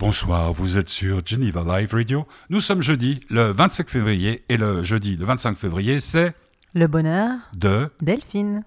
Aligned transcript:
Bonsoir, 0.00 0.54
vous 0.54 0.78
êtes 0.78 0.88
sur 0.88 1.18
Geneva 1.26 1.62
Live 1.78 1.92
Radio. 1.92 2.26
Nous 2.48 2.60
sommes 2.60 2.80
jeudi, 2.82 3.20
le 3.28 3.52
25 3.52 3.90
février, 3.90 4.42
et 4.48 4.56
le 4.56 4.82
jeudi, 4.82 5.14
le 5.18 5.26
25 5.26 5.58
février, 5.58 6.00
c'est 6.00 6.32
Le 6.72 6.86
bonheur 6.86 7.32
de... 7.54 7.90
Delphine. 8.00 8.64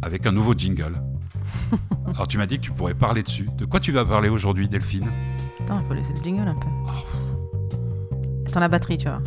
avec 0.00 0.24
un 0.24 0.32
nouveau 0.32 0.54
jingle. 0.56 0.94
Alors 2.14 2.26
tu 2.26 2.38
m'as 2.38 2.46
dit 2.46 2.56
que 2.56 2.62
tu 2.62 2.70
pourrais 2.72 2.94
parler 2.94 3.22
dessus. 3.22 3.50
De 3.58 3.66
quoi 3.66 3.78
tu 3.78 3.92
vas 3.92 4.06
parler 4.06 4.30
aujourd'hui, 4.30 4.70
Delphine? 4.70 5.10
Attends, 5.60 5.80
il 5.80 5.86
faut 5.86 5.92
laisser 5.92 6.14
le 6.16 6.22
jingle 6.24 6.48
un 6.48 6.54
peu. 6.54 6.68
Attends 8.46 8.60
la 8.60 8.68
batterie, 8.68 8.96
tu 8.96 9.06
vois. 9.06 9.20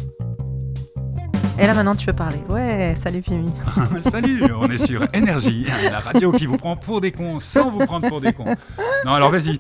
Et 1.60 1.68
là 1.68 1.76
maintenant 1.76 1.94
tu 1.94 2.08
peux 2.08 2.14
parler. 2.14 2.40
Ouais, 2.50 2.96
salut 2.98 3.22
Pimi. 3.22 3.52
Salut, 4.00 4.44
on 4.56 4.68
est 4.72 4.80
sur 4.80 5.04
Énergie, 5.14 5.68
la 5.84 6.00
radio 6.00 6.32
qui 6.32 6.48
vous 6.48 6.58
prend 6.58 6.76
pour 6.76 7.00
des 7.00 7.12
cons 7.12 7.38
sans 7.38 7.70
vous 7.70 7.86
prendre 7.86 8.10
pour 8.10 8.22
des 8.22 8.34
cons. 8.34 8.56
Non, 9.06 9.14
alors 9.14 9.30
vas-y, 9.30 9.60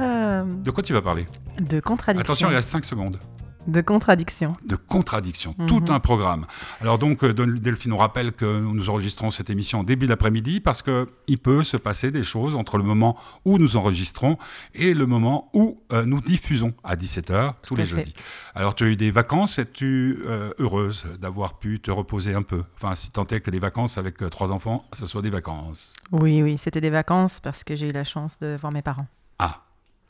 Euh, 0.00 0.44
de 0.44 0.70
quoi 0.70 0.82
tu 0.82 0.92
vas 0.92 1.02
parler 1.02 1.26
de 1.60 1.78
contradiction. 1.80 2.22
Attention, 2.24 2.50
il 2.50 2.54
reste 2.54 2.70
5 2.70 2.84
secondes. 2.84 3.18
De 3.66 3.82
contradiction. 3.82 4.56
de 4.64 4.74
contradiction, 4.74 5.54
Mhm. 5.58 5.66
tout 5.66 5.84
un 5.92 6.00
programme. 6.00 6.46
Alors 6.80 6.98
donc, 6.98 7.22
euh, 7.22 7.34
Don- 7.34 7.46
Delphine, 7.46 7.92
on 7.92 7.98
rappelle 7.98 8.32
que 8.32 8.58
nous 8.60 8.88
enregistrons 8.88 9.30
cette 9.30 9.50
émission 9.50 9.80
en 9.80 9.84
début 9.84 10.06
d'après-midi 10.06 10.60
parce 10.60 10.80
que 10.80 11.04
il 11.28 11.36
peut 11.36 11.62
se 11.62 11.76
passer 11.76 12.10
des 12.10 12.22
choses 12.22 12.56
entre 12.56 12.78
le 12.78 12.84
moment 12.84 13.18
où 13.44 13.58
nous 13.58 13.76
enregistrons 13.76 14.38
et 14.74 14.94
le 14.94 15.04
moment 15.04 15.50
où 15.52 15.82
euh, 15.92 16.06
nous 16.06 16.20
diffusons 16.22 16.72
à 16.82 16.96
17h 16.96 17.52
tous 17.60 17.68
Tout 17.68 17.74
les 17.76 17.82
à 17.82 17.84
fait. 17.84 17.90
jeudis. 17.96 18.14
Alors 18.54 18.74
tu 18.74 18.84
as 18.84 18.86
eu 18.88 18.96
des 18.96 19.10
vacances, 19.10 19.58
es-tu 19.58 20.22
euh, 20.24 20.52
heureuse 20.58 21.06
d'avoir 21.20 21.58
pu 21.58 21.80
te 21.80 21.90
reposer 21.90 22.34
un 22.34 22.42
peu? 22.42 22.64
Enfin, 22.76 22.94
si 22.94 23.10
tant 23.10 23.26
est 23.26 23.40
que 23.42 23.50
les 23.50 23.60
vacances 23.60 23.98
avec 23.98 24.22
euh, 24.22 24.30
trois 24.30 24.52
enfants, 24.52 24.84
ce 24.94 25.04
soit 25.04 25.20
des 25.22 25.30
vacances. 25.30 25.92
Oui, 26.12 26.42
oui, 26.42 26.56
c'était 26.56 26.80
des 26.80 26.90
vacances 26.90 27.40
parce 27.40 27.62
que 27.62 27.76
j'ai 27.76 27.90
eu 27.90 27.92
la 27.92 28.04
chance 28.04 28.38
de 28.38 28.56
voir 28.58 28.72
mes 28.72 28.82
parents. 28.82 29.06
Ah, 29.38 29.64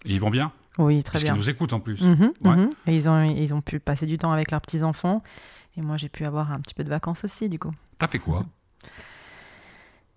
et 0.04 0.12
ils 0.14 0.20
vont 0.20 0.30
bien 0.30 0.52
Oui, 0.78 1.02
très 1.02 1.12
Parce 1.12 1.24
qu'ils 1.24 1.32
bien. 1.32 1.36
nous 1.40 1.50
écoutent 1.50 1.72
en 1.72 1.80
plus. 1.80 2.00
Mhm, 2.02 2.32
Ouais. 2.44 2.56
mhm. 2.56 2.70
Et 2.86 2.94
ils 2.94 3.08
ont, 3.08 3.22
ils 3.22 3.54
ont 3.54 3.60
pu 3.60 3.80
passer 3.80 4.06
du 4.06 4.18
temps 4.18 4.32
avec 4.32 4.50
leurs 4.50 4.60
petits-enfants. 4.60 5.22
Et 5.76 5.82
moi, 5.82 5.96
j'ai 5.96 6.08
pu 6.08 6.24
avoir 6.24 6.52
un 6.52 6.60
petit 6.60 6.74
peu 6.74 6.84
de 6.84 6.88
vacances 6.88 7.24
aussi, 7.24 7.48
du 7.48 7.58
coup. 7.58 7.72
T'as 7.98 8.08
fait 8.08 8.18
quoi? 8.18 8.44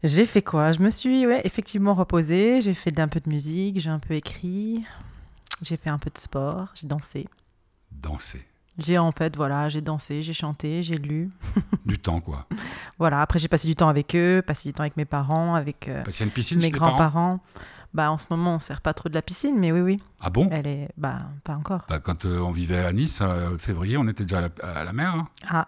J'ai 0.04 0.26
fait 0.26 0.42
quoi? 0.42 0.74
Je 0.74 0.80
me 0.80 0.90
suis 0.90 1.26
ouais, 1.26 1.42
effectivement 1.46 1.94
reposée. 1.94 2.60
J'ai 2.62 2.74
fait 2.74 2.98
un 3.00 3.08
peu 3.08 3.20
de 3.22 3.30
musique, 3.30 3.80
j'ai 3.80 3.90
un 3.90 4.00
peu 4.00 4.14
écrit. 4.16 4.84
J'ai 5.62 5.78
fait 5.78 5.90
un 5.90 5.98
peu 5.98 6.10
de 6.10 6.18
sport, 6.18 6.72
j'ai 6.74 6.88
dansé. 6.88 7.28
Danser. 7.92 8.46
J'ai 8.80 8.98
en 8.98 9.12
fait, 9.12 9.36
voilà, 9.38 9.70
j'ai 9.70 9.82
dansé, 9.82 10.22
j'ai 10.24 10.34
chanté, 10.34 10.82
j'ai 10.84 10.98
lu. 10.98 11.30
Du 11.86 12.00
temps, 12.00 12.22
quoi. 12.22 12.48
Voilà, 12.98 13.22
après 13.22 13.40
j'ai 13.40 13.48
passé 13.50 13.68
du 13.68 13.76
temps 13.76 13.90
avec 13.90 14.16
eux, 14.16 14.42
passé 14.46 14.68
du 14.70 14.74
temps 14.74 14.84
avec 14.84 14.96
mes 14.98 15.06
parents, 15.06 15.54
avec 15.54 15.88
euh, 15.90 16.02
une 16.22 16.30
piscine 16.32 16.60
mes 16.60 16.70
grands-parents. 16.70 17.40
Bah 17.94 18.12
en 18.12 18.18
ce 18.18 18.26
moment, 18.32 18.56
on 18.56 18.60
sert 18.60 18.82
pas 18.82 18.94
trop 18.94 19.08
de 19.10 19.14
la 19.14 19.22
piscine, 19.22 19.56
mais 19.60 19.72
oui, 19.72 19.82
oui, 19.82 20.04
Ah 20.20 20.30
bon? 20.32 20.48
Elle 20.52 20.66
est, 20.68 20.90
bah 20.98 21.20
pas 21.44 21.54
encore. 21.54 21.86
Bah, 21.88 22.00
quand 22.00 22.26
euh, 22.26 22.40
on 22.40 22.52
vivait 22.52 22.80
à 22.84 22.92
Nice, 22.92 23.20
euh, 23.22 23.58
février, 23.60 23.98
on 23.98 24.08
était 24.08 24.24
déjà 24.24 24.40
à 24.40 24.42
la, 24.42 24.80
à 24.80 24.84
la 24.84 24.94
mer. 24.94 25.14
hein. 25.16 25.28
Ah, 25.48 25.68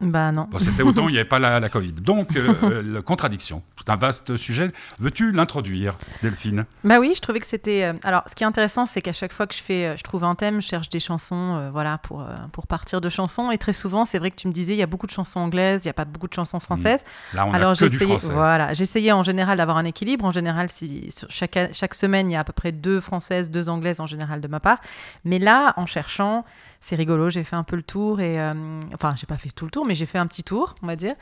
bah 0.00 0.32
non. 0.32 0.48
Bon, 0.50 0.58
C'était 0.58 0.82
autant, 0.82 1.08
il 1.08 1.12
n'y 1.12 1.18
avait 1.18 1.28
pas 1.28 1.38
la, 1.38 1.60
la 1.60 1.68
Covid. 1.68 1.92
Donc, 1.92 2.36
euh, 2.36 2.52
euh, 2.64 2.82
la 2.84 3.00
contradiction. 3.02 3.62
C'est 3.78 3.90
un 3.90 3.96
vaste 3.96 4.36
sujet. 4.36 4.70
Veux-tu 4.98 5.30
l'introduire, 5.32 5.94
Delphine? 6.22 6.66
Bah 6.82 6.98
oui, 7.00 7.12
je 7.14 7.20
trouvais 7.20 7.38
que 7.40 7.46
c'était. 7.46 7.84
euh, 7.84 7.92
Alors, 8.02 8.22
ce 8.28 8.34
qui 8.34 8.42
est 8.44 8.46
intéressant, 8.46 8.86
c'est 8.86 9.00
qu'à 9.02 9.12
chaque 9.12 9.32
fois 9.32 9.46
que 9.46 9.54
je 9.54 9.62
fais, 9.62 9.96
je 9.96 10.02
trouve 10.02 10.24
un 10.24 10.34
thème, 10.34 10.60
je 10.60 10.66
cherche 10.66 10.88
des 10.88 11.00
chansons, 11.00 11.56
euh, 11.56 11.70
voilà, 11.70 11.98
pour 11.98 12.22
euh, 12.22 12.26
pour 12.52 12.66
partir 12.66 13.00
de 13.00 13.08
chansons. 13.08 13.50
Et 13.50 13.58
très 13.58 13.72
souvent, 13.72 14.04
c'est 14.04 14.18
vrai 14.18 14.30
que 14.30 14.36
tu 14.36 14.48
me 14.48 14.52
disais, 14.52 14.74
il 14.74 14.78
y 14.78 14.82
a 14.82 14.86
beaucoup 14.86 15.06
de 15.06 15.12
chansons 15.12 15.40
anglaises, 15.40 15.84
il 15.84 15.88
y 15.88 15.90
a 15.90 15.94
pas 15.94 16.04
beaucoup 16.04 16.28
de 16.28 16.34
chansons 16.34 16.60
françaises. 16.60 17.04
Là, 17.32 17.46
on 17.46 17.54
Alors 17.54 17.70
a 17.70 17.74
que 17.76 17.84
du 17.86 17.98
français. 17.98 18.32
voilà, 18.32 18.72
j'essayais 18.74 19.12
en 19.12 19.22
général 19.22 19.58
d'avoir 19.58 19.76
un 19.78 19.84
équilibre. 19.84 20.24
En 20.24 20.32
général, 20.32 20.68
si 20.68 21.08
chaque 21.28 21.58
chaque 21.72 21.94
semaine, 21.94 22.28
il 22.28 22.32
y 22.32 22.36
a 22.36 22.40
à 22.40 22.44
peu 22.44 22.52
près 22.52 22.72
deux 22.72 23.00
françaises, 23.00 23.50
deux 23.50 23.68
anglaises 23.68 24.00
en 24.00 24.06
général 24.06 24.40
de 24.40 24.48
ma 24.48 24.60
part. 24.60 24.78
Mais 25.24 25.38
là, 25.38 25.72
en 25.76 25.86
cherchant, 25.86 26.44
c'est 26.84 26.96
rigolo. 26.96 27.30
J'ai 27.30 27.44
fait 27.44 27.56
un 27.56 27.62
peu 27.62 27.76
le 27.76 27.82
tour 27.82 28.20
et 28.20 28.38
euh, 28.38 28.52
enfin, 28.92 29.14
j'ai 29.16 29.26
pas 29.26 29.38
fait 29.38 29.48
tout 29.48 29.64
le 29.64 29.70
tour, 29.70 29.86
mais 29.86 29.94
j'ai 29.94 30.04
fait 30.04 30.18
un 30.18 30.26
petit 30.26 30.42
tour, 30.42 30.74
on 30.82 30.86
va 30.86 30.96
dire. 30.96 31.14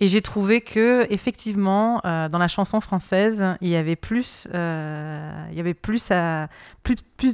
Et 0.00 0.06
j'ai 0.06 0.22
trouvé 0.22 0.62
que 0.62 1.06
effectivement, 1.10 2.00
euh, 2.06 2.30
dans 2.30 2.38
la 2.38 2.48
chanson 2.48 2.80
française, 2.80 3.44
il 3.60 3.68
y 3.68 3.76
avait 3.76 3.96
plus, 3.96 4.48
euh, 4.54 5.46
il 5.50 5.58
y 5.58 5.60
avait 5.60 5.74
plus 5.74 6.08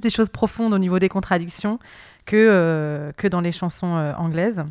des 0.01 0.11
choses 0.11 0.31
profondes 0.31 0.75
au 0.75 0.79
niveau 0.79 0.99
des 0.99 1.09
contradictions 1.09 1.79
que 2.25 2.35
euh, 2.37 3.13
que 3.13 3.29
dans 3.29 3.41
les 3.41 3.53
chansons 3.53 3.95
anglaises. 4.19 4.65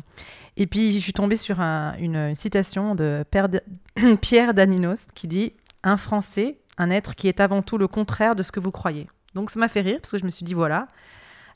Et 0.58 0.66
puis, 0.66 0.92
je 0.92 0.98
suis 0.98 1.14
tombée 1.14 1.36
sur 1.36 1.60
un- 1.60 1.94
une, 1.98 2.34
citation 2.34 2.94
de 2.94 3.24
Pierre 4.20 4.52
Daninos 4.52 5.06
qui 5.14 5.26
dit 5.26 5.54
Un 5.84 5.96
Français, 5.96 6.58
un 6.76 6.90
être 6.90 7.14
qui 7.14 7.28
est 7.28 7.40
avant 7.40 7.62
tout 7.62 7.78
le 7.78 7.88
contraire 7.88 8.34
de 8.34 8.42
ce 8.42 8.52
que 8.52 8.60
vous 8.60 8.72
croyez. 8.72 9.06
Donc, 9.34 9.48
ça 9.48 9.58
m'a 9.58 9.68
fait 9.68 9.80
rire 9.80 10.00
parce 10.02 10.12
que 10.12 10.18
je 10.18 10.24
me 10.24 10.30
suis 10.30 10.44
dit 10.44 10.52
Voilà, 10.54 10.88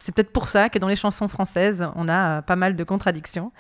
c'est 0.01 0.13
peut-être 0.13 0.33
pour 0.33 0.49
ça 0.49 0.69
que 0.69 0.81
dans 0.81 0.89
les 0.89 0.97
chansons 0.97 1.29
françaises, 1.29 1.89
on 1.95 2.09
a 2.09 2.39
euh, 2.39 2.43
pas 2.43 2.57
mal 2.57 2.75
de 2.75 2.83
contradictions. 2.85 3.53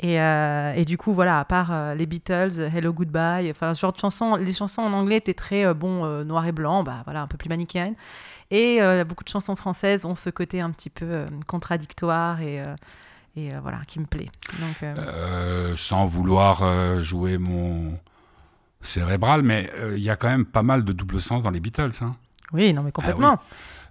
Et, 0.00 0.20
euh, 0.20 0.72
et 0.74 0.84
du 0.84 0.98
coup, 0.98 1.12
voilà, 1.12 1.38
à 1.38 1.44
part 1.44 1.70
euh, 1.70 1.94
les 1.94 2.06
Beatles, 2.06 2.60
Hello 2.74 2.92
Goodbye, 2.92 3.48
enfin, 3.50 3.72
ce 3.72 3.80
genre 3.80 3.92
de 3.92 3.98
chansons, 3.98 4.34
les 4.34 4.52
chansons 4.52 4.82
en 4.82 4.92
anglais 4.94 5.18
étaient 5.18 5.34
très, 5.34 5.64
euh, 5.64 5.74
bon, 5.74 6.24
noir 6.24 6.44
et 6.46 6.50
blanc, 6.50 6.82
bah, 6.82 7.02
voilà, 7.04 7.22
un 7.22 7.28
peu 7.28 7.36
plus 7.36 7.48
manichéennes. 7.48 7.94
Et 8.50 8.80
beaucoup 9.08 9.24
de 9.24 9.30
chansons 9.30 9.56
françaises 9.56 10.04
ont 10.04 10.14
ce 10.14 10.28
côté 10.28 10.60
un 10.60 10.70
petit 10.72 10.90
peu 10.90 11.24
contradictoire 11.46 12.42
et, 12.42 12.62
et 13.34 13.48
voilà, 13.62 13.78
qui 13.86 13.98
me 13.98 14.04
plaît. 14.04 14.28
Donc, 14.60 14.84
sans 15.78 16.04
vouloir 16.04 17.00
jouer 17.00 17.38
mon 17.38 17.98
cérébral, 18.82 19.40
mais 19.40 19.70
il 19.92 20.02
y 20.02 20.10
a 20.10 20.16
quand 20.16 20.28
même 20.28 20.44
pas 20.44 20.62
mal 20.62 20.84
de 20.84 20.92
double 20.92 21.22
sens 21.22 21.42
dans 21.42 21.48
les 21.48 21.60
Beatles. 21.60 22.02
hein. 22.02 22.14
Oui, 22.52 22.74
non, 22.74 22.82
mais 22.82 22.92
complètement. 22.92 23.38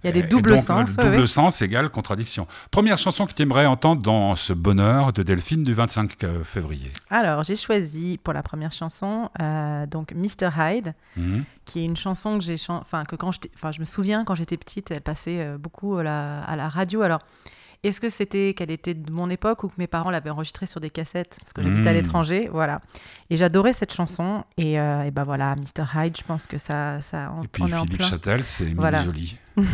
Il 0.04 0.08
y 0.08 0.10
a 0.10 0.12
des 0.12 0.20
et 0.20 0.22
doubles 0.24 0.50
donc, 0.50 0.58
sens. 0.58 0.96
Le 0.96 1.04
double 1.04 1.20
ouais. 1.20 1.26
sens 1.26 1.62
égale 1.62 1.88
contradiction. 1.90 2.46
Première 2.70 2.98
chanson 2.98 3.26
que 3.26 3.32
tu 3.32 3.42
aimerais 3.42 3.66
entendre 3.66 4.02
dans 4.02 4.34
ce 4.36 4.52
bonheur 4.52 5.12
de 5.12 5.22
Delphine 5.22 5.62
du 5.62 5.74
25 5.74 6.42
février. 6.42 6.90
Alors, 7.10 7.42
j'ai 7.44 7.56
choisi 7.56 8.18
pour 8.22 8.32
la 8.34 8.42
première 8.42 8.72
chanson, 8.72 9.30
euh, 9.40 9.86
donc 9.86 10.12
Mr. 10.12 10.48
Hyde, 10.58 10.94
Mhm. 11.16 11.44
qui 11.64 11.80
est 11.80 11.84
une 11.84 11.96
chanson 11.96 12.38
que 12.38 12.44
j'ai, 12.44 12.56
enfin 12.68 13.04
que 13.04 13.14
quand 13.16 13.30
je 13.32 13.80
me 13.80 13.84
souviens 13.84 14.24
quand 14.24 14.34
j'étais 14.34 14.56
petite, 14.56 14.90
elle 14.90 15.02
passait 15.02 15.40
euh, 15.40 15.58
beaucoup 15.58 15.96
à 15.96 16.02
la, 16.02 16.40
à 16.40 16.56
la 16.56 16.68
radio. 16.68 17.02
Alors, 17.02 17.20
est-ce 17.84 18.00
que 18.00 18.08
c'était 18.08 18.54
qu'elle 18.54 18.70
était 18.70 18.94
de 18.94 19.10
mon 19.12 19.28
époque 19.28 19.64
ou 19.64 19.68
que 19.68 19.74
mes 19.78 19.86
parents 19.88 20.10
l'avaient 20.10 20.30
enregistrée 20.30 20.66
sur 20.66 20.80
des 20.80 20.90
cassettes? 20.90 21.38
Parce 21.40 21.52
que 21.52 21.62
j'habitais 21.62 21.88
à 21.88 21.92
l'étranger, 21.92 22.48
voilà. 22.52 22.80
Et 23.30 23.36
j'adorais 23.36 23.72
cette 23.72 23.92
chanson 23.92 24.44
et, 24.56 24.78
euh, 24.78 25.02
et 25.02 25.10
ben 25.10 25.24
voilà, 25.24 25.56
Mr. 25.56 25.84
Hyde, 25.96 26.16
je 26.16 26.22
pense 26.22 26.46
que 26.46 26.58
ça, 26.58 27.00
ça, 27.00 27.32
on, 27.36 27.42
Et 27.42 27.48
puis 27.48 27.62
on 27.64 27.68
est 27.68 27.74
en 27.74 27.82
Philippe 27.82 27.98
plein. 27.98 28.06
Châtel, 28.08 28.44
c'est 28.44 28.64
Émilie 28.64 28.76
Voilà. 28.78 29.02
Jolie. 29.02 29.36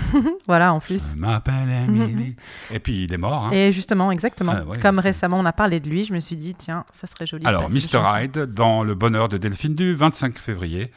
Voilà, 0.46 0.72
en 0.72 0.80
plus. 0.80 1.12
Je 1.14 1.18
m'appelle 1.20 1.68
Émilie. 1.86 2.34
Et 2.70 2.78
puis 2.80 3.04
il 3.04 3.12
est 3.12 3.18
mort. 3.18 3.46
hein. 3.46 3.50
Et 3.52 3.70
justement, 3.72 4.10
exactement. 4.10 4.54
Ah, 4.56 4.64
ouais. 4.64 4.78
Comme 4.78 4.98
récemment 4.98 5.38
on 5.38 5.44
a 5.44 5.52
parlé 5.52 5.78
de 5.78 5.88
lui, 5.90 6.04
je 6.04 6.14
me 6.14 6.20
suis 6.20 6.36
dit 6.36 6.54
tiens, 6.54 6.84
ça 6.90 7.06
serait 7.06 7.26
joli. 7.26 7.44
Alors, 7.46 7.68
Mr. 7.70 8.00
Hyde 8.16 8.38
dans 8.52 8.82
le 8.82 8.94
bonheur 8.94 9.28
de 9.28 9.36
Delphine 9.36 9.74
du 9.74 9.94
25 9.94 10.38
février 10.38 10.90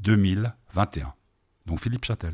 2021. 0.00 1.12
Donc 1.66 1.80
Philippe 1.80 2.04
Châtel. 2.06 2.32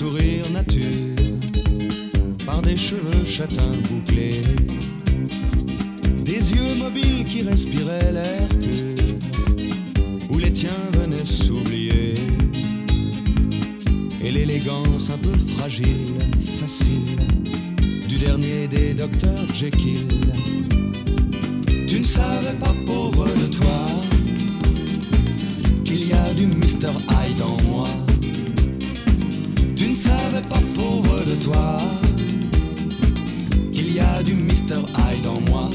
Sourire 0.00 0.50
nature, 0.50 1.14
par 2.46 2.62
des 2.62 2.74
cheveux 2.78 3.22
châtains 3.22 3.76
bouclés, 3.86 4.40
des 6.24 6.52
yeux 6.54 6.74
mobiles 6.78 7.22
qui 7.26 7.42
respiraient 7.42 8.10
l'air 8.10 8.48
pur, 8.48 9.04
où 10.30 10.38
les 10.38 10.54
tiens 10.54 10.88
venaient 10.94 11.26
s'oublier, 11.26 12.14
et 14.22 14.30
l'élégance 14.30 15.10
un 15.10 15.18
peu 15.18 15.36
fragile, 15.36 16.16
facile, 16.58 17.18
du 18.08 18.16
dernier 18.16 18.68
des 18.68 18.94
docteurs 18.94 19.48
Jekyll. 19.52 20.08
Tu 21.86 22.00
ne 22.00 22.04
savais 22.06 22.56
pas 22.58 22.74
pauvre 22.86 23.26
de 23.26 23.48
toi 23.54 23.80
qu'il 25.84 26.08
y 26.08 26.12
a 26.14 26.32
du 26.32 26.46
Mr. 26.46 26.88
Hyde 27.10 27.42
en 27.42 27.68
moi. 27.68 28.09
Ne 29.90 29.94
savais 29.96 30.42
pas, 30.42 30.60
pauvre 30.72 31.24
de 31.24 31.34
toi, 31.42 31.80
qu'il 33.72 33.92
y 33.92 33.98
a 33.98 34.22
du 34.22 34.34
Mr. 34.36 34.78
Hyde 34.96 35.26
en 35.26 35.40
moi, 35.50 35.68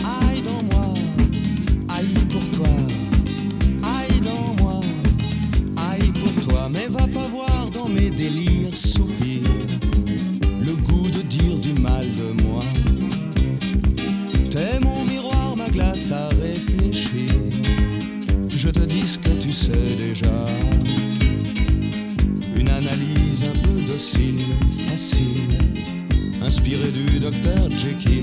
docteur 27.26 27.72
Jekyll. 27.72 28.15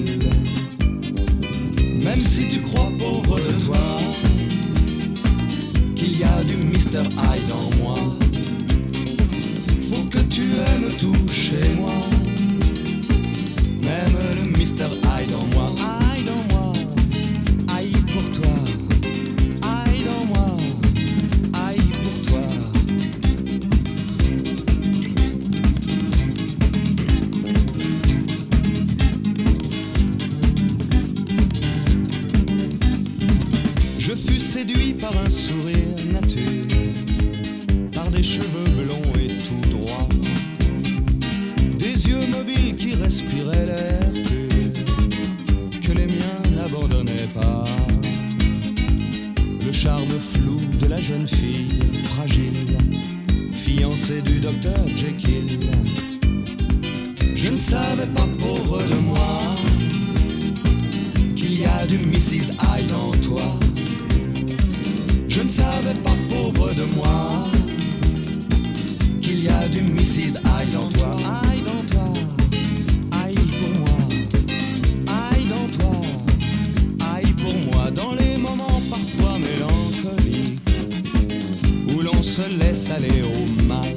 Où 81.95 82.01
l'on 82.01 82.23
se 82.23 82.43
laisse 82.59 82.91
aller 82.91 83.23
au 83.23 83.67
mal, 83.69 83.95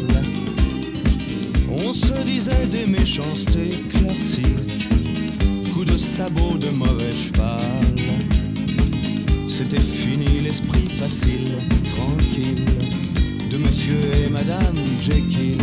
on 1.69 1.93
se 1.93 2.23
disait 2.23 2.67
des 2.67 2.85
méchancetés 2.85 3.83
classiques, 3.89 4.89
coups 5.73 5.87
de 5.87 5.97
sabot 5.97 6.57
de 6.57 6.69
mauvais 6.69 7.09
cheval. 7.09 7.61
C'était 9.47 9.79
fini 9.79 10.41
l'esprit 10.43 10.89
facile, 10.89 11.57
tranquille 11.95 12.65
de 13.49 13.57
monsieur 13.57 13.99
et 14.25 14.29
madame 14.29 14.75
Jekyll. 15.01 15.57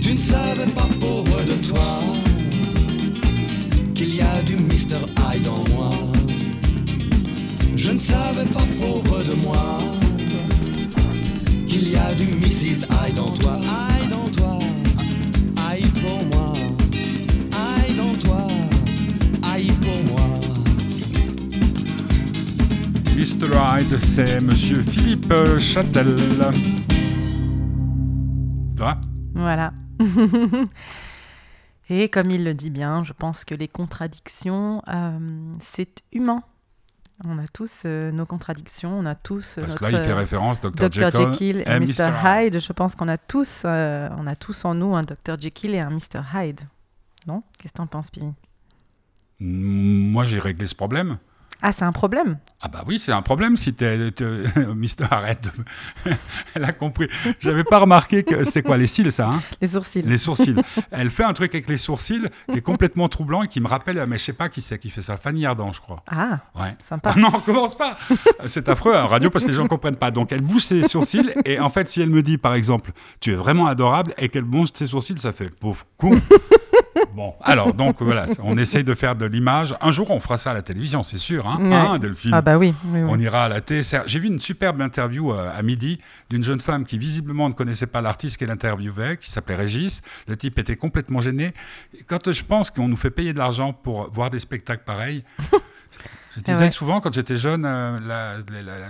Tu 0.00 0.12
ne 0.12 0.18
savais 0.18 0.70
pas, 0.74 0.88
pauvre 1.00 1.44
de 1.44 1.66
toi, 1.66 2.00
qu'il 3.94 4.14
y 4.14 4.20
a 4.20 4.42
du 4.42 4.56
Mr. 4.56 5.00
Hyde 5.16 5.48
en 5.48 5.68
moi. 5.74 6.19
Je 7.90 7.94
ne 7.96 7.98
savais 7.98 8.44
pas, 8.44 8.60
pauvre 8.78 9.18
de 9.24 9.34
moi, 9.42 9.78
qu'il 11.66 11.90
y 11.90 11.96
a 11.96 12.14
du 12.14 12.28
Mrs. 12.28 12.86
Hyde 12.86 13.18
en 13.18 13.32
toi. 13.32 13.58
Hyde 13.58 14.12
en 14.12 14.28
toi, 14.28 14.60
Hyde 15.58 16.00
pour 16.00 16.24
moi. 16.26 16.54
Hyde 17.50 18.00
en 18.00 18.14
toi, 18.14 18.46
Hyde 19.42 19.74
pour 19.80 20.04
moi. 20.04 20.24
Mr. 23.16 23.50
Hyde, 23.58 23.98
c'est 23.98 24.40
Monsieur 24.40 24.82
Philippe 24.82 25.34
Châtel. 25.58 26.14
Vois 28.76 29.00
Voilà. 29.34 29.72
Et 31.90 32.08
comme 32.08 32.30
il 32.30 32.44
le 32.44 32.54
dit 32.54 32.70
bien, 32.70 33.02
je 33.02 33.12
pense 33.12 33.44
que 33.44 33.56
les 33.56 33.66
contradictions, 33.66 34.80
euh, 34.86 35.18
c'est 35.58 36.04
humain. 36.12 36.44
On 37.26 37.38
a 37.38 37.46
tous 37.48 37.82
euh, 37.84 38.10
nos 38.10 38.24
contradictions, 38.24 38.98
on 38.98 39.04
a 39.04 39.14
tous 39.14 39.58
euh, 39.58 39.62
Parce 39.62 39.76
que 39.76 39.84
là, 39.84 39.90
il 39.90 39.98
fait 39.98 40.14
référence 40.14 40.60
Dr. 40.60 40.70
Dr. 40.70 40.92
Jekyll, 40.92 41.32
Jekyll 41.32 41.56
et, 41.58 41.70
et 41.70 41.80
Mr. 41.80 42.10
Hyde. 42.24 42.58
Je 42.58 42.72
pense 42.72 42.94
qu'on 42.94 43.08
a 43.08 43.18
tous, 43.18 43.62
euh, 43.64 44.08
on 44.16 44.26
a 44.26 44.34
tous 44.34 44.64
en 44.64 44.74
nous 44.74 44.94
un 44.94 45.02
Dr. 45.02 45.38
Jekyll 45.38 45.74
et 45.74 45.80
un 45.80 45.90
Mr. 45.90 46.22
Hyde. 46.34 46.60
Non? 47.26 47.42
Qu'est-ce 47.58 47.72
que 47.72 47.78
t'en 47.78 47.86
penses, 47.86 48.10
Pimi 48.10 48.32
Moi, 49.38 50.24
j'ai 50.24 50.38
réglé 50.38 50.66
ce 50.66 50.74
problème. 50.74 51.18
Ah, 51.62 51.72
c'est 51.72 51.84
un 51.84 51.92
problème. 51.92 52.38
Ah 52.62 52.68
bah 52.68 52.84
oui, 52.86 52.98
c'est 52.98 53.12
un 53.12 53.22
problème 53.22 53.56
si 53.56 53.72
t'es... 53.74 53.96
Mister, 54.76 55.04
arrête. 55.10 55.48
Elle 56.54 56.64
a 56.64 56.72
compris. 56.72 57.08
J'avais 57.38 57.64
pas 57.64 57.78
remarqué 57.78 58.22
que... 58.22 58.44
C'est 58.50 58.62
quoi, 58.62 58.76
les 58.76 58.86
cils, 58.86 59.10
ça 59.12 59.28
hein? 59.30 59.40
Les 59.60 59.68
sourcils. 59.68 60.02
Les 60.02 60.18
sourcils. 60.18 60.56
Elle 60.90 61.10
fait 61.10 61.24
un 61.24 61.32
truc 61.32 61.54
avec 61.54 61.68
les 61.68 61.76
sourcils 61.76 62.28
qui 62.50 62.58
est 62.58 62.62
complètement 62.62 63.08
troublant 63.08 63.42
et 63.42 63.48
qui 63.48 63.60
me 63.60 63.68
rappelle... 63.68 64.04
Mais 64.06 64.18
je 64.18 64.24
sais 64.24 64.32
pas 64.32 64.48
qui 64.48 64.60
c'est 64.60 64.78
qui 64.78 64.90
fait 64.90 65.02
ça. 65.02 65.16
Fanny 65.16 65.46
Ardant, 65.46 65.72
je 65.72 65.80
crois. 65.80 66.02
Ah, 66.10 66.40
Ouais. 66.58 66.76
sympa. 66.82 67.12
Ah 67.14 67.18
non, 67.18 67.28
on 67.32 67.40
commence 67.40 67.74
pas. 67.76 67.94
C'est 68.46 68.68
affreux 68.68 68.92
à 68.92 69.02
la 69.02 69.06
radio 69.06 69.30
parce 69.30 69.44
que 69.44 69.50
les 69.50 69.56
gens 69.56 69.66
comprennent 69.68 69.96
pas. 69.96 70.10
Donc 70.10 70.32
elle 70.32 70.42
bouge 70.42 70.62
ses 70.62 70.82
sourcils 70.82 71.30
et 71.44 71.60
en 71.60 71.68
fait, 71.70 71.88
si 71.88 72.02
elle 72.02 72.10
me 72.10 72.22
dit 72.22 72.36
par 72.38 72.54
exemple, 72.54 72.92
tu 73.20 73.32
es 73.32 73.36
vraiment 73.36 73.66
adorable 73.66 74.12
et 74.18 74.28
qu'elle 74.28 74.44
bouge 74.44 74.68
ses 74.74 74.86
sourcils, 74.86 75.18
ça 75.18 75.32
fait 75.32 75.48
pauvre 75.58 75.84
con. 75.96 76.12
Bon, 77.14 77.34
alors 77.42 77.74
donc 77.74 78.02
voilà, 78.02 78.26
on 78.42 78.56
essaye 78.56 78.84
de 78.84 78.94
faire 78.94 79.16
de 79.16 79.26
l'image. 79.26 79.74
Un 79.80 79.90
jour, 79.90 80.10
on 80.10 80.20
fera 80.20 80.36
ça 80.36 80.50
à 80.50 80.54
la 80.54 80.62
télévision, 80.62 81.02
c'est 81.02 81.18
sûr, 81.18 81.46
hein, 81.46 81.58
Ouais. 81.60 81.74
Hein, 81.74 81.98
Delphine. 81.98 82.32
Ah 82.34 82.42
bah 82.42 82.58
oui. 82.58 82.74
oui, 82.86 83.00
oui. 83.02 83.08
On 83.08 83.18
ira 83.18 83.44
à 83.44 83.48
la 83.48 83.60
télé. 83.60 83.82
J'ai 84.06 84.18
vu 84.18 84.28
une 84.28 84.38
superbe 84.40 84.80
interview 84.80 85.32
euh, 85.32 85.50
à 85.54 85.62
midi 85.62 86.00
d'une 86.28 86.42
jeune 86.44 86.60
femme 86.60 86.84
qui 86.84 86.98
visiblement 86.98 87.48
ne 87.48 87.54
connaissait 87.54 87.86
pas 87.86 88.00
l'artiste 88.00 88.36
qu'elle 88.38 88.50
interviewait, 88.50 89.16
qui 89.16 89.30
s'appelait 89.30 89.54
Régis. 89.56 90.02
Le 90.26 90.36
type 90.36 90.58
était 90.58 90.76
complètement 90.76 91.20
gêné. 91.20 91.52
Et 91.98 92.02
Quand 92.04 92.28
euh, 92.28 92.32
je 92.32 92.44
pense 92.44 92.70
qu'on 92.70 92.88
nous 92.88 92.96
fait 92.96 93.10
payer 93.10 93.32
de 93.32 93.38
l'argent 93.38 93.72
pour 93.72 94.10
voir 94.10 94.30
des 94.30 94.38
spectacles 94.38 94.84
pareils, 94.84 95.24
je 96.36 96.40
disais 96.40 96.64
ouais. 96.64 96.70
souvent 96.70 97.00
quand 97.00 97.12
j'étais 97.12 97.36
jeune, 97.36 97.64
euh, 97.64 98.40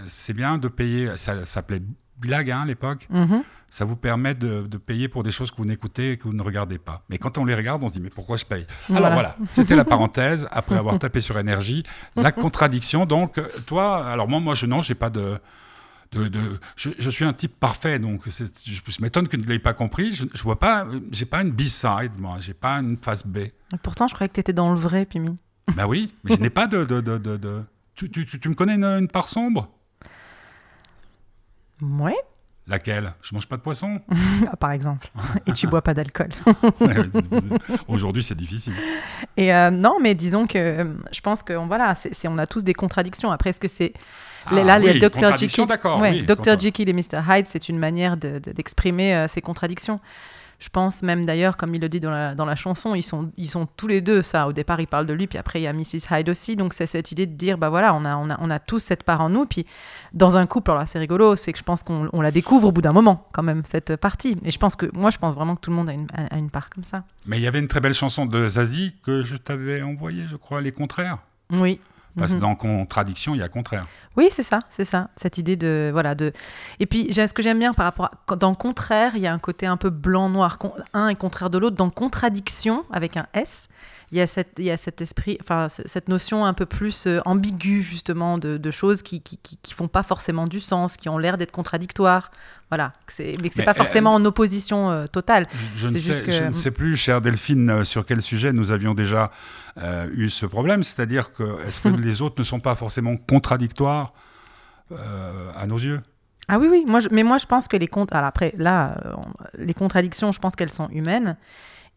c'est 0.08 0.34
bien 0.34 0.58
de 0.58 0.68
payer. 0.68 1.08
Ça, 1.16 1.36
ça 1.38 1.44
s'appelait 1.44 1.82
Bilag 2.20 2.50
hein, 2.50 2.60
à 2.62 2.66
l'époque. 2.66 3.06
Mhm. 3.10 3.42
Ça 3.68 3.84
vous 3.84 3.96
permet 3.96 4.34
de, 4.34 4.66
de 4.66 4.76
payer 4.78 5.08
pour 5.08 5.22
des 5.22 5.30
choses 5.30 5.50
que 5.52 5.56
vous 5.56 5.64
n'écoutez 5.64 6.12
et 6.12 6.16
que 6.16 6.24
vous 6.24 6.34
ne 6.34 6.42
regardez 6.42 6.78
pas. 6.78 7.04
Mais 7.08 7.18
quand 7.18 7.38
on 7.38 7.44
les 7.44 7.54
regarde, 7.54 7.82
on 7.84 7.88
se 7.88 7.92
dit 7.94 8.00
mais 8.00 8.10
pourquoi 8.10 8.36
je 8.36 8.44
paye? 8.44 8.66
Alors 8.88 9.00
Voilà. 9.02 9.14
voilà, 9.14 9.36
c'était 9.48 9.76
la 9.76 9.84
parenthèse 9.94 10.48
après 10.50 10.76
avoir 10.76 10.98
tapé 10.98 11.20
sur 11.20 11.38
énergie, 11.38 11.84
la 12.16 12.32
contradiction. 12.32 13.06
Donc 13.06 13.40
toi, 13.66 14.06
alors 14.08 14.28
moi, 14.28 14.40
moi 14.40 14.54
je 14.54 14.66
non, 14.66 14.82
j'ai 14.82 14.94
pas 14.96 15.10
de 15.10 15.38
de, 16.12 16.26
de- 16.26 16.58
je, 16.74 16.90
je 16.98 17.08
suis 17.08 17.24
un 17.24 17.32
type 17.32 17.54
parfait, 17.60 18.00
donc 18.00 18.22
je, 18.28 18.90
m'étonne 19.00 19.28
que 19.28 19.36
ne 19.36 19.44
l'ayez 19.44 19.60
pas 19.60 19.74
compris. 19.74 20.10
Je, 20.10 20.24
je 20.34 20.42
vois 20.42 20.58
pas, 20.58 20.84
j'ai 21.12 21.24
pas 21.24 21.40
une 21.42 21.52
B-side, 21.52 22.18
moi, 22.18 22.38
j'ai 22.40 22.52
pas 22.54 22.78
une 22.80 22.96
face 22.96 23.24
B. 23.24 23.36
Et 23.38 23.52
Pourtant, 23.80 24.08
je 24.08 24.14
croyais 24.14 24.28
que 24.28 24.34
t'étais 24.34 24.52
dans 24.52 24.70
le 24.72 24.76
vrai, 24.76 25.04
Pimi. 25.06 25.36
bah 25.76 25.86
oui, 25.86 26.12
mais 26.24 26.34
je 26.34 26.40
n'ai 26.40 26.50
pas 26.50 26.66
de. 26.66 26.84
de, 26.84 27.00
de, 27.00 27.16
de, 27.16 27.36
de- 27.36 27.62
Tu, 27.94 28.10
tu, 28.10 28.26
tu- 28.26 28.40
tu 28.40 28.48
me 28.48 28.54
connais 28.56 28.74
une, 28.74 28.84
une 28.84 29.06
part 29.06 29.28
sombre? 29.28 29.68
Ouais, 31.82 32.16
Laquelle? 32.66 33.14
Je 33.22 33.34
mange 33.34 33.46
pas 33.48 33.56
de 33.56 33.62
poisson? 33.62 34.00
Ah, 34.52 34.56
par 34.56 34.70
exemple. 34.72 35.08
Et 35.46 35.52
tu 35.52 35.66
bois 35.66 35.82
pas 35.82 35.92
d'alcool. 35.94 36.28
Aujourd'hui, 37.88 38.22
c'est 38.22 38.36
difficile. 38.36 38.72
Et 39.36 39.52
euh, 39.52 39.70
non, 39.70 39.98
mais 40.00 40.14
disons 40.14 40.46
que 40.46 40.58
euh, 40.58 40.84
je 41.12 41.20
pense 41.20 41.42
que 41.42 41.52
voilà, 41.54 41.94
on 42.28 42.38
a 42.38 42.46
tous 42.46 42.62
des 42.62 42.74
contradictions. 42.74 43.30
Après, 43.32 43.50
est-ce 43.50 43.60
que 43.60 43.68
c'est 43.68 43.92
Ah 44.46 44.54
là 44.62 44.78
les 44.78 44.98
Dr 45.00 45.36
Jekyll, 45.36 45.66
ouais, 46.00 46.10
oui, 46.12 46.22
Dr 46.24 46.58
Jekyll 46.58 46.88
et 46.88 46.92
Mr 46.92 47.20
Hyde, 47.28 47.46
c'est 47.46 47.68
une 47.68 47.78
manière 47.78 48.16
de- 48.16 48.38
de- 48.38 48.52
d'exprimer 48.52 49.14
euh, 49.14 49.28
ces 49.28 49.40
contradictions. 49.40 50.00
Je 50.60 50.68
pense 50.68 51.02
même 51.02 51.24
d'ailleurs, 51.24 51.56
comme 51.56 51.74
il 51.74 51.80
le 51.80 51.88
dit 51.88 52.00
dans 52.00 52.10
la, 52.10 52.34
dans 52.34 52.44
la 52.44 52.54
chanson, 52.54 52.94
ils 52.94 53.02
sont, 53.02 53.32
ils 53.38 53.48
sont 53.48 53.66
tous 53.76 53.86
les 53.86 54.02
deux 54.02 54.20
ça. 54.20 54.46
Au 54.46 54.52
départ, 54.52 54.78
il 54.80 54.86
parle 54.86 55.06
de 55.06 55.14
lui, 55.14 55.26
puis 55.26 55.38
après 55.38 55.58
il 55.58 55.62
y 55.64 55.66
a 55.66 55.72
Mrs 55.72 56.06
Hyde 56.10 56.28
aussi. 56.28 56.54
Donc 56.54 56.74
c'est 56.74 56.86
cette 56.86 57.10
idée 57.12 57.26
de 57.26 57.32
dire, 57.34 57.56
bah 57.56 57.70
voilà, 57.70 57.94
on 57.94 58.04
a, 58.04 58.14
on 58.16 58.28
a, 58.28 58.36
on 58.40 58.50
a 58.50 58.58
tous 58.58 58.78
cette 58.78 59.02
part 59.02 59.22
en 59.22 59.30
nous. 59.30 59.46
Puis 59.46 59.64
dans 60.12 60.36
un 60.36 60.46
couple, 60.46 60.70
alors 60.70 60.80
là 60.82 60.86
c'est 60.86 60.98
rigolo, 60.98 61.34
c'est 61.34 61.52
que 61.54 61.58
je 61.58 61.64
pense 61.64 61.82
qu'on 61.82 62.10
on 62.12 62.20
la 62.20 62.30
découvre 62.30 62.68
au 62.68 62.72
bout 62.72 62.82
d'un 62.82 62.92
moment 62.92 63.26
quand 63.32 63.42
même 63.42 63.62
cette 63.64 63.96
partie. 63.96 64.36
Et 64.44 64.50
je 64.50 64.58
pense 64.58 64.76
que 64.76 64.86
moi, 64.92 65.08
je 65.10 65.16
pense 65.18 65.34
vraiment 65.34 65.56
que 65.56 65.60
tout 65.62 65.70
le 65.70 65.76
monde 65.76 65.88
a 65.88 65.92
une, 65.94 66.06
a- 66.14 66.34
a 66.34 66.38
une 66.38 66.50
part 66.50 66.68
comme 66.68 66.84
ça. 66.84 67.04
Mais 67.26 67.38
il 67.38 67.42
y 67.42 67.46
avait 67.46 67.58
une 67.60 67.66
très 67.68 67.80
belle 67.80 67.94
chanson 67.94 68.26
de 68.26 68.46
Zazie 68.46 68.94
que 69.02 69.22
je 69.22 69.36
t'avais 69.38 69.80
envoyée, 69.80 70.26
je 70.28 70.36
crois, 70.36 70.60
Les 70.60 70.72
Contraires. 70.72 71.18
Oui. 71.52 71.80
Parce 72.18 72.32
que 72.32 72.36
Mhm. 72.36 72.42
dans 72.42 72.54
contradiction, 72.56 73.34
il 73.34 73.38
y 73.38 73.42
a 73.42 73.48
contraire. 73.48 73.86
Oui, 74.16 74.28
c'est 74.30 74.42
ça, 74.42 74.60
c'est 74.68 74.84
ça. 74.84 75.08
Cette 75.16 75.38
idée 75.38 75.56
de 75.56 75.90
voilà 75.92 76.14
de. 76.14 76.32
Et 76.80 76.86
puis 76.86 77.12
ce 77.14 77.32
que 77.32 77.42
j'aime 77.42 77.58
bien 77.58 77.72
par 77.72 77.84
rapport 77.86 78.10
à 78.28 78.36
dans 78.36 78.54
contraire, 78.54 79.12
il 79.14 79.20
y 79.20 79.26
a 79.26 79.32
un 79.32 79.38
côté 79.38 79.66
un 79.66 79.76
peu 79.76 79.90
blanc-noir. 79.90 80.58
Con- 80.58 80.72
Un 80.92 81.08
est 81.08 81.14
contraire 81.14 81.50
de 81.50 81.58
l'autre. 81.58 81.76
Dans 81.76 81.90
contradiction 81.90 82.84
avec 82.92 83.16
un 83.16 83.26
S, 83.34 83.68
il 84.12 84.18
y 84.18 84.20
a 84.20 84.26
cette 84.26 84.54
il 84.58 84.64
y 84.64 84.70
a 84.70 84.76
cet 84.76 85.00
esprit, 85.00 85.38
enfin 85.40 85.68
cette 85.68 86.08
notion 86.08 86.44
un 86.44 86.52
peu 86.54 86.66
plus 86.66 87.06
euh, 87.06 87.20
ambiguë 87.24 87.82
justement 87.82 88.38
de, 88.38 88.56
de 88.56 88.70
choses 88.70 89.02
qui, 89.02 89.20
qui 89.20 89.36
qui 89.38 89.56
qui 89.62 89.72
font 89.74 89.86
pas 89.88 90.02
forcément 90.02 90.46
du 90.46 90.58
sens, 90.60 90.96
qui 90.96 91.08
ont 91.08 91.16
l'air 91.18 91.38
d'être 91.38 91.52
contradictoires. 91.52 92.30
Voilà, 92.70 92.92
mais 93.18 93.48
que 93.48 93.54
c'est 93.54 93.64
pas 93.64 93.72
elle- 93.72 93.76
forcément 93.76 94.14
en 94.14 94.24
opposition 94.24 94.90
euh, 94.90 95.06
totale. 95.06 95.46
Je 95.76 95.88
ne, 95.88 95.98
sais, 95.98 96.24
que- 96.24 96.30
je 96.30 96.44
ne 96.44 96.52
sais 96.52 96.70
plus, 96.70 96.96
chère 96.96 97.20
Delphine, 97.20 97.68
euh, 97.70 97.84
sur 97.84 98.04
quel 98.06 98.22
sujet 98.22 98.52
nous 98.52 98.70
avions 98.72 98.94
déjà 98.94 99.30
euh, 99.78 100.08
eu 100.12 100.28
ce 100.28 100.46
problème. 100.46 100.82
C'est-à-dire 100.84 101.32
que 101.32 101.64
est-ce 101.66 101.80
que 101.80 101.88
les 102.08 102.22
autres 102.22 102.36
ne 102.38 102.44
sont 102.44 102.60
pas 102.60 102.74
forcément 102.76 103.16
contradictoires 103.16 104.12
euh, 104.92 105.50
à 105.56 105.66
nos 105.66 105.78
yeux? 105.78 106.00
Ah 106.48 106.58
oui, 106.58 106.68
oui. 106.70 106.84
Moi, 106.86 107.00
je- 107.00 107.08
mais 107.12 107.22
moi, 107.22 107.38
je 107.38 107.46
pense 107.46 107.68
que 107.68 107.76
les 107.76 107.86
comptes. 107.88 108.12
Alors 108.12 108.26
après, 108.28 108.52
là, 108.56 108.96
euh, 109.04 109.12
les 109.58 109.74
contradictions, 109.74 110.32
je 110.32 110.38
pense 110.40 110.54
qu'elles 110.56 110.70
sont 110.70 110.88
humaines. 110.90 111.36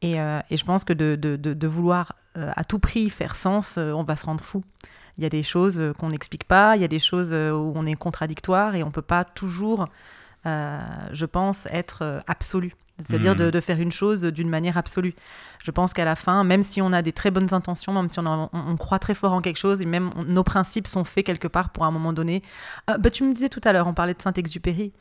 Et, 0.03 0.19
euh, 0.19 0.39
et 0.49 0.57
je 0.57 0.65
pense 0.65 0.83
que 0.83 0.93
de, 0.93 1.15
de- 1.15 1.35
de- 1.37 1.53
de 1.53 1.67
vouloir 1.67 2.13
euh, 2.37 2.51
à 2.55 2.63
tout 2.63 2.79
prix 2.79 3.09
faire 3.09 3.35
sens, 3.35 3.77
euh, 3.77 3.91
on 3.93 4.03
va 4.03 4.15
se 4.15 4.25
rendre 4.25 4.43
fou. 4.43 4.63
Il 5.17 5.23
y 5.23 5.25
a 5.25 5.29
des 5.29 5.43
choses 5.43 5.81
qu'on 5.99 6.09
n'explique 6.09 6.43
pas, 6.45 6.75
il 6.75 6.81
y 6.81 6.85
a 6.85 6.87
des 6.87 6.99
choses 6.99 7.33
où 7.33 7.71
on 7.75 7.85
est 7.85 7.93
contradictoire 7.93 8.73
et 8.75 8.81
on 8.83 8.89
peut 8.91 9.03
pas 9.03 9.23
toujours, 9.23 9.87
je 10.45 11.25
pense, 11.25 11.67
être 11.71 12.23
absolu. 12.27 12.73
C'est-à-dire 13.05 13.33
Mhm. 13.33 13.51
de, 13.51 13.59
faire 13.59 13.79
une 13.79 13.91
chose 13.91 14.21
d'une 14.23 14.49
manière 14.49 14.77
absolue. 14.77 15.13
Je 15.63 15.71
pense 15.71 15.93
qu'à 15.93 16.05
la 16.05 16.15
fin, 16.15 16.43
même 16.43 16.63
si 16.63 16.81
on 16.81 16.93
a 16.93 17.01
des 17.01 17.11
très 17.11 17.31
bonnes 17.31 17.53
intentions, 17.53 17.91
même 17.93 18.09
si 18.09 18.19
on, 18.19 18.25
a- 18.25 18.49
on- 18.53 18.71
on 18.71 18.75
croit 18.77 18.99
très 18.99 19.15
fort 19.15 19.33
en 19.33 19.41
quelque 19.41 19.57
chose, 19.57 19.81
et 19.81 19.85
même 19.85 20.09
on- 20.15 20.23
nos 20.23 20.43
principes 20.43 20.87
sont 20.87 21.03
faits 21.03 21.25
quelque 21.25 21.47
part 21.47 21.69
pour 21.71 21.85
un 21.85 21.91
moment 21.91 22.13
donné. 22.13 22.43
Bah, 22.87 23.09
tu 23.11 23.23
me 23.23 23.33
disais 23.33 23.49
tout 23.49 23.61
à 23.63 23.73
l'heure, 23.73 23.87
on 23.87 23.93
parlait 23.93 24.13
de 24.13 24.21
Saint-Exupéry. 24.21 24.93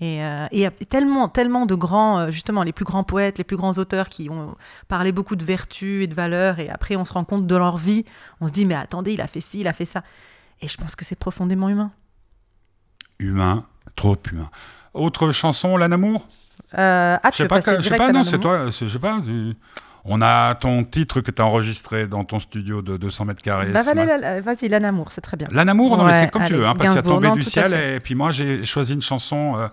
Et 0.00 0.22
euh, 0.24 0.46
et 0.52 0.58
il 0.58 0.60
y 0.60 0.64
a 0.66 0.70
tellement, 0.70 1.28
tellement 1.28 1.66
de 1.66 1.74
grands, 1.74 2.18
euh, 2.18 2.30
justement, 2.30 2.62
les 2.62 2.72
plus 2.72 2.84
grands 2.84 3.02
poètes, 3.04 3.38
les 3.38 3.44
plus 3.44 3.56
grands 3.56 3.72
auteurs 3.78 4.08
qui 4.08 4.30
ont 4.30 4.54
parlé 4.86 5.10
beaucoup 5.12 5.34
de 5.34 5.44
vertus 5.44 6.04
et 6.04 6.06
de 6.06 6.14
valeurs, 6.14 6.60
et 6.60 6.68
après 6.68 6.94
on 6.96 7.04
se 7.04 7.12
rend 7.12 7.24
compte 7.24 7.46
de 7.46 7.56
leur 7.56 7.76
vie, 7.78 8.04
on 8.40 8.46
se 8.46 8.52
dit, 8.52 8.64
mais 8.64 8.74
attendez, 8.76 9.12
il 9.14 9.20
a 9.20 9.26
fait 9.26 9.40
ci, 9.40 9.60
il 9.60 9.66
a 9.66 9.72
fait 9.72 9.84
ça. 9.86 10.02
Et 10.60 10.68
je 10.68 10.76
pense 10.76 10.94
que 10.94 11.04
c'est 11.04 11.16
profondément 11.18 11.68
humain. 11.68 11.90
Humain, 13.18 13.64
trop 13.96 14.16
humain. 14.30 14.50
Autre 14.94 15.32
chanson, 15.32 15.76
L'Anamour 15.76 16.26
Euh, 16.76 17.16
ah, 17.22 17.30
Je 17.32 17.36
sais 17.36 17.48
pas, 17.48 17.60
je 17.60 17.80
sais 17.88 17.96
pas 17.96 18.12
non, 18.12 18.24
c'est 18.24 18.38
toi, 18.38 18.66
je 18.70 18.86
sais 18.86 18.98
pas. 18.98 19.20
tu- 19.24 19.54
On 20.10 20.22
a 20.22 20.54
ton 20.54 20.84
titre 20.84 21.20
que 21.20 21.30
tu 21.30 21.42
as 21.42 21.44
enregistré 21.46 22.06
dans 22.08 22.24
ton 22.24 22.40
studio 22.40 22.80
de 22.80 22.96
200 22.96 23.26
mètres 23.26 23.42
carrés. 23.42 23.70
Bah, 23.70 23.82
Vas-y, 23.82 24.68
l'anamour, 24.68 25.12
c'est 25.12 25.20
très 25.20 25.36
bien. 25.36 25.46
L'Anamour, 25.50 25.96
non, 25.98 26.04
mais 26.04 26.12
Ouais, 26.12 26.20
c'est 26.20 26.30
comme 26.30 26.44
tu 26.46 26.54
veux, 26.54 26.66
hein, 26.66 26.74
parce 26.74 26.90
qu'il 26.90 26.98
a 26.98 27.02
tombé 27.02 27.28
non, 27.28 27.34
du 27.34 27.42
ciel. 27.42 27.74
Et 27.74 28.00
puis 28.00 28.14
moi, 28.14 28.30
j'ai 28.30 28.64
choisi 28.64 28.94
une 28.94 29.02
chanson 29.02 29.56
euh, 29.56 29.68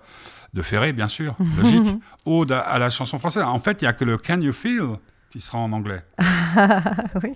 de 0.52 0.60
Ferré, 0.62 0.92
bien 0.92 1.08
sûr, 1.08 1.34
logique, 1.56 1.96
ode 2.26 2.52
à, 2.52 2.60
à 2.60 2.78
la 2.78 2.90
chanson 2.90 3.18
française. 3.18 3.44
En 3.44 3.58
fait, 3.60 3.80
il 3.80 3.84
n'y 3.84 3.88
a 3.88 3.92
que 3.94 4.04
le 4.04 4.18
Can 4.18 4.40
You 4.40 4.52
Feel 4.52 4.96
qui 5.30 5.40
sera 5.40 5.58
en 5.58 5.72
anglais. 5.72 6.02
oui. 7.22 7.32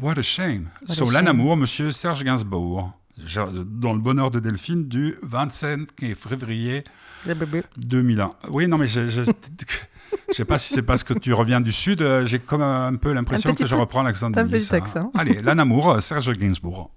What 0.00 0.18
a 0.18 0.22
shame. 0.22 0.68
What 0.88 0.94
shame. 0.94 1.12
l'Anamour, 1.12 1.56
monsieur 1.56 1.90
Serge 1.92 2.24
Gainsbourg, 2.24 2.92
dans 3.66 3.92
le 3.94 4.00
bonheur 4.00 4.30
de 4.30 4.40
Delphine 4.40 4.86
du 4.88 5.14
25 5.22 5.88
février 6.14 6.84
2001. 7.76 8.30
Oui, 8.50 8.66
non, 8.68 8.76
mais 8.76 8.86
je 8.86 9.06
je- 9.06 9.22
je 10.28 10.34
sais 10.34 10.44
pas 10.44 10.58
si 10.58 10.72
c'est 10.74 10.82
parce 10.82 11.02
que 11.04 11.14
tu 11.14 11.32
reviens 11.32 11.60
du 11.60 11.72
Sud, 11.72 12.02
euh, 12.02 12.26
j'ai 12.26 12.38
comme 12.38 12.62
un 12.62 12.94
peu 12.96 13.12
l'impression 13.12 13.54
que 13.54 13.66
je 13.66 13.74
reprends 13.74 14.02
l'accent 14.02 14.30
de 14.30 14.38
un 14.38 14.44
Nice. 14.44 14.72
Allez, 15.14 15.40
l'Anamour, 15.42 16.00
Serge 16.00 16.32
Gainsbourg. 16.32 16.90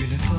Maintenant 0.00 0.18
que 0.18 0.33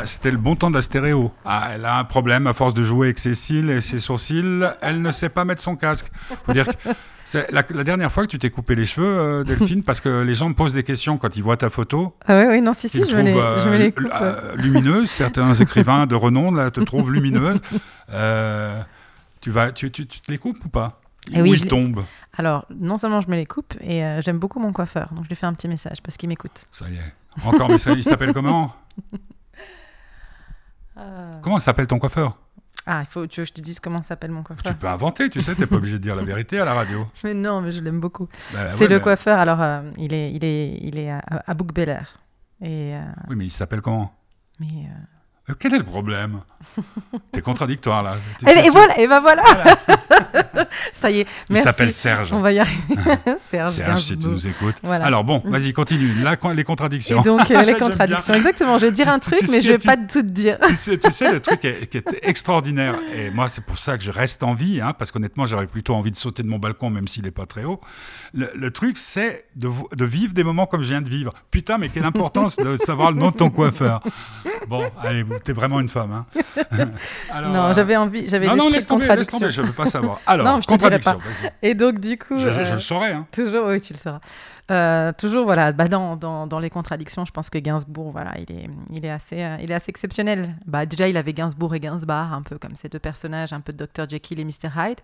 Ah, 0.00 0.06
C'était 0.06 0.30
le 0.30 0.36
bon 0.38 0.56
temps 0.56 0.70
d'Astéréo. 0.70 1.30
Ah, 1.44 1.70
elle 1.74 1.84
a 1.84 1.98
un 1.98 2.04
problème 2.04 2.46
à 2.46 2.52
force 2.52 2.74
de 2.74 2.82
jouer 2.82 3.08
avec 3.08 3.18
ses 3.18 3.34
cils 3.34 3.70
et 3.70 3.80
ses 3.80 3.98
sourcils. 3.98 4.64
Elle 4.80 5.02
ne 5.02 5.10
sait 5.12 5.28
pas 5.28 5.44
mettre 5.44 5.62
son 5.62 5.76
casque. 5.76 6.10
Faut 6.46 6.52
dire 6.52 6.66
que 6.66 6.72
c'est 7.24 7.50
la, 7.52 7.62
la 7.68 7.84
dernière 7.84 8.10
fois 8.10 8.24
que 8.24 8.30
tu 8.30 8.38
t'es 8.38 8.50
coupé 8.50 8.74
les 8.74 8.84
cheveux, 8.86 9.06
euh, 9.06 9.44
Delphine, 9.44 9.82
parce 9.82 10.00
que 10.00 10.08
les 10.22 10.34
gens 10.34 10.48
me 10.48 10.54
posent 10.54 10.74
des 10.74 10.82
questions 10.84 11.18
quand 11.18 11.36
ils 11.36 11.42
voient 11.42 11.56
ta 11.56 11.70
photo. 11.70 12.14
Ah 12.26 12.38
oui, 12.40 12.44
oui, 12.48 12.60
non, 12.62 12.72
si, 12.74 12.88
si, 12.88 12.98
je 13.08 13.14
me 13.16 13.22
les, 13.22 13.30
trouvent, 13.32 13.58
je 13.62 13.68
me 13.68 13.74
euh, 13.74 13.78
les 13.78 13.84
lu- 13.86 13.92
coupe. 13.92 14.10
euh, 14.20 14.56
lumineuse. 14.56 15.10
Certains 15.10 15.52
écrivains 15.66 16.06
de 16.06 16.14
renom 16.14 16.50
là, 16.52 16.70
te 16.70 16.80
trouvent 16.80 17.12
lumineuse. 17.12 17.60
Euh, 18.12 18.80
tu, 19.40 19.50
vas, 19.50 19.70
tu, 19.72 19.90
tu, 19.90 20.06
tu 20.06 20.20
te 20.20 20.30
les 20.30 20.38
coupes 20.38 20.64
ou 20.64 20.68
pas? 20.68 21.00
Eh 21.32 21.40
Où 21.40 21.42
oui, 21.42 21.52
ils 21.52 21.68
tombent? 21.68 22.04
Alors, 22.38 22.64
non 22.74 22.96
seulement 22.96 23.20
je 23.20 23.28
me 23.28 23.36
les 23.36 23.44
coupe, 23.46 23.74
et 23.82 24.02
euh, 24.04 24.20
j'aime 24.22 24.38
beaucoup 24.38 24.58
mon 24.60 24.72
coiffeur, 24.72 25.10
donc 25.12 25.24
je 25.24 25.28
lui 25.28 25.36
fais 25.36 25.46
un 25.46 25.52
petit 25.52 25.68
message 25.68 25.98
parce 26.02 26.16
qu'il 26.16 26.28
m'écoute. 26.28 26.66
Ça 26.72 26.86
y 26.88 26.94
est. 26.94 27.14
Encore, 27.46 27.68
mais 27.68 27.78
ça, 27.78 27.92
il 27.92 28.02
s'appelle 28.02 28.32
comment? 28.32 28.74
Comment 31.42 31.58
s'appelle 31.60 31.86
ton 31.86 31.98
coiffeur? 31.98 32.36
Ah, 32.86 33.02
il 33.02 33.06
faut 33.10 33.26
tu 33.26 33.40
veux 33.40 33.44
que 33.44 33.48
je 33.48 33.52
te 33.54 33.60
dise 33.60 33.78
comment 33.78 34.02
s'appelle 34.02 34.30
mon 34.30 34.40
Tu 34.42 34.46
coiffeur 34.54 34.74
peux 34.76 34.86
inventer, 34.86 35.28
tu 35.28 35.42
sais, 35.42 35.54
t'es 35.54 35.66
pas 35.66 35.76
obligé 35.76 35.98
de 35.98 36.02
dire 36.02 36.16
la 36.16 36.22
vérité 36.22 36.58
à 36.60 36.64
la 36.64 36.72
radio. 36.74 37.06
Mais 37.24 37.34
non, 37.34 37.60
mais 37.60 37.72
je 37.72 37.80
l'aime 37.80 38.00
beaucoup. 38.00 38.26
Bah, 38.52 38.70
C'est 38.72 38.84
ouais, 38.84 38.94
le 38.94 39.00
coiffeur, 39.00 39.38
alors 39.38 39.60
euh, 39.60 39.82
il 39.98 40.12
est, 40.14 40.32
il 40.32 40.44
est, 40.44 40.78
il 40.82 40.98
est 40.98 41.10
à, 41.10 41.18
à. 41.46 41.52
Et, 42.62 42.94
euh, 42.94 43.00
Oui, 43.28 43.36
mais 43.36 43.46
il 43.46 43.50
s'appelle 43.50 43.80
comment? 43.80 44.12
mais 44.58 44.66
euh, 44.66 45.50
Euh, 45.50 45.54
Quel 45.58 45.74
est 45.74 45.78
le 45.78 45.84
problème? 45.84 46.40
T'es 47.32 47.40
contradictoire 47.42 48.02
là. 48.02 48.16
Tu- 48.38 48.48
Et, 48.48 48.52
tu- 48.52 48.58
et 48.58 48.62
tu- 48.64 48.70
voilà, 48.70 48.98
et 48.98 49.06
ben 49.08 49.20
voilà. 49.20 49.42
Ça 50.92 51.10
y 51.10 51.20
est. 51.20 51.22
Il 51.22 51.26
merci. 51.54 51.64
s'appelle 51.64 51.92
Serge. 51.92 52.32
On 52.32 52.40
va 52.40 52.52
y 52.52 52.58
arriver. 52.58 52.94
Serge, 53.38 53.70
Serge, 53.70 54.00
si 54.02 54.18
tu 54.18 54.28
nous 54.28 54.46
écoutes. 54.46 54.76
Voilà. 54.82 55.04
Alors 55.06 55.24
bon, 55.24 55.42
vas-y, 55.44 55.72
continue. 55.72 56.14
Les 56.54 56.64
contradictions. 56.64 57.20
Et 57.20 57.24
donc, 57.24 57.50
euh, 57.50 57.62
les 57.62 57.74
contradictions. 57.74 58.34
Exactement. 58.34 58.78
Je 58.78 58.86
vais 58.86 58.92
dire 58.92 59.08
un 59.08 59.18
tu- 59.18 59.30
truc, 59.30 59.40
tu 59.40 59.50
mais 59.50 59.62
je 59.62 59.72
vais 59.72 59.78
tu- 59.78 59.86
pas 59.86 59.96
tout 59.96 60.22
te 60.22 60.26
dire. 60.30 60.58
tu, 60.66 60.74
sais, 60.74 60.98
tu 60.98 61.10
sais, 61.10 61.32
le 61.32 61.40
truc 61.40 61.64
est- 61.64 61.86
qui 61.88 61.98
est 61.98 62.04
extraordinaire, 62.22 62.96
et 63.14 63.30
moi 63.30 63.48
c'est 63.48 63.64
pour 63.64 63.78
ça 63.78 63.96
que 63.98 64.04
je 64.04 64.10
reste 64.10 64.42
en 64.42 64.54
vie, 64.54 64.80
hein, 64.80 64.94
parce 64.98 65.10
qu'honnêtement 65.10 65.46
j'aurais 65.46 65.66
plutôt 65.66 65.94
envie 65.94 66.10
de 66.10 66.16
sauter 66.16 66.42
de 66.42 66.48
mon 66.48 66.58
balcon 66.58 66.90
même 66.90 67.08
s'il 67.08 67.24
n'est 67.24 67.30
pas 67.30 67.46
très 67.46 67.64
haut. 67.64 67.80
Le, 68.34 68.48
le 68.54 68.70
truc 68.70 68.98
c'est 68.98 69.44
de, 69.56 69.68
vivre 70.04 70.34
des 70.34 70.44
moments 70.44 70.66
comme 70.66 70.82
je 70.82 70.88
viens 70.88 71.02
de 71.02 71.08
vivre. 71.10 71.32
Putain, 71.50 71.78
mais 71.78 71.88
quelle 71.88 72.04
importance 72.04 72.56
de 72.56 72.76
savoir 72.76 73.12
le 73.12 73.18
nom 73.18 73.30
de 73.30 73.36
ton 73.36 73.50
coiffeur. 73.50 74.02
Bon, 74.68 74.88
allez, 75.02 75.24
t'es 75.44 75.52
vraiment 75.52 75.80
une 75.80 75.88
femme. 75.88 76.12
Hein. 76.12 76.86
Alors, 77.32 77.52
non, 77.52 77.72
j'avais 77.72 77.96
envie, 77.96 78.28
j'avais 78.28 78.46
Non, 78.46 78.56
non, 78.56 78.70
laisse 78.70 78.86
tomber, 78.86 79.06
laisse 79.16 79.28
tomber, 79.28 79.50
je 79.50 79.62
veux 79.62 79.72
pas 79.72 79.86
savoir. 80.00 80.20
Alors, 80.26 80.46
Non, 80.46 80.60
je 80.60 80.66
contradiction, 80.66 81.18
pas. 81.18 81.48
Et 81.62 81.74
donc, 81.74 82.00
du 82.00 82.18
coup. 82.18 82.36
Je, 82.36 82.50
je- 82.50 82.64
je 82.64 82.70
euh, 82.72 82.74
le 82.74 82.80
saurais. 82.80 83.12
Hein. 83.12 83.26
Toujours, 83.32 83.66
oui, 83.66 83.80
tu 83.80 83.92
le 83.92 83.98
sauras. 83.98 84.20
Euh, 84.70 85.12
toujours, 85.18 85.44
voilà, 85.44 85.72
bah 85.72 85.88
dans, 85.88 86.14
dans, 86.16 86.46
dans 86.46 86.58
les 86.60 86.70
contradictions, 86.70 87.24
je 87.24 87.32
pense 87.32 87.50
que 87.50 87.58
Gainsbourg, 87.58 88.12
voilà, 88.12 88.34
il 88.38 88.54
est, 88.54 88.70
il 88.94 89.04
est, 89.04 89.10
assez, 89.10 89.42
euh, 89.42 89.56
il 89.60 89.70
est 89.70 89.74
assez 89.74 89.90
exceptionnel. 89.90 90.54
Bah, 90.66 90.86
déjà, 90.86 91.08
il 91.08 91.16
avait 91.16 91.32
Gainsbourg 91.32 91.74
et 91.74 91.80
Gainsbar, 91.80 92.32
un 92.32 92.42
peu 92.42 92.56
comme 92.58 92.76
ces 92.76 92.88
deux 92.88 93.00
personnages, 93.00 93.52
un 93.52 93.60
peu 93.60 93.72
Dr. 93.72 94.08
Jekyll 94.08 94.38
et 94.38 94.44
Mr. 94.44 94.68
Hyde, 94.76 95.00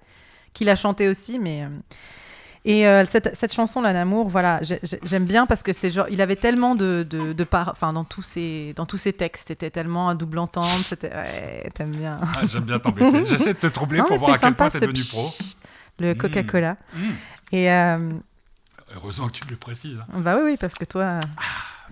qu'il 0.52 0.68
a 0.68 0.76
chanté 0.76 1.08
aussi, 1.08 1.38
mais. 1.38 1.62
euh, 1.64 1.68
et 2.68 2.86
euh, 2.86 3.06
cette, 3.08 3.34
cette 3.36 3.54
chanson, 3.54 3.80
là, 3.80 3.92
l'amour, 3.92 4.28
voilà, 4.28 4.58
j'ai- 4.62 4.80
j'ai- 4.82 4.98
j'aime 5.04 5.24
bien 5.24 5.46
parce 5.46 5.62
que 5.62 5.72
c'est 5.72 5.88
genre, 5.90 6.06
il 6.10 6.20
avait 6.20 6.36
tellement 6.36 6.74
de, 6.74 7.02
de, 7.08 7.32
de 7.32 7.44
par, 7.44 7.68
enfin, 7.70 7.92
dans 7.92 8.04
tous 8.04 8.22
ses, 8.22 8.72
dans 8.76 8.84
tous 8.84 8.96
ses 8.98 9.12
textes, 9.12 9.48
c'était 9.48 9.70
tellement 9.70 10.08
à 10.08 10.14
double 10.14 10.38
entendre, 10.38 10.66
c'était, 10.66 11.08
ouais, 11.14 11.70
t'aimes 11.74 11.92
bien. 11.96 12.18
Ah, 12.22 12.44
J'aime 12.46 12.64
bien 12.64 12.78
t'embêter. 12.78 13.24
J'essaie 13.26 13.54
de 13.54 13.58
te 13.58 13.66
troubler 13.68 14.00
Non, 14.00 14.04
pour 14.04 14.18
voir 14.18 14.32
à 14.34 14.38
quel 14.38 14.54
point 14.54 14.68
t'es 14.68 14.80
devenu 14.80 15.02
pro. 15.04 15.32
Le 15.98 16.12
Mm. 16.12 16.18
Coca-Cola. 16.18 16.76
Mmh. 16.94 16.98
Et 17.52 17.72
euh, 17.72 18.10
Heureusement 18.94 19.28
que 19.28 19.32
tu 19.32 19.42
le 19.48 19.56
précises. 19.56 19.98
hein. 19.98 20.20
bah 20.20 20.36
oui, 20.36 20.42
oui, 20.52 20.56
parce 20.60 20.74
que 20.74 20.84
toi, 20.84 21.20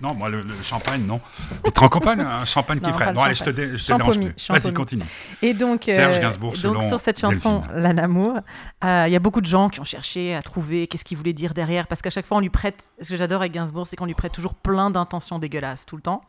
Non, 0.00 0.14
moi, 0.14 0.28
le, 0.28 0.42
le 0.42 0.54
champagne, 0.62 1.04
non. 1.06 1.20
Mais 1.64 1.70
te 1.70 1.80
rends 1.80 1.88
compte, 1.88 2.06
un 2.06 2.44
champagne 2.44 2.80
qui 2.80 2.90
Non, 2.90 2.98
le 2.98 3.12
Non, 3.12 3.22
allez, 3.22 3.34
je 3.34 3.44
te, 3.44 3.50
dé- 3.50 3.76
je 3.76 3.86
te 3.86 3.92
dérange 3.94 4.18
plus. 4.18 4.34
Vas-y, 4.48 4.72
continue. 4.72 5.04
Et 5.42 5.54
donc, 5.54 5.84
Serge 5.86 6.16
euh, 6.16 6.20
Gainsbourg, 6.20 6.54
donc 6.62 6.82
sur 6.82 7.00
cette 7.00 7.20
chanson, 7.20 7.60
Delphine. 7.60 7.76
La 7.82 7.92
Namour, 7.92 8.38
euh, 8.84 9.04
il 9.06 9.12
y 9.12 9.16
a 9.16 9.20
beaucoup 9.20 9.40
de 9.40 9.46
gens 9.46 9.68
qui 9.68 9.80
ont 9.80 9.84
cherché 9.84 10.34
à 10.34 10.42
trouver 10.42 10.86
qu'est-ce 10.86 11.04
qu'il 11.04 11.16
voulait 11.16 11.32
dire 11.32 11.54
derrière, 11.54 11.86
parce 11.86 12.02
qu'à 12.02 12.10
chaque 12.10 12.26
fois 12.26 12.36
on 12.36 12.40
lui 12.40 12.50
prête. 12.50 12.90
Ce 13.00 13.10
que 13.10 13.16
j'adore 13.16 13.40
avec 13.40 13.52
Gainsbourg, 13.52 13.86
c'est 13.86 13.96
qu'on 13.96 14.06
lui 14.06 14.14
prête 14.14 14.32
toujours 14.32 14.54
plein 14.54 14.90
d'intentions 14.90 15.38
dégueulasses 15.38 15.86
tout 15.86 15.96
le 15.96 16.02
temps. 16.02 16.22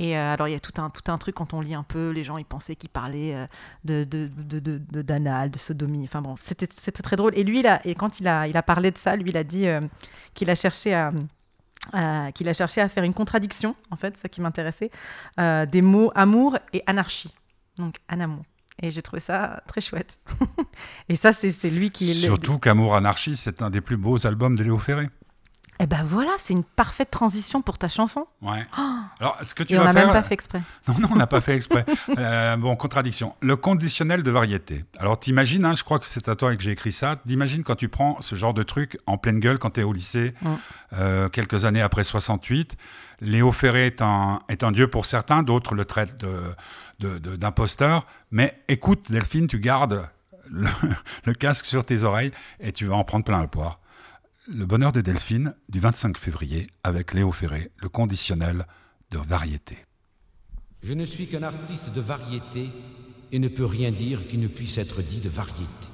Et 0.00 0.18
euh, 0.18 0.32
alors 0.34 0.48
il 0.48 0.52
y 0.52 0.56
a 0.56 0.60
tout 0.60 0.72
un, 0.82 0.90
tout 0.90 1.08
un 1.12 1.18
truc 1.18 1.36
quand 1.36 1.54
on 1.54 1.60
lit 1.60 1.74
un 1.74 1.84
peu, 1.84 2.10
les 2.10 2.24
gens 2.24 2.36
ils 2.36 2.44
pensaient 2.44 2.74
qu'il 2.74 2.90
parlait 2.90 3.32
euh, 3.34 3.46
de, 3.84 4.02
de, 4.02 4.28
de, 4.58 5.02
d'anal, 5.02 5.52
de 5.52 5.58
sodomie. 5.58 6.02
Enfin 6.04 6.20
bon, 6.20 6.34
c'était, 6.40 6.66
c'était 6.68 7.02
très 7.02 7.14
drôle. 7.14 7.32
Et 7.36 7.44
lui, 7.44 7.62
et 7.84 7.94
quand 7.94 8.18
il 8.18 8.26
a, 8.26 8.48
il 8.48 8.56
a 8.56 8.62
parlé 8.64 8.90
de 8.90 8.98
ça, 8.98 9.14
lui, 9.14 9.30
il 9.30 9.36
a 9.36 9.44
dit 9.44 9.68
euh, 9.68 9.80
qu'il 10.34 10.50
a 10.50 10.56
cherché 10.56 10.94
à 10.94 11.12
à- 11.92 12.32
qu'il 12.32 12.48
a 12.48 12.52
cherché 12.52 12.80
à 12.80 12.88
faire 12.88 13.04
une 13.04 13.14
contradiction, 13.14 13.74
en 13.90 13.96
fait, 13.96 14.16
ça 14.18 14.28
qui 14.28 14.40
m'intéressait, 14.40 14.90
euh, 15.38 15.66
des 15.66 15.82
mots 15.82 16.10
amour 16.14 16.58
et 16.72 16.82
anarchie. 16.86 17.34
Donc, 17.76 17.96
anamour. 18.08 18.44
Et 18.82 18.90
j'ai 18.90 19.02
trouvé 19.02 19.20
ça 19.20 19.62
très 19.68 19.80
chouette. 19.80 20.18
et 21.08 21.16
ça, 21.16 21.32
c'est 21.32 21.68
lui 21.68 21.90
qui... 21.90 22.12
Surtout 22.14 22.58
qu'Amour 22.58 22.96
Anarchie, 22.96 23.36
c'est 23.36 23.62
un 23.62 23.70
des 23.70 23.80
plus 23.80 23.96
beaux 23.96 24.26
albums 24.26 24.56
de 24.56 24.64
Léo 24.64 24.78
Ferré. 24.78 25.08
Eh 25.80 25.86
ben 25.86 26.04
voilà, 26.04 26.30
c'est 26.38 26.52
une 26.52 26.62
parfaite 26.62 27.10
transition 27.10 27.60
pour 27.60 27.78
ta 27.78 27.88
chanson. 27.88 28.26
Ouais. 28.42 28.64
Alors, 29.20 29.36
ce 29.42 29.54
que 29.54 29.62
tu 29.64 29.74
et 29.74 29.78
on 29.78 29.80
vas 29.82 29.92
n'a 29.92 29.92
faire. 29.92 30.04
même 30.06 30.12
pas 30.14 30.22
fait 30.22 30.34
exprès. 30.34 30.62
Non, 30.88 30.94
non, 31.00 31.08
on 31.12 31.16
n'a 31.16 31.26
pas 31.26 31.40
fait 31.40 31.54
exprès. 31.56 31.84
Euh, 32.18 32.56
bon, 32.56 32.76
contradiction. 32.76 33.34
Le 33.40 33.56
conditionnel 33.56 34.22
de 34.22 34.30
variété. 34.30 34.84
Alors, 34.98 35.18
t'imagines, 35.18 35.64
hein, 35.64 35.74
je 35.74 35.82
crois 35.82 35.98
que 35.98 36.06
c'est 36.06 36.28
à 36.28 36.36
toi 36.36 36.54
que 36.54 36.62
j'ai 36.62 36.70
écrit 36.70 36.92
ça, 36.92 37.16
t'imagines 37.26 37.64
quand 37.64 37.74
tu 37.74 37.88
prends 37.88 38.20
ce 38.20 38.36
genre 38.36 38.54
de 38.54 38.62
truc 38.62 38.98
en 39.06 39.18
pleine 39.18 39.40
gueule 39.40 39.58
quand 39.58 39.70
tu 39.70 39.80
es 39.80 39.82
au 39.82 39.92
lycée, 39.92 40.32
Mm. 40.42 40.48
euh, 40.94 41.28
quelques 41.28 41.64
années 41.64 41.82
après 41.82 42.04
68. 42.04 42.76
Léo 43.20 43.50
Ferré 43.52 43.86
est 43.86 44.00
un, 44.02 44.38
est 44.48 44.62
un 44.62 44.70
dieu 44.72 44.88
pour 44.88 45.06
certains, 45.06 45.42
d'autres 45.42 45.74
le 45.74 45.84
traitent 45.84 46.16
de- 46.20 46.54
de- 47.00 47.18
de- 47.18 47.36
d'imposteur. 47.36 48.06
Mais 48.30 48.60
écoute, 48.68 49.10
Delphine, 49.10 49.46
tu 49.48 49.58
gardes 49.58 50.06
le, 50.50 50.68
le 51.24 51.34
casque 51.34 51.66
sur 51.66 51.84
tes 51.84 52.04
oreilles 52.04 52.32
et 52.60 52.70
tu 52.72 52.86
vas 52.86 52.94
en 52.96 53.04
prendre 53.04 53.24
plein 53.24 53.40
le 53.40 53.48
poire. 53.48 53.80
Le 54.46 54.66
bonheur 54.66 54.92
de 54.92 55.00
Delphine 55.00 55.54
du 55.70 55.80
25 55.80 56.18
février 56.18 56.66
avec 56.82 57.14
Léo 57.14 57.32
Ferré, 57.32 57.70
le 57.78 57.88
conditionnel 57.88 58.66
de 59.10 59.16
variété. 59.16 59.78
Je 60.82 60.92
ne 60.92 61.06
suis 61.06 61.26
qu'un 61.26 61.42
artiste 61.42 61.94
de 61.94 62.02
variété 62.02 62.68
et 63.32 63.38
ne 63.38 63.48
peux 63.48 63.64
rien 63.64 63.90
dire 63.90 64.26
qui 64.26 64.36
ne 64.36 64.48
puisse 64.48 64.76
être 64.76 65.00
dit 65.00 65.20
de 65.20 65.30
variété, 65.30 65.88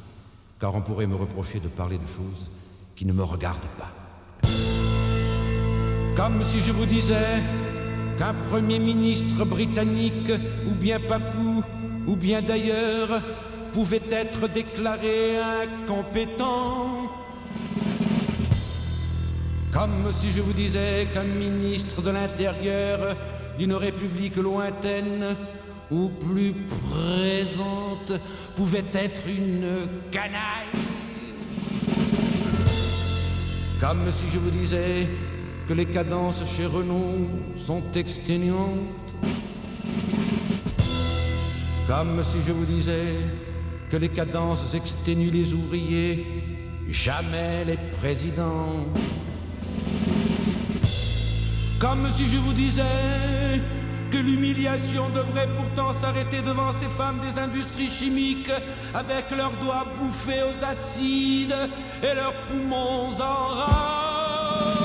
car 0.58 0.74
on 0.74 0.82
pourrait 0.82 1.06
me 1.06 1.14
reprocher 1.14 1.60
de 1.60 1.68
parler 1.68 1.96
de 1.96 2.06
choses 2.06 2.48
qui 2.96 3.06
ne 3.06 3.12
me 3.12 3.22
regardent 3.22 3.60
pas. 3.78 3.92
Comme 6.16 6.42
si 6.42 6.60
je 6.60 6.72
vous 6.72 6.86
disais 6.86 7.40
qu'un 8.18 8.34
Premier 8.34 8.80
ministre 8.80 9.44
britannique, 9.44 10.32
ou 10.66 10.74
bien 10.74 10.98
papou, 10.98 11.62
ou 12.04 12.16
bien 12.16 12.42
d'ailleurs, 12.42 13.22
pouvait 13.72 14.02
être 14.10 14.48
déclaré 14.48 15.38
incompétent. 15.38 17.10
Comme 19.72 20.12
si 20.12 20.32
je 20.32 20.42
vous 20.42 20.52
disais 20.52 21.06
qu'un 21.12 21.24
ministre 21.24 22.02
de 22.02 22.10
l'Intérieur 22.10 23.16
d'une 23.56 23.74
république 23.74 24.36
lointaine 24.36 25.36
ou 25.90 26.08
plus 26.08 26.52
présente 26.52 28.12
pouvait 28.56 28.84
être 28.94 29.22
une 29.28 29.86
canaille. 30.10 30.70
Comme 33.80 34.10
si 34.10 34.24
je 34.28 34.38
vous 34.38 34.50
disais 34.50 35.08
que 35.68 35.72
les 35.72 35.86
cadences 35.86 36.44
chez 36.44 36.66
Renault 36.66 37.28
sont 37.56 37.82
exténuantes. 37.94 39.14
Comme 41.86 42.22
si 42.24 42.38
je 42.46 42.52
vous 42.52 42.66
disais 42.66 43.14
que 43.88 43.96
les 43.96 44.08
cadences 44.08 44.74
exténuent 44.74 45.30
les 45.30 45.54
ouvriers, 45.54 46.26
jamais 46.88 47.64
les 47.66 47.78
présidents. 47.98 48.84
Comme 51.80 52.10
si 52.12 52.28
je 52.28 52.36
vous 52.36 52.52
disais 52.52 52.82
que 54.10 54.18
l'humiliation 54.18 55.08
devrait 55.14 55.48
pourtant 55.56 55.94
s'arrêter 55.94 56.42
devant 56.42 56.74
ces 56.74 56.90
femmes 56.90 57.18
des 57.26 57.38
industries 57.38 57.88
chimiques 57.88 58.52
avec 58.92 59.30
leurs 59.30 59.52
doigts 59.52 59.86
bouffés 59.96 60.42
aux 60.42 60.62
acides 60.62 61.56
et 62.02 62.14
leurs 62.14 62.34
poumons 62.48 63.08
en 63.22 63.46
rade. 63.48 64.76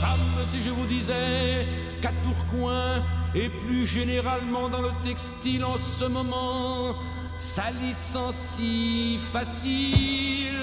Comme 0.00 0.46
si 0.46 0.62
je 0.62 0.70
vous 0.70 0.86
disais 0.86 1.66
qu'à 2.00 2.12
Tourcoing 2.22 3.02
et 3.34 3.48
plus 3.48 3.84
généralement 3.84 4.68
dans 4.68 4.82
le 4.82 4.92
textile 5.02 5.64
en 5.64 5.76
ce 5.76 6.04
moment, 6.04 6.94
ça 7.34 7.64
licencie 7.82 9.18
facile. 9.32 10.54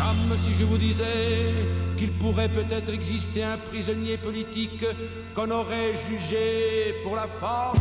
Comme 0.00 0.38
si 0.38 0.54
je 0.58 0.64
vous 0.64 0.78
disais 0.78 1.52
qu'il 1.98 2.12
pourrait 2.12 2.48
peut-être 2.48 2.90
exister 2.90 3.42
un 3.42 3.58
prisonnier 3.58 4.16
politique 4.16 4.86
qu'on 5.34 5.50
aurait 5.50 5.92
jugé 6.08 6.94
pour 7.02 7.16
la 7.16 7.26
forme. 7.26 7.78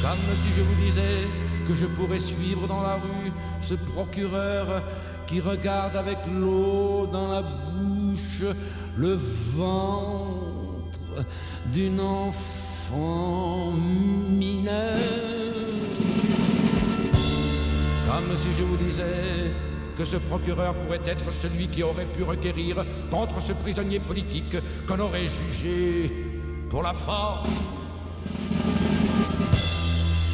Comme 0.00 0.34
si 0.34 0.48
je 0.56 0.62
vous 0.62 0.82
disais 0.82 1.26
que 1.66 1.74
je 1.74 1.84
pourrais 1.84 2.20
suivre 2.20 2.66
dans 2.66 2.80
la 2.80 2.94
rue 2.94 3.30
ce 3.60 3.74
procureur 3.74 4.82
qui 5.26 5.40
regarde 5.40 5.96
avec 5.96 6.18
l'eau 6.26 7.06
dans 7.06 7.28
la 7.28 7.42
bouche 7.42 8.44
le 8.96 9.14
ventre 9.56 11.26
d'une 11.66 12.00
enfant 12.00 13.72
mineure. 13.72 14.96
Comme 18.06 18.34
si 18.36 18.48
je 18.56 18.62
vous 18.62 18.76
disais 18.78 19.52
que 19.96 20.04
ce 20.04 20.16
procureur 20.16 20.74
pourrait 20.74 21.00
être 21.06 21.32
celui 21.32 21.68
qui 21.68 21.82
aurait 21.82 22.04
pu 22.04 22.22
requérir 22.22 22.84
contre 23.10 23.40
ce 23.40 23.52
prisonnier 23.52 23.98
politique 23.98 24.56
qu'on 24.86 25.00
aurait 25.00 25.28
jugé 25.28 26.12
pour 26.68 26.82
la 26.82 26.92
forme. 26.92 27.48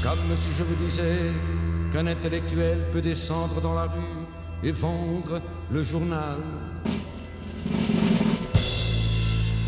Comme 0.03 0.37
si 0.37 0.49
je 0.59 0.65
vous 0.65 0.75
disais 0.85 1.31
qu'un 1.93 2.09
intellectuel 2.09 2.79
peut 2.93 3.01
descendre 3.01 3.61
dans 3.61 3.75
la 3.75 3.85
rue 3.85 4.27
et 4.65 4.73
vendre 4.73 5.41
le 5.71 5.83
journal. 5.83 6.39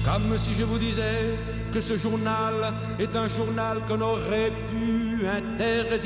Comme 0.04 0.37
si 0.37 0.54
je 0.54 0.64
vous 0.64 0.78
disais 0.78 1.37
que 1.72 1.80
ce 1.80 1.96
journal 1.96 2.74
est 2.98 3.14
un 3.16 3.28
journal 3.28 3.78
qu'on 3.87 4.00
aurait 4.00 4.52
pu 4.68 5.26
interdire. 5.26 6.04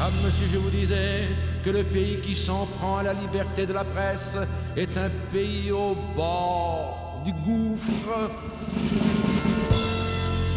Comme 0.00 0.30
si 0.30 0.46
je 0.50 0.56
vous 0.56 0.70
disais 0.70 1.28
que 1.62 1.68
le 1.68 1.84
pays 1.84 2.22
qui 2.22 2.34
s'en 2.34 2.64
prend 2.64 2.96
à 2.96 3.02
la 3.02 3.12
liberté 3.12 3.66
de 3.66 3.74
la 3.74 3.84
presse 3.84 4.38
est 4.74 4.96
un 4.96 5.10
pays 5.30 5.70
au 5.70 5.94
bord 6.16 7.20
du 7.22 7.34
gouffre. 7.34 8.30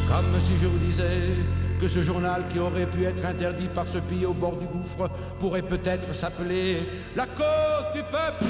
Comme 0.08 0.40
si 0.40 0.54
je 0.62 0.68
vous 0.68 0.78
disais 0.78 1.36
que 1.78 1.90
ce 1.90 2.02
journal 2.02 2.44
qui 2.54 2.60
aurait 2.60 2.86
pu 2.86 3.04
être 3.04 3.26
interdit 3.26 3.68
par 3.68 3.86
ce 3.86 3.98
pays 3.98 4.26
au 4.26 4.34
bord 4.34 4.56
du 4.56 4.66
gouffre 4.66 5.10
pourrait 5.40 5.62
peut-être 5.62 6.16
s'appeler 6.16 6.78
La 7.14 7.26
cause 7.26 7.94
du 7.94 8.02
peuple. 8.04 8.46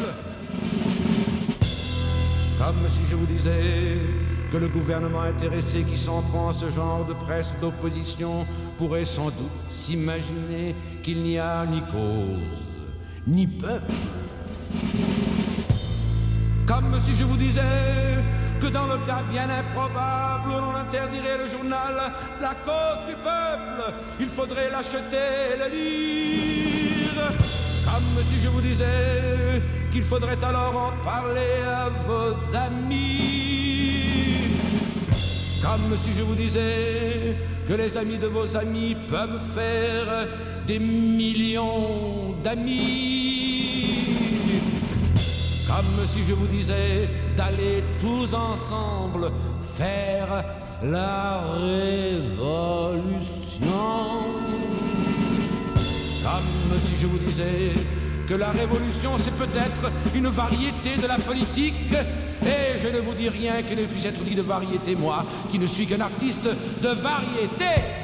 Comme 2.59 2.87
si 2.87 3.01
je 3.09 3.15
vous 3.15 3.25
disais 3.25 3.97
que 4.51 4.57
le 4.57 4.67
gouvernement 4.67 5.21
intéressé 5.21 5.81
qui 5.81 5.97
s'en 5.97 6.21
prend 6.21 6.49
à 6.49 6.53
ce 6.53 6.69
genre 6.69 7.03
de 7.05 7.13
presse 7.13 7.55
d'opposition 7.59 8.45
pourrait 8.77 9.05
sans 9.05 9.25
doute 9.25 9.51
s'imaginer 9.69 10.75
qu'il 11.01 11.21
n'y 11.23 11.37
a 11.37 11.65
ni 11.65 11.81
cause, 11.81 12.65
ni 13.27 13.47
peuple. 13.47 13.91
Comme 16.65 16.99
si 16.99 17.15
je 17.15 17.25
vous 17.25 17.37
disais 17.37 17.61
que 18.59 18.67
dans 18.67 18.87
le 18.87 18.97
cas 19.05 19.21
bien 19.29 19.49
improbable 19.49 20.49
l'on 20.49 20.75
interdirait 20.75 21.37
le 21.37 21.49
journal 21.49 22.13
La 22.39 22.55
cause 22.65 23.07
du 23.07 23.15
peuple, 23.15 23.93
il 24.19 24.27
faudrait 24.27 24.69
l'acheter 24.71 25.53
et 25.53 25.57
le 25.57 25.75
lire. 25.75 27.31
Comme 27.85 28.23
si 28.23 28.41
je 28.41 28.47
vous 28.47 28.61
disais 28.61 29.61
qu'il 29.91 30.03
faudrait 30.03 30.41
alors 30.43 30.75
en 30.75 31.03
parler 31.03 31.61
à 31.67 31.89
vos 31.89 32.33
amis. 32.55 33.63
Comme 35.61 35.97
si 35.97 36.11
je 36.17 36.23
vous 36.23 36.35
disais 36.35 37.35
que 37.67 37.73
les 37.73 37.97
amis 37.97 38.17
de 38.17 38.27
vos 38.27 38.55
amis 38.55 38.95
peuvent 39.07 39.39
faire 39.39 40.27
des 40.67 40.79
millions 40.79 42.35
d'amis. 42.43 43.63
Comme 45.67 46.05
si 46.05 46.23
je 46.23 46.33
vous 46.33 46.47
disais 46.47 47.09
d'aller 47.35 47.83
tous 47.99 48.33
ensemble 48.33 49.31
faire 49.75 50.43
la 50.83 51.41
révolution. 51.57 52.43
Comme 56.23 56.79
si 56.79 56.95
je 57.01 57.07
vous 57.07 57.17
disais 57.19 57.73
que 58.27 58.33
la 58.33 58.51
révolution 58.51 59.11
c'est 59.17 59.35
peut-être 59.35 59.91
une 60.15 60.27
variété 60.27 60.97
de 61.01 61.07
la 61.07 61.17
politique. 61.17 61.93
Et 62.45 62.79
je 62.81 62.87
ne 62.89 62.99
vous 62.99 63.13
dis 63.13 63.29
rien 63.29 63.61
qui 63.63 63.75
ne 63.75 63.85
puisse 63.85 64.05
être 64.05 64.21
dit 64.23 64.35
de 64.35 64.41
variété, 64.41 64.95
moi, 64.95 65.23
qui 65.49 65.59
ne 65.59 65.67
suis 65.67 65.87
qu'un 65.87 66.01
artiste 66.01 66.43
de 66.81 66.89
variété. 66.89 68.02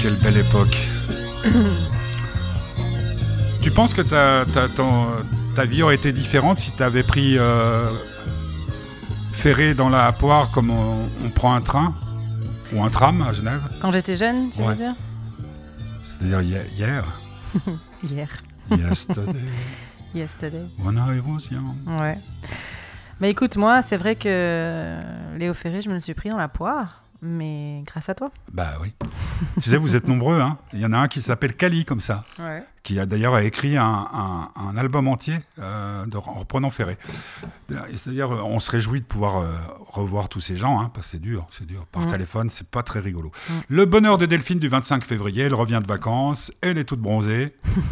Quelle 0.00 0.14
belle 0.16 0.36
époque. 0.38 0.76
tu 3.62 3.70
penses 3.70 3.92
que 3.94 4.02
ta, 4.02 4.44
ta, 4.52 4.68
ton- 4.68 5.06
ta 5.54 5.64
vie 5.64 5.82
aurait 5.82 5.94
été 5.96 6.12
différente 6.12 6.58
si 6.58 6.70
tu 6.72 6.82
avais 6.82 7.02
pris 7.02 7.36
euh, 7.38 7.86
ferré 9.32 9.74
dans 9.74 9.88
la 9.88 10.12
poire 10.12 10.50
comme 10.50 10.70
on, 10.70 11.08
on 11.24 11.28
prend 11.30 11.54
un 11.54 11.60
train 11.60 11.94
ou 12.72 12.82
un 12.82 12.88
tram 12.90 13.22
à 13.22 13.32
Genève? 13.32 13.60
Quand 13.80 13.92
j'étais 13.92 14.16
jeune, 14.16 14.50
tu 14.50 14.60
Ouais. 14.60 14.68
veux 14.68 14.74
dire? 14.76 14.94
C'est-à-dire 16.04 16.40
hier. 16.42 16.64
Hier. 16.76 17.04
Hier. 18.02 18.28
Yesterday, 18.70 19.40
Yesterday. 20.14 20.64
when 20.78 20.96
I 20.96 21.20
was 21.20 21.48
young. 21.50 21.76
Ouais. 22.00 22.16
Mais 23.20 23.30
écoute, 23.30 23.56
moi, 23.56 23.82
c'est 23.82 23.96
vrai 23.98 24.14
que 24.16 24.96
Léo 25.36 25.52
Ferré, 25.52 25.82
je 25.82 25.88
me 25.90 25.94
le 25.94 26.00
suis 26.00 26.14
pris 26.14 26.30
dans 26.30 26.36
la 26.38 26.48
poire, 26.48 26.99
mais 27.22 27.82
grâce 27.86 28.08
à 28.08 28.14
toi. 28.14 28.30
Bah 28.52 28.74
oui. 28.80 28.92
tu 29.54 29.68
sais, 29.68 29.76
vous 29.76 29.96
êtes 29.96 30.08
nombreux. 30.08 30.40
Hein 30.40 30.58
Il 30.72 30.80
y 30.80 30.86
en 30.86 30.92
a 30.92 30.98
un 30.98 31.08
qui 31.08 31.20
s'appelle 31.20 31.54
Kali, 31.54 31.84
comme 31.84 32.00
ça. 32.00 32.24
Ouais. 32.38 32.64
Qui 32.82 32.98
a 32.98 33.04
d'ailleurs 33.06 33.38
écrit 33.38 33.76
un, 33.76 33.84
un- 34.12 34.48
un 34.56 34.76
album 34.76 35.06
entier 35.08 35.38
euh, 35.58 36.06
de- 36.06 36.16
en 36.16 36.20
reprenant 36.34 36.70
Ferré. 36.70 36.96
C'est-à-dire, 37.90 38.32
euh, 38.32 38.42
on 38.42 38.58
se 38.58 38.70
réjouit 38.70 39.00
de 39.00 39.04
pouvoir 39.06 39.38
euh, 39.38 39.50
revoir 39.88 40.28
tous 40.28 40.40
ces 40.40 40.56
gens, 40.56 40.80
hein, 40.80 40.90
parce 40.92 41.06
que 41.06 41.10
c'est 41.12 41.20
dur, 41.20 41.46
c'est 41.50 41.66
dur. 41.66 41.86
Par 41.92 42.02
Mm. 42.02 42.06
téléphone, 42.08 42.48
c'est 42.48 42.66
pas 42.68 42.82
très 42.82 43.00
rigolo. 43.00 43.30
Mm. 43.48 43.52
Le 43.68 43.84
bonheur 43.84 44.18
de 44.18 44.26
Delphine 44.26 44.58
du 44.58 44.68
25 44.68 45.04
février, 45.04 45.44
elle 45.44 45.54
revient 45.54 45.80
de 45.82 45.86
vacances, 45.86 46.52
elle 46.62 46.78
est 46.78 46.84
toute 46.84 47.00
bronzée. 47.00 47.46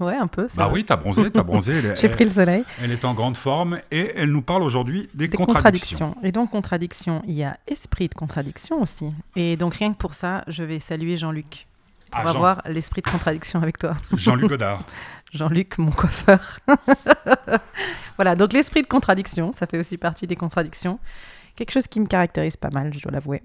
Ouais, 0.00 0.16
un 0.16 0.28
peu. 0.28 0.48
Bah 0.56 0.64
vrai. 0.64 0.76
oui, 0.76 0.84
t'as 0.86 0.96
bronzé, 0.96 1.30
t'as 1.30 1.42
bronzé. 1.42 1.82
J'ai 2.00 2.08
pris 2.08 2.24
le 2.24 2.30
soleil. 2.30 2.64
elle 2.82 2.90
est 2.90 3.04
en 3.04 3.12
grande 3.12 3.36
forme 3.36 3.78
et 3.90 4.10
elle 4.16 4.32
nous 4.32 4.40
parle 4.40 4.62
aujourd'hui 4.62 5.10
des, 5.12 5.28
Des 5.28 5.36
contradictions. 5.36 5.98
contradictions. 5.98 6.26
Et 6.26 6.32
donc, 6.32 6.50
contradiction, 6.50 7.22
il 7.26 7.34
y 7.34 7.44
a 7.44 7.58
esprit 7.66 8.08
de 8.08 8.14
contradiction 8.14 8.80
aussi. 8.80 9.12
Et 9.36 9.58
donc, 9.58 9.74
rien 9.74 9.92
que 9.92 9.98
pour 9.98 10.14
ça, 10.14 10.42
je 10.46 10.62
vais 10.64 10.80
saluer 10.80 11.18
Jean-Luc. 11.18 11.66
Pour 12.10 12.20
Ah, 12.20 12.30
avoir 12.30 12.62
l'esprit 12.66 13.02
de 13.02 13.10
contradiction 13.10 13.62
avec 13.62 13.78
toi. 13.78 13.90
Jean-Luc 14.16 14.48
Godard. 14.50 14.82
Jean-Luc, 15.32 15.78
mon 15.78 15.92
coiffeur. 15.92 16.58
voilà, 18.16 18.34
donc 18.34 18.52
l'esprit 18.52 18.82
de 18.82 18.86
contradiction, 18.88 19.52
ça 19.52 19.66
fait 19.66 19.78
aussi 19.78 19.96
partie 19.96 20.26
des 20.26 20.36
contradictions. 20.36 20.98
Quelque 21.56 21.70
chose 21.70 21.86
qui 21.86 22.00
me 22.00 22.06
caractérise 22.06 22.56
pas 22.56 22.70
mal, 22.70 22.92
je 22.92 23.00
dois 23.00 23.12
l'avouer. 23.12 23.42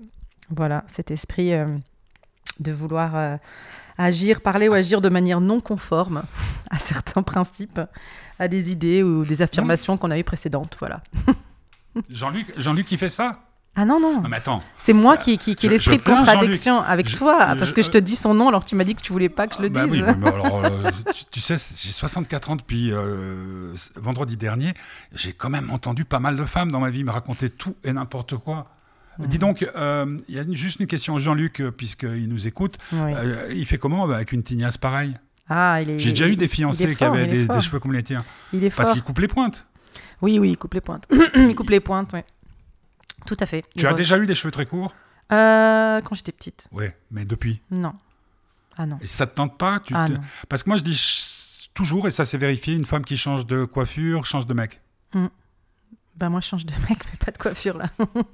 Voilà, 0.49 0.84
cet 0.93 1.12
esprit 1.12 1.54
euh, 1.54 1.67
de 2.60 2.71
vouloir 2.71 3.15
euh, 3.15 3.38
agir, 3.97 4.41
parler 4.41 4.67
ou 4.67 4.73
agir 4.73 5.01
de 5.01 5.10
manière 5.10 5.41
non 5.41 5.62
conforme 5.62 6.23
à 6.71 6.80
certains 6.80 7.23
principes, 7.23 7.80
à 8.39 8.47
des 8.47 8.71
idées 8.71 9.04
ou 9.04 9.23
des 9.25 9.41
affirmations 9.41 9.97
qu'on 9.97 10.12
a 10.12 10.17
eues 10.17 10.23
précédentes. 10.23 10.78
Voilà. 10.80 11.04
Jean-Luc, 12.10 12.51
Jean-Luc, 12.58 12.86
qui 12.88 12.97
fait 12.97 13.10
ça? 13.10 13.45
Ah 13.78 13.84
non, 13.86 14.00
non, 14.00 14.22
Non, 14.22 14.30
mais 14.30 14.38
attends. 14.38 14.64
c'est 14.78 14.94
moi 14.94 15.18
qui, 15.18 15.38
qui, 15.38 15.54
qui 15.56 15.66
ai 15.66 15.70
l'esprit 15.70 15.98
de 15.98 16.02
contradiction 16.02 16.80
avec 16.82 17.10
Je- 17.10 17.18
toi, 17.18 17.56
parce 17.60 17.74
que 17.74 17.82
je 17.82 17.90
te 17.90 17.98
dis 17.98 18.16
son 18.16 18.34
nom 18.34 18.48
alors 18.48 18.64
que 18.64 18.70
tu 18.70 18.76
m'as 18.76 18.86
dit 18.86 18.96
que 18.96 19.02
tu 19.02 19.12
voulais 19.12 19.28
pas 19.30 19.48
que 19.48 19.56
je 19.58 19.62
le 19.62 19.70
Bah 19.70 19.86
dise. 19.86 19.92
oui, 19.92 20.14
mais 20.18 20.28
alors, 20.34 20.64
euh, 20.64 20.92
tu, 21.14 21.26
tu 21.32 21.40
sais, 21.42 21.56
j'ai 21.58 21.92
64 21.92 22.52
ans 22.52 22.56
depuis 22.56 22.92
euh, 22.94 23.74
vendredi 23.98 24.38
dernier. 24.38 24.74
J'ai 25.14 25.34
quand 25.34 25.50
même 25.50 25.70
entendu 25.72 26.06
pas 26.06 26.20
mal 26.20 26.38
de 26.38 26.46
femmes 26.46 26.72
dans 26.72 26.80
ma 26.80 26.90
vie 26.90 27.04
me 27.04 27.12
raconter 27.12 27.50
tout 27.50 27.76
et 27.84 27.92
n'importe 27.92 28.38
quoi. 28.38 28.72
Dis 29.20 29.40
donc, 29.40 29.66
euh, 29.78 30.18
il 30.30 30.36
y 30.36 30.40
a 30.40 30.44
une- 30.44 30.56
juste 30.56 30.80
une 30.80 30.88
question, 30.88 31.18
Jean-Luc, 31.20 31.62
puisqu'il 31.78 32.28
nous 32.30 32.48
écoute. 32.48 32.78
Oui. 32.94 33.12
Il 33.56 33.66
fait 33.66 33.78
comment 33.78 34.08
bah, 34.08 34.16
avec 34.16 34.32
une 34.32 34.44
tignasse 34.44 34.78
pareille? 34.78 35.16
Ah, 35.50 35.80
J'ai 35.98 36.12
déjà 36.12 36.28
eu 36.28 36.36
des 36.36 36.48
fiancés 36.48 36.96
qui 36.96 37.04
avaient 37.04 37.28
des, 37.28 37.46
cheveux 37.62 37.80
comme 37.80 37.94
les 37.94 38.04
tiens. 38.04 38.24
Il 38.54 38.64
est 38.64 38.70
Parce 38.70 38.88
fort. 38.90 38.94
qu'il 38.94 39.04
coupe 39.04 39.20
les 39.20 39.28
pointes. 39.28 39.66
Oui, 40.22 40.40
oui, 40.40 40.52
il 40.52 40.58
coupe 40.58 40.74
les 40.74 40.82
pointes. 40.82 41.08
il 41.36 41.54
coupe 41.56 41.70
les 41.70 41.82
pointes, 41.82 42.12
oui. 42.14 42.22
Tout 43.26 43.38
à 43.40 43.46
fait. 43.46 43.64
Tu 43.78 43.88
as 43.88 43.94
déjà 43.94 44.18
eu 44.18 44.26
des 44.26 44.36
cheveux 44.36 44.52
très 44.52 44.66
courts? 44.66 44.94
Euh, 45.32 46.02
quand 46.02 46.16
j'étais 46.16 46.32
petite. 46.32 46.68
Oui, 46.72 46.86
mais 47.12 47.26
depuis? 47.26 47.62
Non. 47.72 47.94
Ah 48.78 48.86
non. 48.86 48.98
Et 49.02 49.08
ça 49.08 49.26
te 49.26 49.36
tente 49.36 49.58
pas? 49.58 49.80
Tu 49.80 49.94
Ah 49.96 50.08
te- 50.08 50.14
non. 50.14 50.22
Parce 50.50 50.62
que 50.64 50.70
moi, 50.70 50.78
je 50.78 50.84
dis 50.84 51.70
toujours, 51.74 52.08
et 52.08 52.12
ça 52.12 52.26
s'est 52.26 52.38
vérifié, 52.38 52.76
une 52.76 52.86
femme 52.86 53.04
qui 53.04 53.18
change 53.18 53.46
de 53.46 53.66
coiffure 53.66 54.26
change 54.26 54.46
de 54.48 54.54
mec. 54.54 54.82
Bah 56.18 56.30
moi 56.30 56.40
je 56.40 56.48
change 56.48 56.66
de 56.66 56.74
mec, 56.90 57.00
mais 57.12 57.18
pas 57.26 57.32
de 57.32 57.38
coiffure 57.38 57.78
là. 57.78 57.90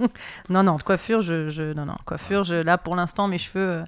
non, 0.49 0.61
non, 0.63 0.75
de 0.75 0.83
coiffure, 0.83 1.21
je, 1.23 1.49
je... 1.49 1.73
non, 1.73 1.85
non, 1.87 1.95
coiffure, 2.05 2.43
je... 2.43 2.53
là 2.53 2.77
pour 2.77 2.95
l'instant 2.95 3.27
mes 3.27 3.39
cheveux, 3.39 3.67
euh, 3.67 3.83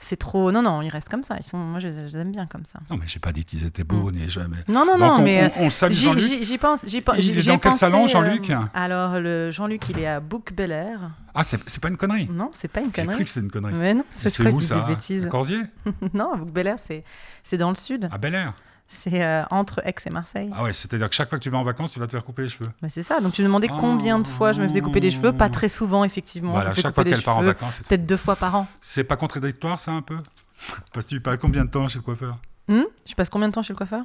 c'est 0.00 0.16
trop. 0.16 0.52
Non, 0.52 0.62
non, 0.62 0.80
ils 0.82 0.88
restent 0.88 1.08
comme 1.08 1.24
ça. 1.24 1.36
Ils 1.38 1.42
sont, 1.44 1.56
moi 1.58 1.78
je, 1.80 1.88
je 1.92 2.00
les 2.00 2.16
aime 2.18 2.32
bien 2.32 2.46
comme 2.46 2.64
ça. 2.64 2.78
Non, 2.90 2.96
mais 2.96 3.06
j'ai 3.06 3.18
pas 3.18 3.32
dit 3.32 3.44
qu'ils 3.44 3.66
étaient 3.66 3.84
beaux, 3.84 4.10
ni 4.10 4.28
jamais. 4.28 4.56
Non, 4.68 4.84
non, 4.86 4.92
Donc, 4.92 5.00
non, 5.00 5.14
on, 5.18 5.22
mais 5.22 5.52
on- 5.58 5.66
on 5.66 5.70
salue 5.70 5.92
j'y- 5.92 6.04
Jean-Luc. 6.04 6.22
j'y 6.24 6.44
j'y 6.44 6.58
pense, 6.58 6.80
j'y 6.86 7.00
pense. 7.00 7.16
Il 7.18 7.38
est 7.38 7.46
dans 7.46 7.58
quel 7.58 7.74
salon, 7.74 8.04
euh, 8.04 8.08
Jean-Luc? 8.08 8.52
Alors 8.74 9.18
le 9.20 9.50
Jean-Luc, 9.50 9.88
il 9.90 9.98
est 9.98 10.06
à 10.06 10.20
Book 10.20 10.52
Bel 10.52 10.72
Air. 10.72 11.10
Ah, 11.34 11.42
c'est 11.44 11.60
c'est 11.68 11.82
pas 11.82 11.88
une 11.88 11.96
connerie. 11.96 12.28
Non, 12.32 12.50
c'est 12.52 12.68
pas 12.68 12.80
une 12.80 12.86
J'ai 12.86 12.92
cru 12.92 13.06
connerie. 13.06 13.24
que 13.24 13.30
c'était 13.30 13.44
une 13.46 13.50
connerie. 13.52 13.74
Mais 13.78 13.94
non, 13.94 14.04
C'est 14.10 14.46
où 14.52 14.60
ça. 14.60 14.86
À 14.86 15.26
Corsier? 15.28 15.62
Non, 16.14 16.36
Book 16.36 16.50
Bel 16.52 16.66
Air, 16.66 16.76
c'est 16.82 17.04
c'est 17.42 17.56
dans 17.56 17.68
le 17.68 17.74
sud. 17.76 18.08
À 18.10 18.18
Bel 18.18 18.34
Air 18.34 18.54
C'est 18.90 19.22
euh, 19.22 19.42
entre 19.50 19.82
Aix 19.86 19.94
et 20.06 20.10
Marseille. 20.10 20.50
Ah 20.56 20.62
ouais, 20.62 20.72
c'est-à-dire 20.72 21.10
que 21.10 21.14
chaque 21.14 21.28
fois 21.28 21.38
que 21.38 21.42
tu 21.42 21.50
vas 21.50 21.58
en 21.58 21.62
vacances, 21.62 21.92
tu 21.92 22.00
vas 22.00 22.06
te 22.06 22.12
faire 22.12 22.24
couper 22.24 22.42
les 22.42 22.48
cheveux. 22.48 22.70
Bah, 22.80 22.88
c'est 22.88 23.02
ça. 23.02 23.20
Donc 23.20 23.34
tu 23.34 23.42
me 23.42 23.46
demandais 23.46 23.68
combien 23.68 24.18
de 24.18 24.26
fois 24.26 24.52
je 24.52 24.62
me 24.62 24.66
faisais 24.66 24.80
couper 24.80 25.00
les 25.00 25.10
cheveux. 25.10 25.32
Pas 25.32 25.50
très 25.50 25.68
souvent, 25.68 26.04
effectivement. 26.04 26.52
voilà, 26.52 26.74
chaque 26.74 26.94
fois 26.94 27.04
qu'elle 27.04 27.22
part 27.22 27.36
en 27.36 27.42
vacances. 27.42 27.80
Peut-être 27.86 28.06
deux 28.06 28.16
fois 28.16 28.34
par 28.34 28.54
an. 28.54 28.66
C'est 28.80 29.04
pas 29.04 29.16
contradictoire, 29.16 29.78
ça, 29.78 29.92
un 29.92 30.02
peu? 30.02 30.16
Parce 30.92 31.06
que 31.06 31.10
tu 31.10 31.20
passes 31.20 31.38
combien 31.38 31.64
de 31.64 31.70
temps 31.70 31.86
chez 31.86 31.98
le 31.98 32.02
coiffeur? 32.02 32.38
Hmm? 32.66 32.82
Je 33.06 33.14
passe 33.14 33.28
combien 33.30 33.48
de 33.48 33.52
temps 33.52 33.62
chez 33.62 33.72
le 33.74 33.76
coiffeur? 33.76 34.04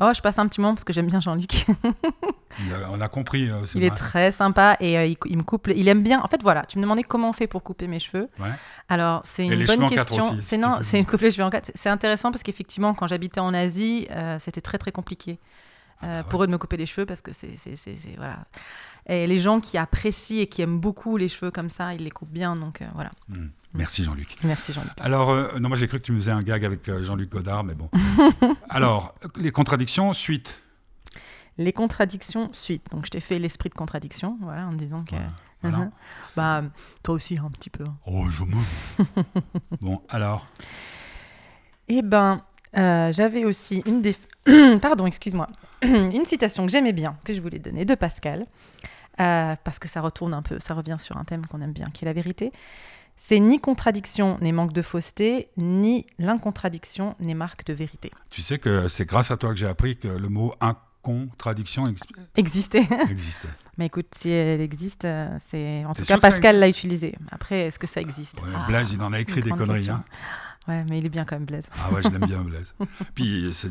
Oh, 0.00 0.10
je 0.14 0.20
passe 0.20 0.38
un 0.38 0.46
petit 0.46 0.60
moment 0.60 0.74
parce 0.74 0.84
que 0.84 0.92
j'aime 0.92 1.06
bien 1.06 1.20
Jean-Luc. 1.20 1.66
On 2.90 3.00
a 3.00 3.08
compris. 3.08 3.50
euh, 3.50 3.64
c'est 3.66 3.78
il 3.78 3.84
est 3.84 3.94
très 3.94 4.32
sympa 4.32 4.76
et 4.80 4.98
euh, 4.98 5.06
il, 5.26 5.36
me 5.36 5.42
coupe. 5.42 5.68
Il 5.74 5.88
aime 5.88 6.02
bien. 6.02 6.20
En 6.22 6.26
fait, 6.28 6.42
voilà. 6.42 6.64
Tu 6.66 6.78
me 6.78 6.82
demandais 6.82 7.02
comment 7.02 7.30
on 7.30 7.32
fait 7.32 7.46
pour 7.46 7.62
couper 7.62 7.86
mes 7.86 7.98
cheveux. 7.98 8.28
Ouais. 8.38 8.48
Alors, 8.88 9.22
c'est 9.24 9.46
une 9.46 9.64
bonne 9.64 9.88
question. 9.88 10.22
si 10.36 10.42
c'est 10.42 10.56
non, 10.58 10.78
c'est 10.82 10.98
une 10.98 11.06
coupe 11.06 11.20
les 11.20 11.30
cheveux 11.30 11.44
en 11.44 11.50
quatre. 11.50 11.70
C'est 11.74 11.88
intéressant 11.90 12.30
parce 12.30 12.42
qu'effectivement, 12.42 12.94
quand 12.94 13.06
j'habitais 13.06 13.40
en 13.40 13.52
Asie, 13.54 14.06
euh, 14.10 14.38
c'était 14.38 14.60
très 14.62 14.78
très 14.78 14.92
compliqué. 14.92 15.38
euh, 16.04 16.22
pour 16.24 16.42
eux 16.42 16.46
de 16.46 16.52
me 16.52 16.58
couper 16.58 16.76
les 16.76 16.84
cheveux 16.86 17.06
parce 17.06 17.22
que 17.22 17.30
c'est- 17.32 17.56
voilà. 18.18 18.40
Et 19.08 19.26
les 19.26 19.38
gens 19.38 19.60
qui 19.60 19.78
apprécient 19.78 20.42
et 20.42 20.46
qui 20.46 20.62
aiment 20.62 20.80
beaucoup 20.80 21.16
les 21.16 21.28
cheveux 21.28 21.50
comme 21.50 21.70
ça, 21.70 21.94
ils 21.94 22.02
les 22.02 22.10
coupent 22.10 22.32
bien. 22.32 22.56
Donc 22.56 22.82
euh, 22.82 22.86
voilà. 22.94 23.10
Hmm. 23.28 23.48
Merci 23.74 24.02
Jean-Luc. 24.02 24.36
Merci 24.42 24.72
Jean-Luc. 24.72 24.92
Alors, 24.98 25.30
euh, 25.30 25.58
non, 25.58 25.68
moi 25.68 25.76
j'ai 25.76 25.86
cru 25.86 25.98
que 25.98 26.04
tu 26.04 26.12
me 26.12 26.18
faisais 26.18 26.32
un 26.32 26.40
gag 26.40 26.64
avec 26.64 26.88
euh, 26.88 27.04
Jean-Luc 27.04 27.30
Godard, 27.30 27.62
mais 27.62 27.74
bon. 27.74 27.90
Alors, 28.68 29.14
les 29.36 29.52
contradictions, 29.52 30.12
suite. 30.12 30.62
Les 31.58 31.72
contradictions 31.72 32.48
suite. 32.52 32.86
Donc 32.90 33.06
je 33.06 33.10
t'ai 33.10 33.20
fait 33.20 33.38
l'esprit 33.38 33.68
de 33.68 33.74
contradiction, 33.74 34.38
voilà, 34.40 34.66
en 34.66 34.72
disant 34.72 35.04
que. 35.04 35.16
Voilà. 35.62 35.90
Bah, 36.36 36.62
toi 37.02 37.14
aussi 37.14 37.38
un 37.38 37.50
petit 37.50 37.70
peu. 37.70 37.84
Oh, 38.06 38.28
je 38.28 38.44
me. 38.44 38.56
bon, 39.80 40.02
alors. 40.10 40.46
Eh 41.88 42.02
ben, 42.02 42.42
euh, 42.76 43.12
j'avais 43.12 43.44
aussi 43.44 43.82
une 43.86 44.00
des... 44.00 44.16
Pardon, 44.80 45.06
excuse-moi. 45.06 45.46
une 45.82 46.24
citation 46.24 46.66
que 46.66 46.72
j'aimais 46.72 46.92
bien, 46.92 47.16
que 47.24 47.32
je 47.32 47.40
voulais 47.40 47.58
donner, 47.58 47.84
de 47.84 47.94
Pascal, 47.94 48.44
euh, 49.20 49.54
parce 49.64 49.78
que 49.78 49.88
ça 49.88 50.00
retourne 50.00 50.34
un 50.34 50.42
peu, 50.42 50.58
ça 50.58 50.74
revient 50.74 50.96
sur 50.98 51.16
un 51.16 51.24
thème 51.24 51.46
qu'on 51.46 51.60
aime 51.60 51.72
bien, 51.72 51.86
qui 51.92 52.04
est 52.04 52.06
la 52.06 52.12
vérité. 52.12 52.52
C'est 53.16 53.40
ni 53.40 53.60
contradiction 53.60 54.36
n'est 54.42 54.52
manque 54.52 54.74
de 54.74 54.82
fausseté, 54.82 55.48
ni 55.56 56.04
l'incontradiction 56.18 57.16
n'est 57.20 57.34
marque 57.34 57.64
de 57.64 57.72
vérité. 57.72 58.10
Tu 58.30 58.42
sais 58.42 58.58
que 58.58 58.88
c'est 58.88 59.06
grâce 59.06 59.30
à 59.30 59.36
toi 59.38 59.50
que 59.50 59.56
j'ai 59.56 59.66
appris 59.66 59.96
que 59.96 60.08
le 60.08 60.28
mot 60.28 60.52
incontradiction 60.60 61.86
ex- 61.86 62.02
existait. 62.36 62.86
Mais 63.78 63.86
écoute, 63.86 64.06
si 64.18 64.30
elle 64.30 64.60
existe, 64.60 65.04
euh, 65.04 65.28
c'est 65.48 65.84
en 65.84 65.92
tout 65.94 66.02
cas 66.02 66.18
Pascal 66.18 66.58
l'a 66.58 66.68
utilisé. 66.68 67.14
Après, 67.30 67.60
est-ce 67.62 67.78
que 67.78 67.86
ça 67.86 68.00
existe? 68.00 68.40
Ouais, 68.42 68.48
Ah, 68.54 68.64
Blaise, 68.66 68.92
il 68.92 69.00
en 69.02 69.12
a 69.12 69.20
écrit 69.20 69.42
des 69.42 69.50
conneries. 69.50 69.88
hein. 69.90 70.04
Ouais, 70.68 70.84
mais 70.88 70.98
il 70.98 71.06
est 71.06 71.10
bien 71.10 71.24
quand 71.24 71.36
même 71.36 71.44
Blaise. 71.46 71.66
Ah 71.80 71.92
ouais, 71.92 72.02
je 72.02 72.08
l'aime 72.08 72.26
bien, 72.26 72.40
Blaise. 72.42 72.74
Puis 73.14 73.48
c'est 73.52 73.70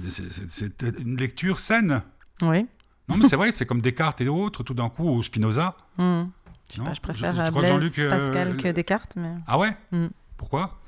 une 1.02 1.18
lecture 1.18 1.60
saine. 1.60 2.02
Oui. 2.42 2.66
Non, 3.08 3.18
mais 3.18 3.26
c'est 3.28 3.36
vrai, 3.36 3.52
c'est 3.52 3.66
comme 3.66 3.82
Descartes 3.82 4.22
et 4.22 4.28
autres, 4.28 4.64
tout 4.64 4.74
d'un 4.74 4.90
coup, 4.90 5.08
ou 5.10 5.22
Spinoza. 5.24 5.76
Hmm. 5.98 6.24
Je 6.70 6.74
sais 6.76 6.80
Non 6.80 6.86
pas, 6.88 6.94
je 6.94 7.02
préfère 7.02 7.32
Je- 7.32 7.36
je 7.38 7.42
euh, 7.42 7.90
que 7.90 8.02
euh, 8.02 8.10
Pascal 8.10 8.58
que 8.58 8.68
Descartes, 8.70 9.14
mais 9.16 9.32
Ah 9.48 9.58
ouais 9.60 9.76
Mm. 9.92 10.08
Pourquoi 10.38 10.80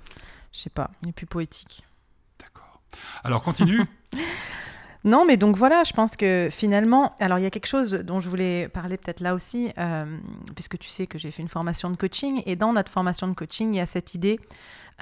je 0.54 0.62
sais 0.62 0.70
pas, 0.72 0.90
il 1.04 1.10
est 1.10 1.12
plus 1.12 1.28
poétique. 1.28 1.84
D'accord. 2.40 2.82
Alors, 3.24 3.44
continue. 3.44 3.82
Non, 5.04 5.24
mais 5.26 5.38
donc 5.38 5.56
voilà, 5.56 5.84
je 5.86 5.94
pense 5.94 6.18
que 6.18 6.50
finalement, 6.52 7.16
alors 7.20 7.38
il 7.38 7.44
y 7.44 7.46
a 7.46 7.50
quelque 7.50 7.68
chose 7.68 7.92
dont 7.94 8.20
je 8.20 8.28
voulais 8.28 8.68
parler 8.68 8.98
peut-être 8.98 9.22
là 9.22 9.36
aussi, 9.36 9.72
euh, 9.78 10.18
puisque 10.56 10.78
tu 10.80 10.90
sais 10.90 11.08
que 11.08 11.18
j'ai 11.18 11.32
fait 11.32 11.42
une 11.42 11.48
formation 11.48 11.90
de 11.90 11.96
coaching, 11.96 12.42
et 12.46 12.56
dans 12.58 12.74
notre 12.74 12.92
formation 12.92 13.28
de 13.28 13.34
coaching, 13.34 13.74
il 13.74 13.78
y 13.78 13.80
a 13.80 13.86
cette 13.86 14.16
idée 14.16 14.38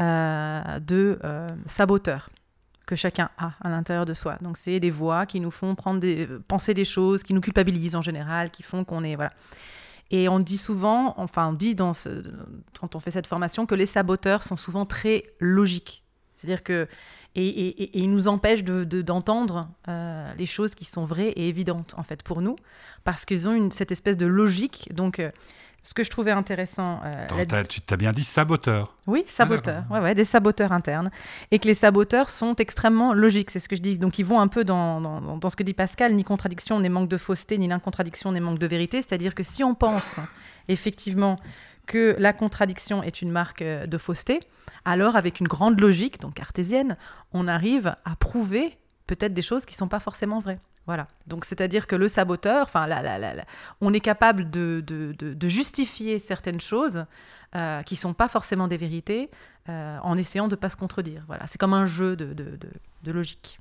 euh, 0.01 0.79
de 0.79 1.17
euh, 1.23 1.55
saboteur 1.65 2.29
que 2.85 2.95
chacun 2.95 3.29
a 3.37 3.51
à 3.61 3.69
l'intérieur 3.69 4.05
de 4.05 4.13
soi. 4.13 4.37
Donc 4.41 4.57
c'est 4.57 4.79
des 4.79 4.91
voix 4.91 5.25
qui 5.25 5.39
nous 5.39 5.51
font 5.51 5.75
prendre 5.75 5.99
des, 5.99 6.27
penser 6.47 6.73
des 6.73 6.85
choses, 6.85 7.23
qui 7.23 7.33
nous 7.33 7.41
culpabilisent 7.41 7.95
en 7.95 8.01
général, 8.01 8.51
qui 8.51 8.63
font 8.63 8.83
qu'on 8.83 9.03
est 9.03 9.15
voilà. 9.15 9.31
Et 10.11 10.29
on 10.29 10.37
dit 10.39 10.57
souvent, 10.57 11.13
enfin 11.17 11.47
on 11.49 11.53
dit 11.53 11.75
quand 11.75 12.95
on 12.95 12.99
fait 12.99 13.11
cette 13.11 13.27
formation 13.27 13.65
que 13.65 13.73
les 13.75 13.87
saboteurs 13.87 14.43
sont 14.43 14.57
souvent 14.57 14.85
très 14.85 15.23
logiques. 15.39 16.03
C'est-à-dire 16.35 16.63
que 16.63 16.87
et, 17.37 18.07
nous 18.07 18.27
empêchent 18.29 18.63
de- 18.63 18.83
de- 18.85 19.01
d'entendre 19.01 19.67
euh, 19.89 20.31
les 20.37 20.45
choses 20.45 20.73
qui 20.75 20.85
sont 20.85 21.03
vraies 21.03 21.29
et 21.29 21.49
évidentes 21.49 21.93
en 21.97 22.03
fait 22.03 22.23
pour 22.23 22.41
nous, 22.41 22.55
parce 23.03 23.25
qu'ils 23.25 23.49
ont 23.49 23.71
cette 23.71 23.91
espèce 23.91 24.15
de 24.15 24.25
logique. 24.25 24.87
Donc, 24.93 25.19
euh, 25.19 25.31
ce 25.87 25.93
que 25.93 26.03
je 26.03 26.09
trouvais 26.09 26.31
intéressant, 26.31 26.99
euh, 27.05 27.11
Attends, 27.25 27.37
la- 27.37 27.45
t'as- 27.45 27.63
tu 27.63 27.79
t'as 27.79 27.95
bien 27.95 28.11
dit 28.11 28.23
saboteur. 28.23 28.95
oui, 29.05 29.23
saboteurs, 29.27 29.81
d'accord. 29.83 29.91
ouais, 29.97 29.99
ouais, 30.03 30.15
des 30.15 30.25
saboteurs 30.25 30.71
internes, 30.71 31.11
et 31.51 31.59
que 31.59 31.67
les 31.67 31.75
saboteurs 31.75 32.29
sont 32.31 32.55
extrêmement 32.55 33.13
logiques, 33.13 33.51
c'est 33.51 33.59
ce 33.59 33.69
que 33.69 33.75
je 33.75 33.81
dis. 33.81 33.99
Donc 33.99 34.17
ils 34.17 34.25
vont 34.25 34.39
un 34.39 34.47
peu 34.47 34.63
dans, 34.63 34.99
dans, 34.99 35.37
dans 35.37 35.49
ce 35.49 35.55
que 35.55 35.61
dit 35.63 35.73
Pascal, 35.75 36.15
ni 36.15 36.23
contradiction, 36.23 36.79
ni 36.79 36.89
manque 36.89 37.07
de 37.09 37.17
fausseté, 37.17 37.57
ni 37.59 37.67
l'incontradiction, 37.67 38.31
ni 38.31 38.39
manque 38.39 38.57
de 38.57 38.65
vérité. 38.67 39.01
C'est-à-dire 39.03 39.35
que 39.35 39.43
si 39.43 39.63
on 39.63 39.75
pense 39.75 40.17
effectivement 40.67 41.37
que 41.85 42.15
la 42.17 42.33
contradiction 42.33 43.03
est 43.03 43.21
une 43.21 43.29
marque 43.31 43.61
euh, 43.61 43.85
de 43.85 43.97
fausseté, 43.99 44.39
alors 44.85 45.15
avec 45.15 45.39
une 45.39 45.47
grande 45.47 45.79
logique, 45.79 46.19
donc 46.19 46.33
cartésienne, 46.33 46.97
on 47.31 47.47
arrive 47.47 47.95
à 48.05 48.15
prouver 48.15 48.75
peut-être 49.05 49.35
des 49.35 49.43
choses 49.43 49.65
qui 49.65 49.75
ne 49.75 49.77
sont 49.77 49.87
pas 49.87 49.99
forcément 49.99 50.39
vraies. 50.39 50.59
Voilà. 50.85 51.07
Donc, 51.27 51.45
c'est-à-dire 51.45 51.87
que 51.87 51.95
le 51.95 52.07
saboteur, 52.07 52.63
enfin, 52.65 52.85
la- 52.87 53.01
la- 53.01 53.17
la- 53.17 53.33
la- 53.33 53.45
on 53.81 53.93
est 53.93 53.99
capable 53.99 54.49
de, 54.49 54.83
justifier 55.43 56.19
certaines 56.19 56.59
choses 56.61 57.05
euh, 57.55 57.81
qui 57.83 57.95
sont 57.95 58.13
pas 58.13 58.27
forcément 58.27 58.67
des 58.67 58.77
vérités 58.77 59.29
euh, 59.69 59.97
en 60.03 60.15
essayant 60.17 60.47
de 60.47 60.55
pas 60.55 60.69
se 60.69 60.77
contredire. 60.77 61.23
Voilà. 61.27 61.47
C'est 61.47 61.57
comme 61.57 61.73
un 61.73 61.85
jeu 61.85 62.15
de 62.15 63.11
logique 63.11 63.59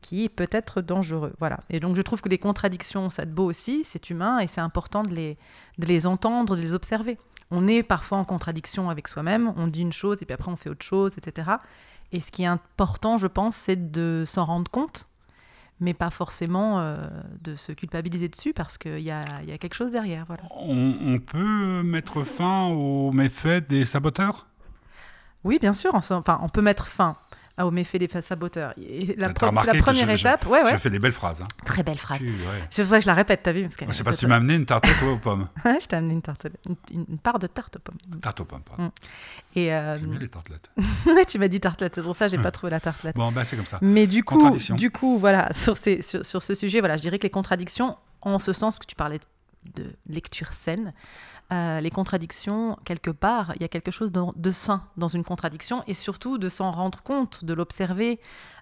qui 0.00 0.28
peut 0.28 0.48
être 0.50 0.80
dangereux. 0.80 1.32
Voilà. 1.38 1.60
Et 1.70 1.80
donc, 1.80 1.96
je 1.96 2.02
trouve 2.02 2.20
que 2.20 2.28
les 2.28 2.38
contradictions, 2.38 3.10
ça 3.10 3.24
de 3.26 3.30
beau 3.30 3.44
aussi, 3.44 3.84
c'est 3.84 4.10
humain 4.10 4.38
et 4.38 4.46
c'est 4.46 4.60
important 4.60 5.02
de 5.02 5.14
les, 5.14 5.36
de 5.78 5.86
les 5.86 6.06
entendre, 6.06 6.56
de 6.56 6.60
les 6.60 6.72
observer. 6.74 7.18
On 7.50 7.66
est 7.66 7.82
parfois 7.82 8.18
en 8.18 8.24
contradiction 8.24 8.90
avec 8.90 9.08
soi-même, 9.08 9.52
on 9.56 9.66
dit 9.66 9.80
une 9.82 9.92
chose 9.92 10.18
et 10.22 10.24
puis 10.24 10.34
après 10.34 10.50
on 10.50 10.56
fait 10.56 10.70
autre 10.70 10.84
chose, 10.86 11.18
etc. 11.18 11.50
Et 12.12 12.20
ce 12.20 12.30
qui 12.30 12.42
est 12.44 12.46
important, 12.46 13.16
je 13.18 13.26
pense, 13.26 13.56
c'est 13.56 13.90
de 13.90 14.24
s'en 14.26 14.44
rendre 14.44 14.70
compte, 14.70 15.08
mais 15.80 15.94
pas 15.94 16.10
forcément 16.10 16.78
euh, 16.78 16.96
de 17.42 17.54
se 17.54 17.72
culpabiliser 17.72 18.28
dessus 18.28 18.52
parce 18.52 18.78
qu'il 18.78 18.98
y 18.98 19.04
y 19.04 19.10
a 19.10 19.58
quelque 19.58 19.74
chose 19.74 19.90
derrière. 19.90 20.24
Voilà. 20.26 20.42
On, 20.56 20.94
on 21.00 21.18
peut 21.18 21.82
mettre 21.82 22.22
fin 22.22 22.66
aux 22.66 23.12
méfaits 23.12 23.66
des 23.68 23.84
saboteurs? 23.84 24.46
Oui, 25.42 25.58
bien 25.58 25.72
sûr, 25.72 25.94
enfin, 25.94 26.38
on 26.42 26.48
peut 26.48 26.62
mettre 26.62 26.86
fin 26.86 27.16
aux 27.66 27.70
méfaits 27.70 27.96
des 27.98 28.08
saboteurs. 28.20 28.74
Et 28.80 29.14
la, 29.16 29.28
la 29.28 29.34
première 29.34 29.64
je- 29.64 30.16
je- 30.16 30.20
étape, 30.26 30.46
ouais, 30.46 30.62
ouais, 30.62 30.72
Je 30.72 30.76
fais 30.76 30.90
des 30.90 30.98
belles 30.98 31.12
phrases. 31.12 31.40
hein. 31.42 31.48
très 31.64 31.82
belle 31.82 31.98
phrase. 31.98 32.18
Tu- 32.20 32.26
ouais. 32.26 32.32
C'est 32.70 32.82
pour 32.82 32.90
ça 32.90 32.98
que 32.98 33.02
je 33.02 33.06
la 33.08 33.14
répète, 33.14 33.40
t'as 33.42 33.52
vu 33.52 33.62
parce 33.62 33.74
C'est 33.76 33.84
est 34.00 34.04
parce 34.04 34.16
que 34.16 34.20
tu 34.20 34.26
m'as 34.26 34.36
amené 34.36 34.54
une 34.54 34.66
tartelette 34.66 35.02
aux 35.02 35.16
pommes. 35.18 35.48
je 35.64 35.86
t'ai 35.86 35.96
amené 35.96 36.14
une, 36.14 36.22
tarte, 36.22 36.46
une, 36.92 37.04
une 37.10 37.18
part 37.18 37.38
de 37.38 37.46
tarte 37.46 37.76
aux 37.76 37.80
pommes. 37.80 37.98
Tarte 38.20 38.40
aux 38.40 38.44
pommes, 38.44 38.62
pardon. 38.62 38.90
Et 39.56 39.72
euh, 39.72 39.96
J'aime 39.98 40.10
bien 40.10 40.18
les 40.20 40.28
tartelettes. 40.28 40.70
tu 41.28 41.38
m'as 41.38 41.48
dit 41.48 41.60
tartelette, 41.60 41.94
c'est 41.96 42.02
pour 42.02 42.16
ça 42.16 42.26
que 42.26 42.36
j'ai 42.36 42.42
pas 42.42 42.50
trouvé 42.52 42.70
la 42.70 42.80
tartelette. 42.80 43.16
Bon, 43.16 43.30
bah 43.32 43.44
c'est 43.44 43.56
comme 43.56 43.66
ça. 43.66 43.78
Mais 43.82 44.06
du 44.06 44.24
coup, 44.24 44.50
du 44.76 44.90
coup, 44.90 45.18
voilà, 45.18 45.48
sur, 45.52 45.76
ces, 45.76 46.02
sur, 46.02 46.24
sur 46.24 46.42
ce 46.42 46.54
sujet, 46.54 46.80
voilà, 46.80 46.96
je 46.96 47.02
dirais 47.02 47.18
que 47.18 47.24
les 47.24 47.30
contradictions, 47.30 47.96
en 48.22 48.38
ce 48.38 48.52
sens 48.52 48.78
que 48.78 48.86
tu 48.86 48.94
parlais 48.96 49.20
de 49.74 49.84
lecture 50.08 50.52
saine, 50.52 50.92
euh, 51.52 51.80
les 51.80 51.90
contradictions, 51.90 52.78
quelque 52.84 53.10
part, 53.10 53.52
il 53.56 53.62
y 53.62 53.64
a 53.64 53.68
quelque 53.68 53.90
chose 53.90 54.12
de, 54.12 54.50
sain 54.50 54.84
dans 54.96 55.08
une 55.08 55.24
contradiction, 55.24 55.82
et 55.88 55.94
surtout 55.94 56.38
de 56.38 56.48
s'en 56.48 56.70
rendre 56.70 57.02
compte, 57.02 57.44
de 57.44 57.54
l'observer, 57.54 58.20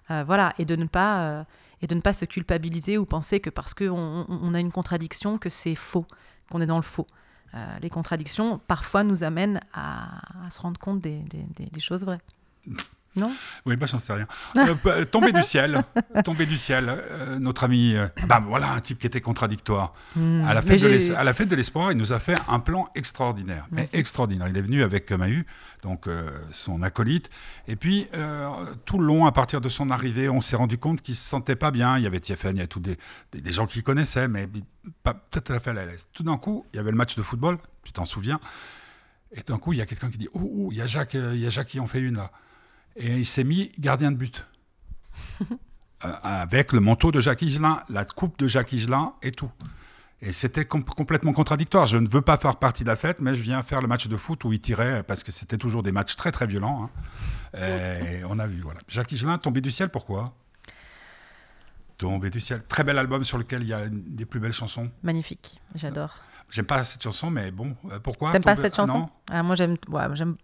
euh, 0.09 0.23
voilà, 0.25 0.53
et 0.57 0.65
de 0.65 0.75
ne 0.75 0.85
pas 0.85 1.21
euh, 1.21 1.43
et 1.81 1.87
de 1.87 1.95
ne 1.95 2.01
pas 2.01 2.13
se 2.13 2.25
culpabiliser 2.25 2.97
ou 2.97 3.05
penser 3.05 3.39
que 3.39 3.49
parce 3.49 3.73
qu'on 3.73 4.25
on, 4.27 4.53
a 4.53 4.59
une 4.59 4.71
contradiction 4.71 5.37
que 5.37 5.49
c'est 5.49 5.75
faux, 5.75 6.05
qu'on 6.51 6.59
est 6.59 6.65
dans 6.65 6.77
le 6.77 6.83
faux. 6.83 7.07
Les 7.81 7.89
contradictions 7.89 8.59
parfois 8.59 9.03
nous 9.03 9.23
amènent 9.23 9.59
à, 9.73 10.21
se 10.51 10.61
rendre 10.61 10.79
compte 10.79 10.99
des 10.99 11.79
choses 11.79 12.05
vraies. 12.05 12.19
Non? 13.15 13.33
Oui, 13.65 13.75
bah 13.75 13.85
j'en 13.87 13.97
sais 13.99 14.13
rien. 14.13 14.27
Euh, 14.57 14.75
p- 14.83 15.05
tomber 15.07 15.31
du 15.33 15.41
ciel, 15.41 15.83
tomber 16.23 16.45
du 16.45 16.57
ciel. 16.57 16.87
euh, 16.89 17.39
notre 17.39 17.63
ami, 17.63 17.95
euh, 17.95 18.07
bah 18.27 18.41
voilà 18.45 18.71
un 18.71 18.79
type 18.79 18.99
qui 18.99 19.07
était 19.07 19.19
contradictoire. 19.21 19.93
Hmm. 20.15 20.43
À 20.45 20.53
la, 20.53 20.61
fête 20.61 20.81
de 20.81 20.87
j'ai- 20.89 21.09
l'es- 21.09 21.15
à 21.15 21.23
la 21.23 21.33
fête 21.33 21.47
de 21.49 21.55
l'espoir, 21.55 21.91
il 21.91 21.97
nous 21.97 22.13
a 22.13 22.19
fait 22.19 22.35
un 22.47 22.59
plan 22.59 22.85
extraordinaire, 22.95 23.67
mais 23.71 23.89
extraordinaire. 23.93 24.47
Il 24.47 24.57
est 24.57 24.61
venu 24.61 24.83
avec 24.83 25.11
Mahu, 25.11 25.45
donc 25.81 26.07
euh, 26.07 26.29
son 26.51 26.81
acolyte, 26.83 27.29
et 27.67 27.75
puis 27.75 28.07
tout 28.85 28.99
le 28.99 29.05
long, 29.05 29.25
à 29.25 29.31
partir 29.31 29.59
de 29.61 29.69
son 29.69 29.89
arrivée, 29.89 30.29
on 30.29 30.41
s'est 30.41 30.55
rendu 30.55 30.77
compte 30.77 31.01
qu'il 31.01 31.15
se 31.15 31.27
sentait 31.27 31.55
pas 31.55 31.71
bien. 31.71 31.97
Il 31.97 32.03
y 32.03 32.07
avait 32.07 32.19
Tiffen, 32.19 32.51
il 32.55 32.57
y 32.57 32.59
avait 32.61 32.67
tous 32.67 32.79
des, 32.79 32.97
des, 33.31 33.41
des 33.41 33.51
gens 33.51 33.65
qu'il 33.65 33.83
connaissait, 33.83 34.27
mais 34.27 34.47
pas 35.03 35.13
tout 35.31 35.43
à 35.51 35.59
fait 35.59 35.71
à 35.71 35.85
l'aise. 35.85 36.07
Tout 36.13 36.23
d'un 36.23 36.37
coup, 36.37 36.65
il 36.73 36.77
y 36.77 36.79
avait 36.79 36.91
le 36.91 36.97
match 36.97 37.15
de 37.15 37.21
football, 37.21 37.57
tu 37.83 37.91
t'en 37.91 38.05
souviens, 38.05 38.39
et 39.31 39.41
d'un 39.41 39.57
coup, 39.57 39.73
il 39.73 39.79
y 39.79 39.81
a 39.81 39.85
quelqu'un 39.85 40.09
qui 40.09 40.17
dit 40.17 40.27
Oh, 40.33 40.41
oh, 40.43 40.69
il 40.71 40.77
y 40.77 40.81
a 40.81 40.85
Jacques, 40.85 41.13
il 41.15 41.39
y 41.39 41.45
a 41.47 41.49
Jacques 41.49 41.67
qui 41.67 41.79
en 41.79 41.87
fait 41.87 41.99
une 41.99 42.15
là. 42.17 42.31
Et 42.95 43.17
il 43.17 43.25
s'est 43.25 43.43
mis 43.43 43.69
gardien 43.79 44.11
de 44.11 44.17
but. 44.17 44.45
Euh, 46.05 46.13
avec 46.23 46.71
le 46.71 46.79
manteau 46.79 47.11
de 47.11 47.19
Jacques 47.19 47.41
Higelin, 47.41 47.81
la 47.89 48.05
coupe 48.05 48.39
de 48.39 48.47
Jacques 48.47 48.71
Higelin 48.71 49.15
et 49.21 49.33
tout. 49.33 49.51
Et 50.21 50.31
c'était 50.31 50.63
com- 50.63 50.81
complètement 50.85 51.33
contradictoire. 51.33 51.87
Je 51.87 51.97
ne 51.97 52.07
veux 52.09 52.21
pas 52.21 52.37
faire 52.37 52.55
partie 52.55 52.83
de 52.85 52.87
la 52.87 52.95
fête, 52.95 53.19
mais 53.19 53.35
je 53.35 53.41
viens 53.41 53.61
faire 53.63 53.81
le 53.81 53.89
match 53.89 54.07
de 54.07 54.15
foot 54.15 54.45
où 54.45 54.53
il 54.53 54.61
tirait, 54.61 55.03
parce 55.03 55.25
que 55.25 55.33
c'était 55.33 55.57
toujours 55.57 55.83
des 55.83 55.91
matchs 55.91 56.15
très 56.15 56.31
très 56.31 56.47
violents. 56.47 56.89
hein. 57.53 57.59
Et 57.61 58.23
on 58.29 58.39
a 58.39 58.47
vu, 58.47 58.61
voilà. 58.61 58.79
Jacques 58.87 59.11
Higelin, 59.11 59.37
Tombé 59.39 59.59
du 59.59 59.71
ciel, 59.71 59.89
pourquoi? 59.89 60.33
Tombé 61.97 62.29
du 62.29 62.39
ciel. 62.39 62.63
Très 62.65 62.85
bel 62.85 62.97
album 62.97 63.25
sur 63.25 63.37
lequel 63.37 63.63
il 63.63 63.67
y 63.67 63.73
a 63.73 63.83
une 63.83 64.01
des 64.15 64.25
plus 64.25 64.39
belles 64.39 64.53
chansons. 64.53 64.89
Magnifique, 65.03 65.59
j'adore. 65.75 66.15
J'aime 66.51 66.65
pas 66.65 66.83
cette 66.83 67.03
chanson, 67.03 67.29
mais 67.29 67.51
bon, 67.51 67.75
euh, 67.91 67.99
pourquoi 68.01 68.31
T'aimes 68.31 68.43
pas 68.43 68.55
cette 68.55 68.75
chanson 68.75 69.07
ah, 69.31 69.43
Moi, 69.43 69.55
j'aime. 69.55 69.77
Ouais, 69.89 70.03
j'aime. 70.13 70.35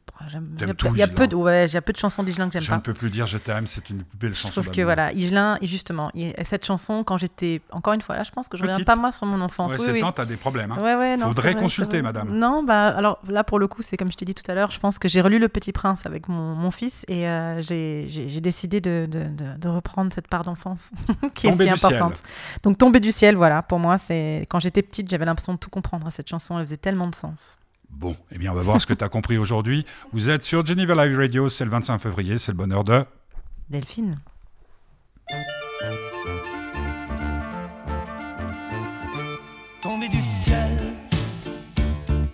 Il 0.61 0.61
y 0.97 1.01
a 1.01 1.07
tout, 1.07 1.15
peu- 1.15 1.27
de, 1.27 1.35
ouais, 1.35 1.65
il 1.67 1.73
y 1.73 1.77
a 1.77 1.81
peu 1.81 1.91
de 1.91 1.97
chansons 1.97 2.23
d'Igelin 2.23 2.47
que 2.47 2.53
j'aime 2.53 2.61
je 2.61 2.69
pas. 2.69 2.77
ne 2.77 2.81
peux 2.81 2.93
plus 2.93 3.09
dire 3.09 3.25
je 3.27 3.37
t'aime, 3.37 3.67
c'est 3.67 3.89
une 3.89 4.03
belle 4.17 4.33
Je 4.33 4.39
chanson 4.39 4.61
trouve 4.61 4.73
que 4.73 4.81
voilà, 4.81 5.11
Igelin, 5.11 5.57
justement, 5.61 6.09
cette 6.45 6.65
chanson, 6.65 7.03
quand 7.03 7.17
j'étais. 7.17 7.61
Encore 7.71 7.93
une 7.93 8.01
fois, 8.01 8.15
là, 8.15 8.23
je 8.23 8.31
pense 8.31 8.47
que 8.47 8.55
je 8.55 8.61
reviens 8.61 8.75
Petite. 8.75 8.87
pas 8.87 8.95
moi 8.95 9.11
sur 9.11 9.25
mon 9.25 9.41
enfance. 9.41 9.71
Ouais, 9.73 9.77
oui, 9.79 9.85
c'est 9.85 9.91
oui. 10.03 10.11
t'as 10.15 10.25
des 10.25 10.37
problèmes. 10.37 10.71
hein. 10.71 10.77
Ouais, 10.79 10.95
ouais, 10.95 11.17
non, 11.17 11.27
Faudrait 11.27 11.51
vrai, 11.51 11.61
consulter, 11.61 12.01
madame. 12.01 12.29
Non, 12.29 12.63
bah 12.63 12.95
alors 12.95 13.19
là 13.27 13.43
pour 13.43 13.59
le 13.59 13.67
coup, 13.67 13.81
c'est 13.81 13.97
comme 13.97 14.09
je 14.11 14.15
t'ai 14.15 14.25
dit 14.25 14.35
tout 14.35 14.49
à 14.49 14.55
l'heure, 14.55 14.71
je 14.71 14.79
pense 14.79 14.99
que 14.99 15.09
j'ai 15.09 15.19
relu 15.21 15.37
Le 15.39 15.49
Petit 15.49 15.73
Prince 15.73 16.05
avec 16.05 16.29
mon, 16.29 16.55
mon 16.55 16.71
fils 16.71 17.03
et 17.09 17.27
euh, 17.27 17.61
j'ai 17.61 18.41
décidé 18.41 18.79
de, 18.81 19.07
de, 19.09 19.23
de- 19.23 19.57
de 19.57 19.67
reprendre 19.67 20.13
cette 20.13 20.27
part 20.29 20.43
d'enfance 20.43 20.91
qui 21.33 21.49
Tomber 21.49 21.65
est 21.67 21.75
si 21.75 21.85
importante. 21.85 22.23
Donc 22.63 22.77
Tomber 22.77 22.99
du 23.01 23.11
ciel, 23.11 23.35
voilà, 23.35 23.63
pour 23.63 23.79
moi, 23.79 23.97
c'est 23.97 24.45
quand 24.49 24.59
j'étais 24.59 24.81
petite, 24.81 25.09
j'avais 25.09 25.25
l'impression 25.25 25.53
de 25.53 25.57
tout 25.59 25.69
comprendre 25.69 25.94
à 26.03 26.11
cette 26.11 26.29
chanson, 26.29 26.59
elle 26.59 26.65
faisait 26.65 26.77
tellement 26.77 27.07
de 27.07 27.15
sens. 27.15 27.57
Bon, 27.89 28.15
eh 28.31 28.37
bien, 28.37 28.51
on 28.51 28.55
va 28.55 28.61
voir 28.63 28.81
ce 28.81 28.85
que 28.85 28.93
tu 28.93 29.03
as 29.03 29.09
compris 29.09 29.37
aujourd'hui. 29.37 29.85
Vous 30.11 30.29
êtes 30.29 30.43
sur 30.43 30.65
Geneva 30.65 31.05
Live 31.05 31.17
Radio, 31.17 31.49
c'est 31.49 31.63
le 31.63 31.71
25 31.71 31.97
février, 31.99 32.37
c'est 32.37 32.51
le 32.51 32.57
bonheur 32.57 32.83
de... 32.83 33.05
Delphine. 33.69 34.19
Tombé 39.81 40.07
du 40.09 40.21
ciel 40.21 40.71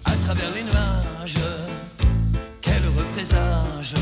à 0.06 0.12
travers 0.26 0.52
les 0.56 0.64
nuages. 0.64 1.36
Quel 2.62 2.84
heureux 2.84 3.06
présage 3.14 3.96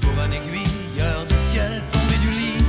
pour 0.00 0.20
un 0.20 0.30
aiguilleur 0.30 1.24
de 1.26 1.36
ciel 1.50 1.82
tombé 1.92 2.18
du 2.20 2.30
lit, 2.30 2.64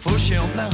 fauché 0.00 0.38
en 0.38 0.46
plein 0.48 0.73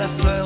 tombé 0.00 0.39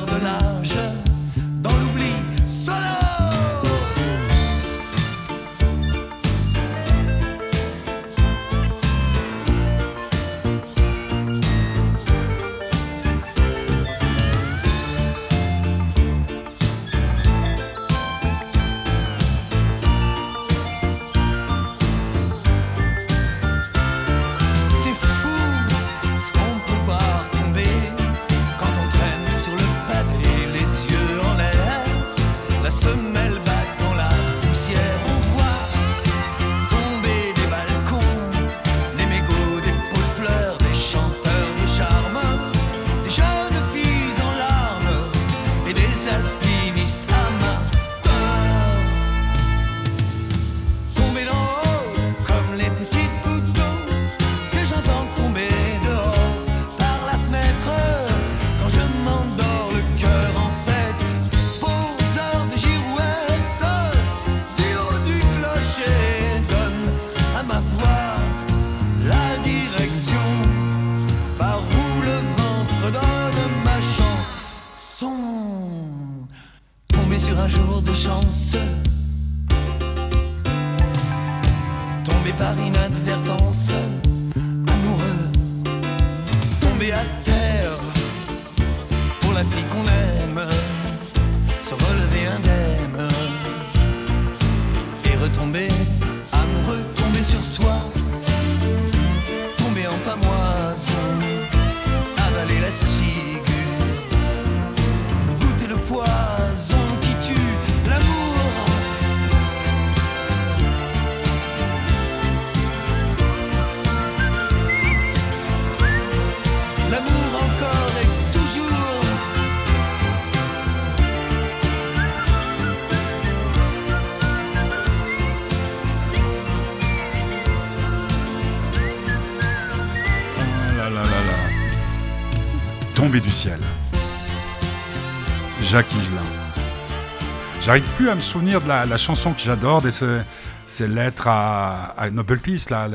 J'arrive 137.65 137.89
plus 137.97 138.11
à 138.11 138.15
me 138.15 138.21
souvenir 138.21 138.61
de 138.61 138.69
la, 138.69 138.85
la 138.85 138.97
chanson 138.99 139.33
que 139.33 139.41
j'adore, 139.41 139.81
de 139.81 139.89
ces, 139.91 140.21
ces 140.67 140.87
lettres 140.87 141.29
à, 141.29 141.93
à 141.99 142.11
Nobel 142.11 142.39
Peace, 142.39 142.69
là, 142.69 142.89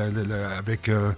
avec. 0.56 0.88
euh, 0.88 1.10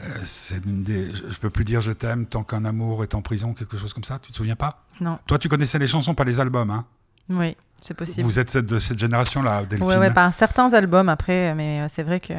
euh, 0.00 0.04
c'est 0.24 0.64
une 0.64 0.82
des. 0.84 1.06
Je 1.12 1.38
peux 1.38 1.50
plus 1.50 1.64
dire 1.64 1.80
je 1.80 1.90
t'aime 1.90 2.26
tant 2.26 2.44
qu'un 2.44 2.64
amour 2.64 3.02
est 3.02 3.14
en 3.14 3.22
prison, 3.22 3.54
quelque 3.54 3.76
chose 3.76 3.92
comme 3.92 4.04
ça. 4.04 4.18
Tu 4.20 4.30
te 4.30 4.36
souviens 4.36 4.54
pas? 4.54 4.84
Non, 5.00 5.18
Toi, 5.26 5.38
tu 5.38 5.48
connaissais 5.48 5.78
les 5.78 5.86
chansons, 5.86 6.14
pas 6.14 6.22
les 6.24 6.38
albums, 6.38 6.70
hein? 6.70 6.84
Oui, 7.28 7.56
c'est 7.80 7.94
possible. 7.94 8.22
Vous 8.24 8.38
êtes 8.38 8.50
cette- 8.50 8.66
de 8.66 8.78
cette 8.78 8.98
génération-là, 9.00 9.64
Delphine. 9.64 9.88
Ouais, 9.88 9.96
ouais, 9.98 10.10
par 10.12 10.32
certains 10.32 10.72
albums 10.74 11.08
après, 11.08 11.54
mais 11.56 11.80
euh, 11.80 11.86
c'est 11.92 12.02
vrai 12.04 12.20
que 12.20 12.34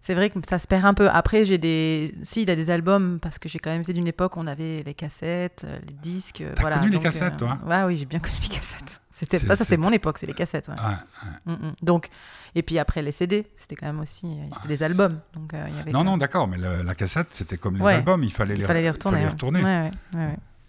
c'est 0.00 0.14
vrai 0.14 0.30
que 0.30 0.38
ça 0.48 0.58
se 0.58 0.66
perd 0.66 0.84
un 0.86 0.94
peu. 0.94 1.10
Après, 1.10 1.44
j'ai 1.44 1.58
des, 1.58 2.14
si, 2.22 2.42
il 2.42 2.50
a 2.50 2.56
des 2.56 2.70
albums 2.70 3.18
parce 3.20 3.38
que 3.38 3.48
j'ai 3.50 3.58
quand 3.58 3.70
même 3.70 3.82
été 3.82 3.92
d'une 3.92 4.08
époque 4.08 4.36
où 4.36 4.40
on 4.40 4.46
avait 4.46 4.78
les 4.86 4.94
cassettes, 4.94 5.64
euh, 5.66 5.78
les 5.86 5.94
disques. 5.94 6.42
T'as 6.54 6.60
voilà, 6.62 6.78
connu 6.78 6.90
les 6.90 6.98
cassettes, 7.00 7.34
euh, 7.34 7.36
toi 7.46 7.58
Ouais, 7.66 7.82
oui, 7.82 7.98
j'ai 7.98 8.06
bien 8.06 8.18
connu 8.20 8.36
les 8.40 8.48
cassettes. 8.48 9.01
C'était 9.14 9.38
C'est- 9.38 9.46
pas 9.46 9.56
ça, 9.56 9.64
c'est- 9.66 9.76
mon 9.76 9.90
époque, 9.92 10.16
c'est 10.18 10.26
les 10.26 10.32
cassettes. 10.32 10.68
ouais. 10.68 10.74
Ouais. 10.74 11.54
Mm, 11.54 11.66
mm. 11.66 11.72
Donc, 11.82 12.08
et 12.54 12.62
puis 12.62 12.78
après 12.78 13.02
les 13.02 13.12
CD, 13.12 13.46
c'était 13.56 13.76
quand 13.76 13.86
même 13.86 14.00
aussi, 14.00 14.26
euh, 14.26 14.44
c'était 14.48 14.60
Ah, 14.64 14.68
des 14.68 14.82
albums. 14.82 15.20
Donc 15.34 15.52
euh, 15.52 15.66
il 15.68 15.76
y 15.76 15.80
avait. 15.80 15.90
Non, 15.92 16.00
que- 16.00 16.04
non, 16.06 16.16
d'accord, 16.16 16.48
mais 16.48 16.56
la 16.58 16.94
cassette, 16.94 17.28
c'était 17.32 17.58
comme 17.58 17.76
les 17.76 17.86
albums, 17.86 18.24
il 18.24 18.32
fallait 18.32 18.54
les, 18.54 18.62
il 18.62 18.66
fallait 18.66 18.82
les 18.82 18.90
retourner. 18.90 19.18
fallait 19.18 19.28
retourner. 19.30 19.90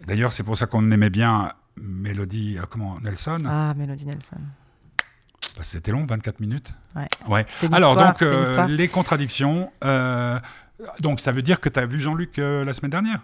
D'ailleurs, 0.06 0.34
c'est 0.34 0.44
pour 0.44 0.58
ça 0.58 0.66
qu'on 0.68 0.92
aimait 0.92 1.10
bien 1.10 1.50
Mélodie, 1.78 2.58
euh, 2.60 2.64
comment, 2.70 3.00
Nelson. 3.00 3.42
Ah, 3.48 3.74
Melody 3.76 4.06
Nelson. 4.06 4.36
Bah, 5.56 5.62
c'était 5.64 5.92
long, 5.92 6.06
24 6.06 6.40
minutes. 6.40 6.74
Ouais. 7.30 7.46
Alors, 7.72 7.96
donc, 7.96 8.22
euh, 8.22 8.68
les 8.68 8.88
contradictions. 8.90 9.72
donc, 11.00 11.20
ça 11.22 11.32
veut 11.32 11.42
dire 11.42 11.60
que 11.62 11.70
tu 11.70 11.80
as 11.80 11.86
vu 11.86 12.00
Jean-Luc 12.02 12.38
la 12.38 12.74
semaine 12.74 12.92
dernière? 12.92 13.22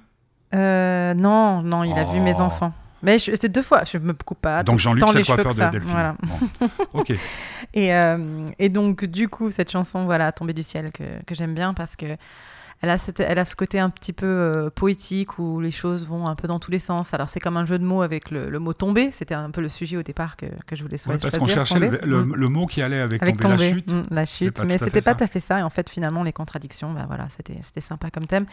Non, 0.54 1.62
non, 1.62 1.84
il 1.84 1.94
a 1.98 2.06
vu 2.06 2.20
mes 2.22 2.36
Oh. 2.38 2.44
enfants. 2.44 2.74
Mais 3.02 3.18
c'est 3.20 3.50
deux 3.50 3.62
fois, 3.62 3.84
je 3.84 3.98
me 3.98 4.14
coupe 4.14 4.42
pas. 4.42 4.64
Donc, 4.64 4.80
Jean-Luc, 4.80 5.04
c'est 5.10 5.20
le 5.20 5.26
coiffeur 5.26 5.54
de. 5.54 5.72
Delphine. 5.72 5.92
Voilà. 5.92 6.16
Bon. 6.22 6.70
Ok. 6.94 7.14
Et, 7.74 7.94
euh, 7.94 8.46
et 8.58 8.70
donc, 8.70 9.06
du 9.06 9.30
coup, 9.30 9.50
cette 9.50 9.72
chanson, 9.72 10.06
voilà, 10.06 10.32
Tombée 10.32 10.54
du 10.54 10.64
ciel, 10.64 10.92
que, 10.92 11.04
que 11.26 11.36
j'aime 11.36 11.54
bien 11.54 11.74
parce 11.74 11.96
que 11.96 12.06
elle 12.82 12.90
a, 12.90 12.98
cette- 12.98 13.20
elle 13.20 13.40
a 13.40 13.46
ce 13.46 13.56
côté 13.56 13.78
un 13.80 13.90
petit 13.90 14.14
peu 14.14 14.26
euh, 14.26 14.70
poétique 14.70 15.38
où 15.38 15.60
les 15.60 15.72
choses 15.72 16.08
vont 16.08 16.28
un 16.28 16.36
peu 16.36 16.48
dans 16.48 16.60
tous 16.60 16.72
les 16.72 16.80
sens. 16.80 17.14
Alors, 17.14 17.28
c'est 17.28 17.40
comme 17.42 17.58
un 17.58 17.66
jeu 17.66 17.78
de 17.78 17.84
mots 17.84 18.02
avec 18.02 18.32
le, 18.32 18.50
le 18.50 18.60
mot 18.60 18.74
tomber. 18.74 19.12
C'était 19.12 19.34
un 19.36 19.52
peu 19.52 19.60
le 19.62 19.68
sujet 19.70 19.98
au 19.98 20.04
départ 20.04 20.38
que, 20.38 20.46
que 20.66 20.76
je 20.76 20.84
voulais 20.84 20.98
choisir. 20.98 21.22
parce 21.22 21.38
qu'on 21.38 21.46
cherchait 21.46 21.80
le, 21.80 21.90
Mm. 22.24 22.36
le 22.36 22.48
mot 22.50 22.66
qui 22.68 22.82
allait 22.82 23.00
avec, 23.02 23.22
Avec 23.22 23.38
tomber, 23.40 23.56
tomber, 23.56 23.70
la 23.70 23.76
chute. 23.76 23.92
mm, 23.92 24.04
la 24.16 24.26
chute. 24.26 24.60
mais 24.66 24.78
c'était 24.78 25.02
pas 25.02 25.16
tout 25.16 25.24
à 25.24 25.28
fait 25.28 25.40
ça. 25.42 25.60
Et 25.60 25.64
en 25.64 25.70
fait, 25.70 25.90
finalement, 25.90 26.24
les 26.24 26.32
contradictions, 26.34 26.94
bah 26.94 27.06
voilà, 27.08 27.28
c'était 27.30 27.58
c'était 27.62 27.82
sympa 27.82 28.10
comme 28.12 28.26
thème. 28.28 28.46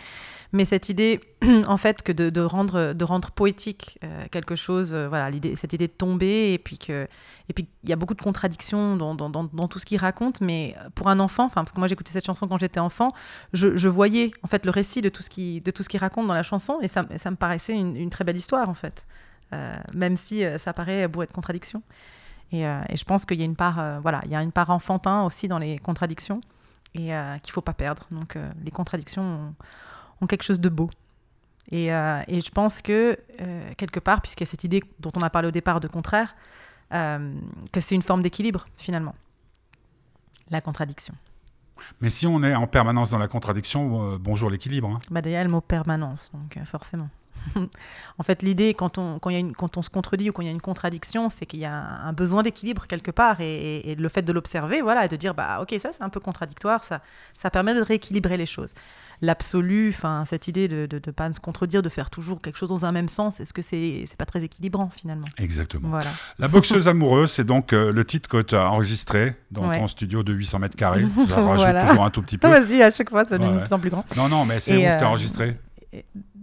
Mais 0.52 0.64
cette 0.64 0.88
idée, 0.88 1.20
en 1.68 1.76
fait, 1.76 2.02
que 2.02 2.12
de, 2.12 2.30
de 2.30 2.40
rendre 2.40 2.92
de 2.94 3.04
rendre 3.04 3.30
poétique 3.30 3.98
euh, 4.04 4.24
quelque 4.32 4.56
chose, 4.56 4.92
euh, 4.92 5.06
voilà, 5.08 5.30
l'idée, 5.30 5.54
cette 5.56 5.72
idée 5.72 5.86
de 5.86 5.92
tomber, 5.92 6.52
et 6.52 6.58
puis 6.58 6.78
que 6.78 7.06
et 7.48 7.52
puis 7.52 7.68
il 7.84 7.90
y 7.90 7.92
a 7.92 7.96
beaucoup 7.96 8.14
de 8.14 8.22
contradictions 8.22 8.96
dans, 8.96 9.14
dans, 9.14 9.30
dans, 9.30 9.44
dans 9.44 9.68
tout 9.68 9.78
ce 9.78 9.86
qu'il 9.86 9.98
raconte. 9.98 10.40
Mais 10.40 10.74
pour 10.96 11.08
un 11.08 11.20
enfant, 11.20 11.44
enfin, 11.44 11.62
parce 11.62 11.72
que 11.72 11.78
moi 11.78 11.86
j'écoutais 11.86 12.10
cette 12.12 12.26
chanson 12.26 12.48
quand 12.48 12.58
j'étais 12.58 12.80
enfant, 12.80 13.12
je, 13.52 13.76
je 13.76 13.88
voyais 13.88 14.15
en 14.42 14.46
fait 14.46 14.64
le 14.64 14.70
récit 14.70 15.02
de 15.02 15.08
tout 15.08 15.22
ce 15.22 15.30
qui 15.30 15.60
de 15.60 15.70
tout 15.70 15.82
ce 15.82 15.88
qu'il 15.88 16.00
raconte 16.00 16.26
dans 16.26 16.34
la 16.34 16.42
chanson, 16.42 16.78
et 16.80 16.88
ça, 16.88 17.02
me 17.02 17.36
paraissait 17.36 17.74
une, 17.74 18.10
très 18.10 18.24
belle 18.24 18.36
histoire 18.36 18.68
en 18.68 18.74
fait, 18.74 19.06
Euh, 19.52 19.76
même 19.94 20.16
si 20.16 20.44
euh, 20.44 20.58
ça 20.58 20.72
paraît 20.72 21.06
bourré 21.06 21.26
de 21.26 21.32
contradictions. 21.32 21.82
Et, 22.50 22.66
euh, 22.66 22.82
et 22.88 22.96
je 22.96 23.04
pense 23.04 23.24
qu'il 23.24 23.38
y 23.38 23.42
a 23.42 23.44
une 23.44 23.54
part, 23.54 24.00
voilà, 24.00 24.20
il 24.24 24.30
y 24.32 24.34
a 24.34 24.42
une 24.42 24.52
part 24.52 24.70
enfantin 24.70 25.22
aussi 25.24 25.46
dans 25.48 25.58
les 25.58 25.78
contradictions 25.78 26.40
et 26.94 27.10
qu'il 27.42 27.52
faut 27.52 27.60
pas 27.70 27.74
perdre. 27.74 28.06
Donc 28.10 28.38
les 28.64 28.70
contradictions 28.70 29.54
ont, 30.20 30.26
quelque 30.26 30.44
chose 30.44 30.60
de 30.60 30.68
beau. 30.68 30.88
Et, 31.70 31.86
et 31.86 32.40
je 32.40 32.50
pense 32.50 32.82
que 32.82 33.18
quelque 33.76 34.00
part, 34.00 34.20
puisqu'il 34.22 34.44
y 34.44 34.48
a 34.48 34.50
cette 34.50 34.64
idée 34.64 34.82
dont 35.00 35.12
on 35.16 35.22
a 35.22 35.30
parlé 35.30 35.48
au 35.48 35.50
départ 35.50 35.80
de 35.80 35.88
contraire, 35.88 36.34
que 36.90 37.80
c'est 37.80 37.96
une 37.96 38.06
forme 38.10 38.22
d'équilibre 38.22 38.66
finalement. 38.76 39.14
La 40.50 40.60
contradiction. 40.60 41.14
Mais 42.00 42.10
si 42.10 42.26
on 42.26 42.42
est 42.42 42.54
en 42.54 42.66
permanence 42.66 43.10
dans 43.10 43.18
la 43.18 43.28
contradiction, 43.28 44.12
euh, 44.14 44.18
bonjour 44.18 44.50
l'équilibre. 44.50 44.88
hein. 44.90 44.98
Bah 45.10 45.22
déjà, 45.22 45.42
le 45.44 45.50
mot 45.50 45.60
permanence, 45.60 46.30
donc 46.32 46.56
euh, 46.56 46.64
forcément. 46.64 47.08
en 48.18 48.22
fait, 48.22 48.42
l'idée, 48.42 48.74
quand 48.74 48.98
on, 48.98 49.18
quand, 49.18 49.30
y 49.30 49.36
a 49.36 49.38
une- 49.38 49.54
quand 49.54 49.76
on 49.76 49.82
se 49.82 49.90
contredit 49.90 50.30
ou 50.30 50.32
quand 50.32 50.42
il 50.42 50.46
y 50.46 50.48
a 50.48 50.52
une 50.52 50.60
contradiction, 50.60 51.28
c'est 51.28 51.46
qu'il 51.46 51.60
y 51.60 51.64
a 51.64 51.72
un, 51.74 52.08
un 52.08 52.12
besoin 52.12 52.42
d'équilibre 52.42 52.86
quelque 52.86 53.10
part. 53.10 53.40
Et, 53.40 53.54
et- 53.54 53.90
et 53.90 53.94
le 53.94 54.08
fait 54.08 54.22
de 54.22 54.32
l'observer, 54.32 54.82
voilà, 54.82 55.04
et 55.04 55.08
de 55.08 55.16
dire, 55.16 55.34
bah, 55.34 55.58
ok, 55.62 55.74
ça 55.80 55.90
c'est 55.92 56.02
un 56.02 56.08
peu 56.08 56.20
contradictoire, 56.20 56.82
ça, 56.84 57.00
ça 57.36 57.50
permet 57.50 57.74
de 57.74 57.80
rééquilibrer 57.82 58.36
les 58.36 58.46
choses. 58.46 58.72
L'absolu, 59.22 59.94
cette 60.26 60.46
idée 60.46 60.68
de 60.68 60.86
ne 60.92 61.10
pas 61.12 61.32
se 61.32 61.40
contredire, 61.40 61.82
de 61.82 61.88
faire 61.88 62.10
toujours 62.10 62.42
quelque 62.42 62.58
chose 62.58 62.68
dans 62.68 62.84
un 62.84 62.92
même 62.92 63.08
sens, 63.08 63.40
est-ce 63.40 63.54
que 63.54 63.62
c'est 63.62 64.04
c'est 64.06 64.16
pas 64.18 64.26
très 64.26 64.44
équilibrant 64.44 64.90
finalement? 64.94 65.24
Exactement. 65.38 65.88
Voilà. 65.88 66.10
La 66.38 66.48
boxeuse 66.48 66.86
amoureuse, 66.86 67.30
c'est 67.30 67.44
donc 67.44 67.72
euh, 67.72 67.92
le 67.92 68.04
titre 68.04 68.28
que 68.28 68.42
tu 68.42 68.54
as 68.54 68.70
enregistré 68.70 69.34
dans 69.50 69.68
Ouais. 69.68 69.78
ton 69.78 69.86
studio 69.86 70.22
de 70.22 70.34
800 70.34 70.58
mètres 70.58 70.76
carrés. 70.76 71.06
Je 71.28 71.32
rajoute 71.34 71.56
Voilà. 71.56 71.86
toujours 71.86 72.04
un 72.04 72.10
tout 72.10 72.20
petit 72.20 72.36
peu. 72.36 72.48
Vas-y, 72.48 72.82
à 72.82 72.90
chaque 72.90 73.08
fois, 73.08 73.24
ça 73.24 73.38
devient 73.38 73.50
Ouais, 73.50 73.54
de 73.56 73.60
plus 73.64 73.72
en 73.72 73.80
plus 73.80 73.90
grand. 73.90 74.04
Non, 74.16 74.28
non, 74.28 74.44
mais 74.44 74.60
c'est 74.60 74.74
où 74.76 74.80
que 74.80 74.82
tu 74.82 74.86
as 74.86 75.02
euh, 75.02 75.06
enregistré? 75.06 75.56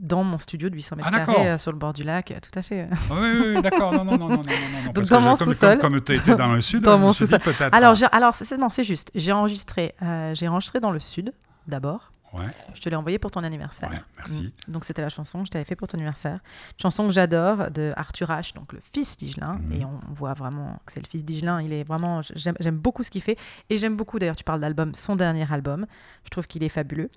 Dans 0.03 0.23
mon 0.25 0.37
studio 0.37 0.69
de 0.69 0.75
800 0.75 0.97
mètres 0.97 1.09
Ah, 1.11 1.19
carrés, 1.25 1.49
euh, 1.51 1.57
sur 1.57 1.71
le 1.71 1.77
bord 1.77 1.93
du 1.93 2.03
lac, 2.03 2.29
euh, 2.31 2.35
tout 2.41 2.59
à 2.59 2.61
fait. 2.61 2.85
Oui, 3.09 3.17
oui, 3.21 3.53
oui, 3.55 3.61
d'accord. 3.61 3.93
Non, 3.93 4.03
non, 4.03 4.17
non, 4.17 4.27
non, 4.27 4.35
non, 4.37 4.43
non. 4.85 4.91
Donc, 4.93 5.05
dans 5.05 5.21
mon 5.21 5.35
sous-sol. 5.37 5.79
Comme, 5.79 5.91
comme 5.91 6.01
tu 6.01 6.13
étais 6.13 6.35
dans 6.35 6.51
le 6.53 6.59
sud, 6.59 6.81
Dans 6.83 6.97
je 6.97 7.01
mon 7.01 7.07
me 7.07 7.13
suis 7.13 7.25
dit 7.25 7.31
sous-sol. 7.31 7.53
peut-être. 7.53 7.73
Alors, 7.73 7.91
hein. 7.91 7.93
j'ai- 7.95 8.05
alors 8.11 8.35
c'est 8.35 8.57
non, 8.57 8.69
c'est 8.69 8.83
juste. 8.83 9.11
J'ai 9.15 9.31
enregistré, 9.31 9.95
euh, 10.01 10.35
j'ai 10.35 10.47
enregistré 10.49 10.79
dans 10.81 10.91
le 10.91 10.99
sud 10.99 11.33
d'abord. 11.67 12.11
Ouais, 12.33 12.45
Je 12.73 12.81
te 12.81 12.89
l'ai 12.89 12.95
envoyé 12.95 13.19
pour 13.19 13.29
ton 13.29 13.43
anniversaire. 13.43 13.91
ouais, 13.91 14.01
merci. 14.17 14.51
Mm. 14.67 14.71
Donc 14.71 14.85
c'était 14.85 15.03
la 15.03 15.09
chanson 15.09 15.41
que 15.41 15.45
je 15.45 15.51
t'avais 15.51 15.65
fait 15.65 15.75
pour 15.75 15.87
ton 15.87 15.97
anniversaire. 15.99 16.39
Chanson 16.81 17.05
que 17.07 17.13
j'adore 17.13 17.69
de 17.69 17.93
Arthur 17.95 18.29
H, 18.29 18.55
donc 18.55 18.73
le 18.73 18.79
fils 18.91 19.15
d'Igelin. 19.17 19.59
Mhm. 19.63 19.71
Et 19.81 19.85
on 19.85 19.99
voit 20.15 20.33
vraiment 20.33 20.79
que 20.85 20.93
c'est 20.93 20.99
le 20.99 21.07
fils 21.07 21.23
d'Igelin. 21.23 21.61
Il 21.61 21.71
est 21.71 21.83
vraiment, 21.83 22.21
j'aime 22.35 22.55
j'aime 22.59 22.77
beaucoup 22.77 23.03
ce 23.03 23.11
qu'il 23.11 23.21
fait. 23.21 23.37
Et 23.69 23.77
j'aime 23.77 23.95
beaucoup, 23.95 24.17
d'ailleurs, 24.17 24.35
tu 24.35 24.43
parles 24.43 24.61
d'album, 24.61 24.95
son 24.95 25.15
dernier 25.15 25.45
album. 25.53 25.85
Je 26.25 26.29
trouve 26.31 26.47
qu'il 26.47 26.63
est 26.63 26.69
fabuleux. 26.69 27.11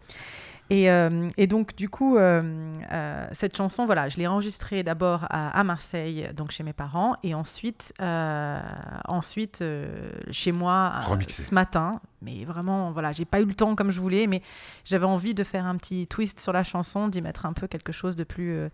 Et, 0.69 0.91
euh, 0.91 1.29
et 1.37 1.47
donc, 1.47 1.77
du 1.77 1.89
coup, 1.89 2.17
euh, 2.17 2.73
euh, 2.93 3.29
cette 3.33 3.57
chanson, 3.57 3.87
voilà, 3.87 4.09
je 4.09 4.17
l'ai 4.17 4.27
enregistrée 4.27 4.83
d'abord 4.83 5.25
à, 5.31 5.59
à 5.59 5.65
Marseille, 5.65 6.29
donc 6.35 6.51
chez 6.51 6.65
mes 6.65 6.73
parents, 6.73 7.17
et 7.23 7.35
ensuite, 7.35 7.93
ensuite 8.01 9.63
chez 10.31 10.53
moi 10.53 10.93
ce 11.29 11.55
matin. 11.55 12.01
Mais 12.23 12.45
vraiment, 12.45 12.91
voilà, 12.91 13.13
j'ai 13.13 13.25
pas 13.25 13.41
eu 13.41 13.45
le 13.45 13.55
temps 13.55 13.77
comme 13.77 13.91
je 13.91 14.01
voulais, 14.01 14.27
mais 14.27 14.43
j'avais 14.85 15.07
envie 15.07 15.35
de 15.35 15.45
faire 15.45 15.67
un 15.67 15.77
petit 15.77 16.07
twist 16.09 16.41
sur 16.41 16.53
la 16.53 16.65
chanson, 16.65 17.09
d'y 17.09 17.23
mettre 17.23 17.47
un 17.47 17.53
peu 17.53 17.69
quelque 17.69 17.93
chose 17.93 18.17
de 18.17 18.25
plus. 18.25 18.69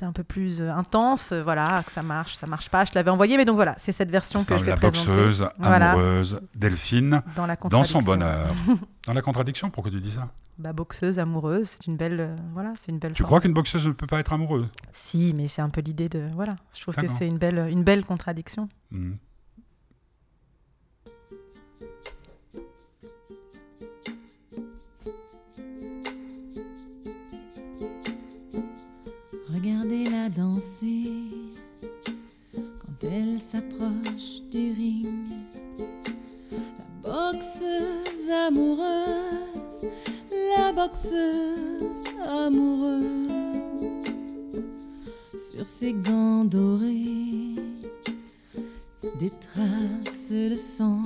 D'un 0.00 0.12
peu 0.12 0.24
plus 0.24 0.60
euh, 0.60 0.72
intense, 0.72 1.32
euh, 1.32 1.42
voilà, 1.42 1.82
que 1.84 1.92
ça 1.92 2.02
marche, 2.02 2.34
ça 2.34 2.46
marche 2.46 2.68
pas. 2.68 2.84
Je 2.84 2.90
te 2.90 2.96
l'avais 2.98 3.10
envoyé, 3.10 3.36
mais 3.36 3.44
donc 3.44 3.56
voilà, 3.56 3.74
c'est 3.78 3.92
cette 3.92 4.10
version 4.10 4.38
que 4.42 4.56
je 4.58 4.64
vais 4.64 4.70
la 4.70 4.76
présenter 4.76 5.06
boxeuse 5.10 5.48
Voilà. 5.58 5.92
amoureuse 5.92 6.40
Delphine 6.54 7.22
dans 7.36 7.46
la 7.46 7.56
dans 7.56 7.84
son 7.84 8.00
bonheur. 8.00 8.48
dans 9.06 9.12
la 9.12 9.22
contradiction, 9.22 9.70
pourquoi 9.70 9.90
tu 9.90 10.00
dis 10.00 10.12
ça? 10.12 10.28
Bah, 10.58 10.72
boxeuse, 10.72 11.18
amoureuse, 11.18 11.68
c'est 11.68 11.86
une 11.86 11.96
belle, 11.96 12.20
euh, 12.20 12.36
voilà, 12.52 12.72
c'est 12.76 12.92
une 12.92 12.98
belle. 12.98 13.12
Tu 13.12 13.22
forme. 13.22 13.28
crois 13.28 13.40
qu'une 13.40 13.54
boxeuse 13.54 13.86
ne 13.86 13.92
peut 13.92 14.06
pas 14.06 14.20
être 14.20 14.32
amoureuse? 14.32 14.68
Si, 14.92 15.32
mais 15.34 15.48
c'est 15.48 15.62
un 15.62 15.70
peu 15.70 15.80
l'idée 15.80 16.08
de, 16.08 16.28
voilà, 16.34 16.56
je 16.76 16.82
trouve 16.82 16.94
que 16.94 17.00
D'accord. 17.00 17.16
c'est 17.18 17.26
une 17.26 17.38
belle, 17.38 17.66
une 17.70 17.82
belle 17.82 18.04
contradiction. 18.04 18.68
Hmm. 18.90 19.12
Danser 30.28 31.12
quand 32.52 33.08
elle 33.08 33.40
s'approche 33.40 34.42
du 34.50 34.72
ring. 34.72 35.06
La 37.02 37.32
boxeuse 37.32 38.30
amoureuse, 38.30 39.86
la 40.56 40.72
boxeuse 40.72 42.04
amoureuse. 42.28 43.30
Sur 45.52 45.64
ses 45.64 45.92
gants 45.94 46.44
dorés, 46.44 47.56
des 49.18 49.30
traces 49.40 50.32
de 50.32 50.56
sang, 50.56 51.02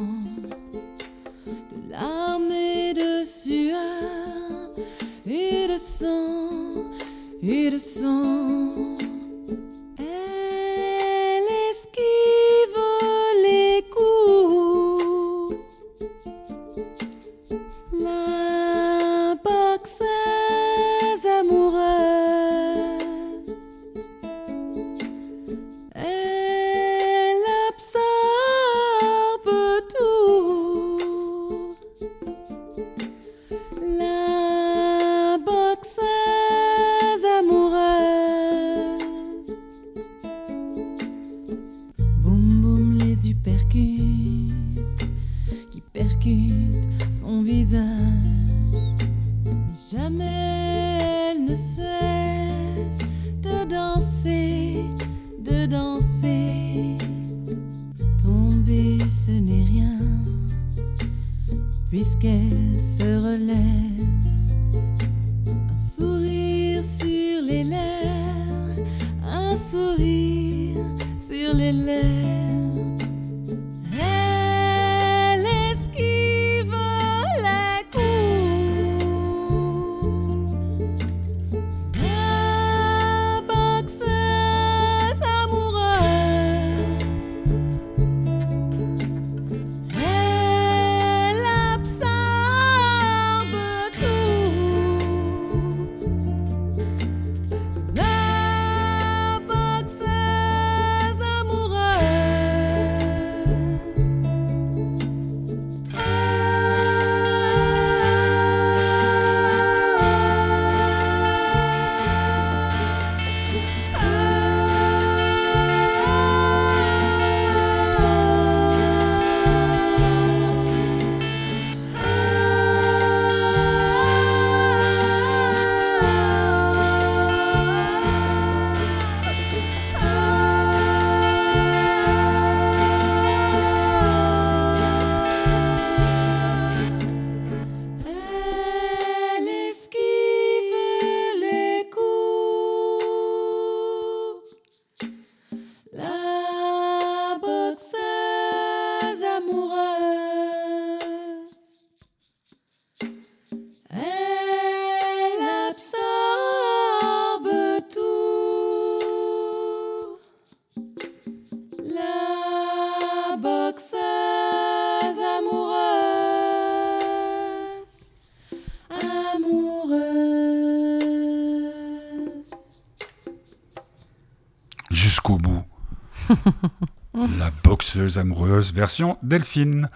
La 177.39 177.51
boxeuse 177.63 178.19
amoureuse, 178.19 178.73
version 178.73 179.19
Delphine, 179.23 179.89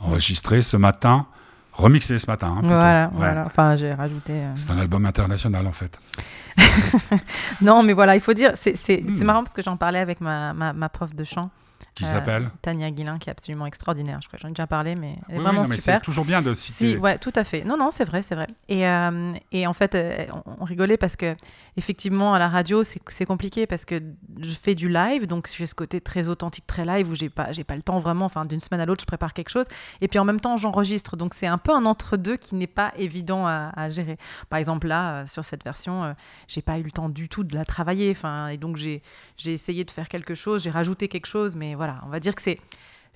enregistrée 0.00 0.60
ce 0.60 0.76
matin, 0.76 1.26
remixée 1.72 2.18
ce 2.18 2.28
matin. 2.28 2.56
hein. 2.58 2.62
Voilà, 2.64 3.04
Ouais. 3.06 3.10
voilà. 3.14 3.44
Enfin, 3.46 3.76
j'ai 3.76 3.92
rajouté. 3.94 4.32
euh, 4.32 4.52
C'est 4.56 4.70
un 4.72 4.78
album 4.78 5.06
international 5.06 5.66
en 5.66 5.72
fait. 5.72 5.98
Non, 7.62 7.82
mais 7.82 7.92
voilà, 7.92 8.14
il 8.16 8.20
faut 8.20 8.32
dire, 8.34 8.52
c'est 8.56 8.76
c'est- 8.76 9.04
c'est 9.08 9.24
marrant 9.24 9.42
parce 9.44 9.54
que 9.54 9.62
j'en 9.62 9.76
parlais 9.76 9.98
avec 10.00 10.20
ma, 10.20 10.52
ma, 10.52 10.72
ma 10.72 10.88
prof 10.88 11.14
de 11.14 11.24
chant, 11.24 11.50
Qui 11.94 12.04
Euh, 12.04 12.06
s'appelle 12.08 12.50
Tania 12.60 12.90
Guilin, 12.90 13.18
qui 13.18 13.28
est 13.28 13.32
absolument 13.32 13.66
extraordinaire. 13.66 14.18
Je 14.20 14.26
crois 14.26 14.36
que 14.36 14.42
j'en 14.42 14.48
ai 14.48 14.52
déjà 14.52 14.66
parlé, 14.66 14.96
mais 14.96 15.10
elle 15.10 15.12
est 15.12 15.18
Oui, 15.28 15.36
oui, 15.38 15.42
vraiment 15.44 15.62
non, 15.62 15.68
mais 15.68 15.76
super. 15.76 15.94
C'est 15.96 16.00
toujours 16.04 16.24
bien 16.24 16.42
de 16.42 16.52
citer. 16.52 16.90
Si, 16.92 16.96
ouais, 16.96 17.18
tout 17.18 17.32
à 17.36 17.44
fait. 17.44 17.62
Non, 17.62 17.76
non, 17.76 17.90
c'est 17.92 18.04
vrai, 18.04 18.22
c'est 18.22 18.34
vrai. 18.34 18.48
Et, 18.68 18.86
euh, 18.88 19.32
et 19.52 19.66
en 19.68 19.72
fait, 19.74 19.94
euh, 19.94 20.24
on, 20.46 20.56
on 20.60 20.64
rigolait 20.64 20.96
parce 20.96 21.14
que, 21.14 21.36
effectivement, 21.76 22.34
à 22.34 22.38
la 22.40 22.48
radio, 22.48 22.82
c'est 22.84 23.24
compliqué 23.26 23.66
parce 23.68 23.84
que 23.84 24.02
je 24.40 24.52
fais 24.52 24.74
du 24.74 24.88
live, 24.88 25.26
donc 25.26 25.48
j'ai 25.56 25.66
ce 25.66 25.74
côté 25.74 26.00
très 26.00 26.28
authentique, 26.28 26.66
très 26.66 26.84
live 26.84 27.10
où 27.10 27.14
j'ai 27.14 27.28
pas, 27.28 27.52
j'ai 27.52 27.64
pas 27.64 27.76
le 27.76 27.82
temps 27.82 27.98
vraiment. 28.00 28.24
Enfin, 28.24 28.44
d'une 28.44 28.60
semaine 28.60 28.80
à 28.80 28.86
l'autre, 28.86 29.02
je 29.02 29.06
prépare 29.06 29.32
quelque 29.32 29.50
chose, 29.50 29.66
et 30.00 30.08
puis 30.08 30.18
en 30.18 30.24
même 30.24 30.40
temps, 30.40 30.56
j'enregistre. 30.56 31.16
Donc 31.16 31.34
c'est 31.34 31.46
un 31.46 31.58
peu 31.58 31.72
un 31.72 31.84
entre-deux 31.86 32.36
qui 32.36 32.56
n'est 32.56 32.66
pas 32.66 32.92
évident 32.96 33.46
à, 33.46 33.70
à 33.76 33.90
gérer. 33.90 34.16
Par 34.50 34.58
exemple, 34.58 34.88
là, 34.88 35.12
euh, 35.22 35.26
sur 35.26 35.44
cette 35.44 35.62
version, 35.62 36.02
euh, 36.04 36.12
j'ai 36.48 36.62
pas 36.62 36.78
eu 36.78 36.82
le 36.82 36.90
temps 36.90 37.08
du 37.08 37.28
tout 37.28 37.44
de 37.44 37.54
la 37.54 37.64
travailler. 37.64 38.10
Enfin, 38.10 38.48
et 38.48 38.56
donc 38.56 38.76
j'ai 38.76 39.00
j'ai 39.36 39.52
essayé 39.52 39.84
de 39.84 39.90
faire 39.92 40.08
quelque 40.08 40.34
chose, 40.34 40.62
j'ai 40.64 40.70
rajouté 40.70 41.08
quelque 41.08 41.26
chose, 41.26 41.54
mais 41.56 41.63
voilà, 41.74 42.00
on 42.06 42.10
va 42.10 42.20
dire 42.20 42.34
que 42.34 42.42
c'est 42.42 42.58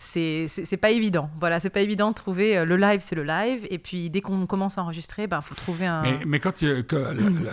c'est 0.00 0.76
pas 0.80 0.90
évident. 0.90 1.28
Voilà, 1.40 1.58
c'est 1.58 1.70
pas 1.70 1.80
évident 1.80 2.10
de 2.10 2.14
trouver 2.14 2.56
euh, 2.56 2.64
le 2.64 2.76
live, 2.76 3.00
c'est 3.00 3.16
le 3.16 3.24
live, 3.24 3.66
et 3.68 3.78
puis 3.78 4.10
dès 4.10 4.20
qu'on 4.20 4.46
commence 4.46 4.78
à 4.78 4.82
enregistrer, 4.84 5.26
ben 5.26 5.40
faut 5.40 5.56
trouver 5.56 5.86
un. 5.86 6.02
Mais, 6.02 6.18
mais 6.24 6.38
quand 6.38 6.62
il 6.62 6.68
y 6.68 6.72
a- 6.72 6.82
que- 6.84 6.94
là, 6.94 7.12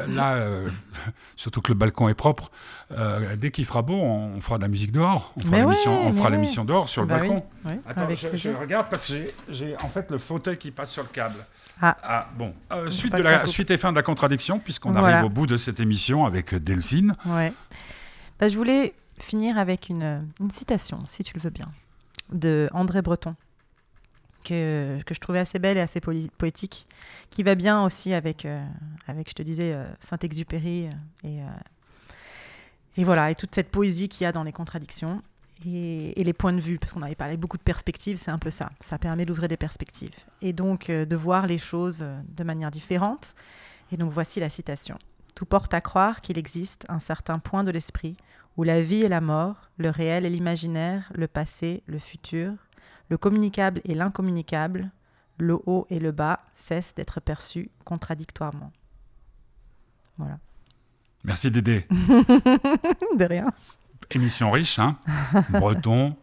là, 0.10 0.34
euh, 0.36 0.70
surtout 1.36 1.62
que 1.62 1.72
le 1.72 1.78
balcon 1.78 2.08
est 2.08 2.14
propre, 2.14 2.52
euh, 2.92 3.36
dès 3.36 3.50
qu'il 3.50 3.66
fera 3.66 3.82
beau, 3.82 3.96
on 3.96 4.40
fera 4.42 4.58
de 4.58 4.62
la 4.62 4.68
musique 4.68 4.92
dehors. 4.92 5.34
On 5.38 5.40
fera 5.40 5.52
Mais 5.54 5.60
l'émission, 5.62 5.92
ouais, 6.02 6.06
on 6.06 6.10
mais 6.12 6.18
fera 6.18 6.26
ouais. 6.30 6.36
l'émission 6.36 6.66
dehors 6.66 6.88
sur 6.88 7.02
le 7.02 7.08
Bah 7.08 7.18
balcon. 7.18 7.44
oui, 7.66 7.72
Attends, 7.88 8.02
avec 8.04 8.18
je, 8.18 8.50
regarde 8.50 8.90
parce 8.92 9.08
que 9.08 9.14
j'ai- 9.50 9.76
en 9.82 9.90
fait 9.90 10.12
le 10.12 10.20
fauteuil 10.20 10.58
qui 10.60 10.70
passe 10.70 10.92
sur 10.94 11.02
le 11.02 11.10
câble. 11.10 11.44
Ah. 11.82 12.28
bon. 12.38 12.54
Euh, 12.72 12.86
Faut 12.86 12.92
suite, 12.92 13.16
de 13.16 13.24
la, 13.24 13.48
suite 13.48 13.72
et 13.72 13.78
fin 13.78 13.90
de 13.92 13.98
la 13.98 14.04
contradiction, 14.04 14.60
puisqu'on 14.60 14.92
Voilà. 14.92 15.18
arrive 15.18 15.26
au 15.26 15.30
bout 15.30 15.48
de 15.48 15.58
cette 15.58 15.80
émission 15.80 16.26
avec 16.26 16.54
Delphine. 16.56 17.16
Ouais. 17.26 17.52
Bah, 18.40 18.48
je 18.50 18.56
voulais 18.56 18.94
finir 19.18 19.58
avec 19.58 19.90
une, 19.90 20.28
citation, 20.52 21.06
si 21.06 21.24
tu 21.24 21.34
le 21.36 21.42
veux 21.42 21.50
bien, 21.50 21.72
de 22.32 22.70
André 22.74 23.02
Breton, 23.02 23.36
que, 24.44 25.02
que 25.06 25.14
je 25.14 25.20
trouvais 25.20 25.40
assez 25.40 25.60
belle 25.60 25.78
et 25.78 25.82
assez 25.82 26.00
poétique, 26.00 26.88
qui 27.30 27.44
va 27.44 27.56
bien 27.56 27.84
aussi 27.84 28.14
avec, 28.14 28.46
euh, 28.46 28.64
avec 29.08 29.30
je 29.30 29.36
te 29.36 29.44
disais, 29.44 29.74
euh, 29.74 29.86
Saint-Exupéry 30.00 30.88
euh, 30.88 30.92
et, 31.28 31.40
et 32.98 33.04
voilà, 33.04 33.32
et 33.32 33.36
toute 33.36 33.54
cette 33.54 33.72
poésie 33.72 34.08
qu'il 34.08 34.24
y 34.24 34.28
a 34.28 34.32
dans 34.32 34.44
les 34.44 34.54
contradictions. 34.54 35.22
Et, 35.66 36.22
les 36.22 36.34
points 36.34 36.54
de 36.54 36.60
vue, 36.60 36.78
parce 36.78 36.94
qu'on 36.94 37.02
avait 37.02 37.16
parlé 37.16 37.38
beaucoup 37.38 37.58
de 37.58 37.64
perspectives, 37.64 38.18
c'est 38.18 38.30
un 38.30 38.38
peu 38.38 38.52
ça. 38.52 38.72
Ça 38.82 39.00
permet 39.00 39.26
d'ouvrir 39.26 39.48
des 39.48 39.58
perspectives. 39.58 40.14
Et 40.42 40.54
donc 40.54 40.92
de 40.92 41.16
voir 41.16 41.48
les 41.48 41.58
choses 41.58 42.06
de 42.28 42.44
manière 42.44 42.72
différente. 42.72 43.36
Et 43.92 43.98
donc 43.98 44.12
voici 44.12 44.40
la 44.40 44.50
citation. 44.50 45.00
Tout 45.34 45.46
porte 45.46 45.74
à 45.74 45.82
croire 45.82 46.22
qu'il 46.22 46.38
existe 46.38 46.86
un 46.90 47.00
certain 47.00 47.40
point 47.40 47.64
de 47.64 47.72
l'esprit 47.72 48.16
où 48.58 48.64
la 48.64 48.82
vie 48.82 49.04
et 49.04 49.10
la 49.10 49.22
mort, 49.22 49.70
le 49.78 49.90
réel 49.90 50.26
et 50.26 50.30
l'imaginaire, 50.30 51.12
le 51.14 51.28
passé, 51.28 51.84
le 51.88 52.00
futur, 52.00 52.54
le 53.10 53.18
communicable 53.18 53.82
et 53.86 53.94
l'incommunicable, 53.94 54.92
le 55.38 55.58
haut 55.66 55.86
et 55.90 56.00
le 56.00 56.12
bas 56.12 56.40
cessent 56.54 56.96
d'être 56.96 57.20
perçus 57.20 57.70
contradictoirement. 57.84 58.72
Voilà. 60.18 60.40
Merci 61.24 61.52
Dédé. 61.52 61.86
de 61.90 63.26
rien. 63.26 63.52
Émission 64.12 64.52
riche, 64.52 64.78
hein 64.80 64.98
Breton, 65.50 66.16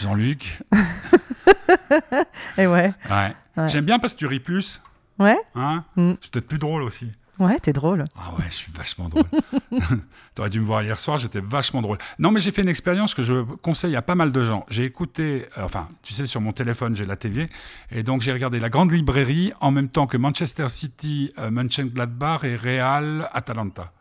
Jean-Luc. 0.00 0.62
Et 2.58 2.66
ouais. 2.66 2.92
Ouais. 3.08 3.36
Ouais. 3.56 3.68
J'aime 3.68 3.84
bien 3.84 3.98
parce 3.98 4.14
que 4.14 4.18
tu 4.18 4.26
ris 4.26 4.40
plus. 4.40 4.82
Ouais 5.18 5.38
Hein 5.54 5.84
Mm. 5.96 6.14
C'est 6.20 6.32
peut-être 6.32 6.48
plus 6.48 6.58
drôle 6.58 6.82
aussi. 6.82 7.12
Ouais, 7.38 7.58
t'es 7.58 7.72
drôle. 7.72 8.04
Ah 8.16 8.34
ouais, 8.38 8.44
je 8.46 8.54
suis 8.54 8.72
vachement 8.72 9.08
drôle. 9.08 9.24
T'aurais 10.34 10.50
dû 10.50 10.60
me 10.60 10.66
voir 10.66 10.82
hier 10.82 10.98
soir, 11.00 11.16
j'étais 11.18 11.40
vachement 11.40 11.80
drôle. 11.82 11.98
Non, 12.18 12.30
mais 12.30 12.40
j'ai 12.40 12.52
fait 12.52 12.62
une 12.62 12.68
expérience 12.68 13.14
que 13.14 13.22
je 13.22 13.42
conseille 13.56 13.96
à 13.96 14.02
pas 14.02 14.14
mal 14.14 14.32
de 14.32 14.44
gens. 14.44 14.66
J'ai 14.68 14.84
écouté, 14.84 15.46
euh, 15.56 15.64
enfin, 15.64 15.88
tu 16.02 16.12
sais, 16.12 16.26
sur 16.26 16.40
mon 16.40 16.52
téléphone, 16.52 16.94
j'ai 16.94 17.06
la 17.06 17.16
TV, 17.16 17.48
et 17.90 18.02
donc 18.02 18.20
j'ai 18.22 18.32
regardé 18.32 18.60
la 18.60 18.68
grande 18.68 18.92
librairie 18.92 19.52
en 19.60 19.70
même 19.70 19.88
temps 19.88 20.06
que 20.06 20.16
Manchester 20.18 20.68
City, 20.68 21.32
euh, 21.38 21.50
Mönchengladbach 21.50 22.44
et 22.44 22.54
Real 22.54 23.28
Atalanta. 23.32 23.92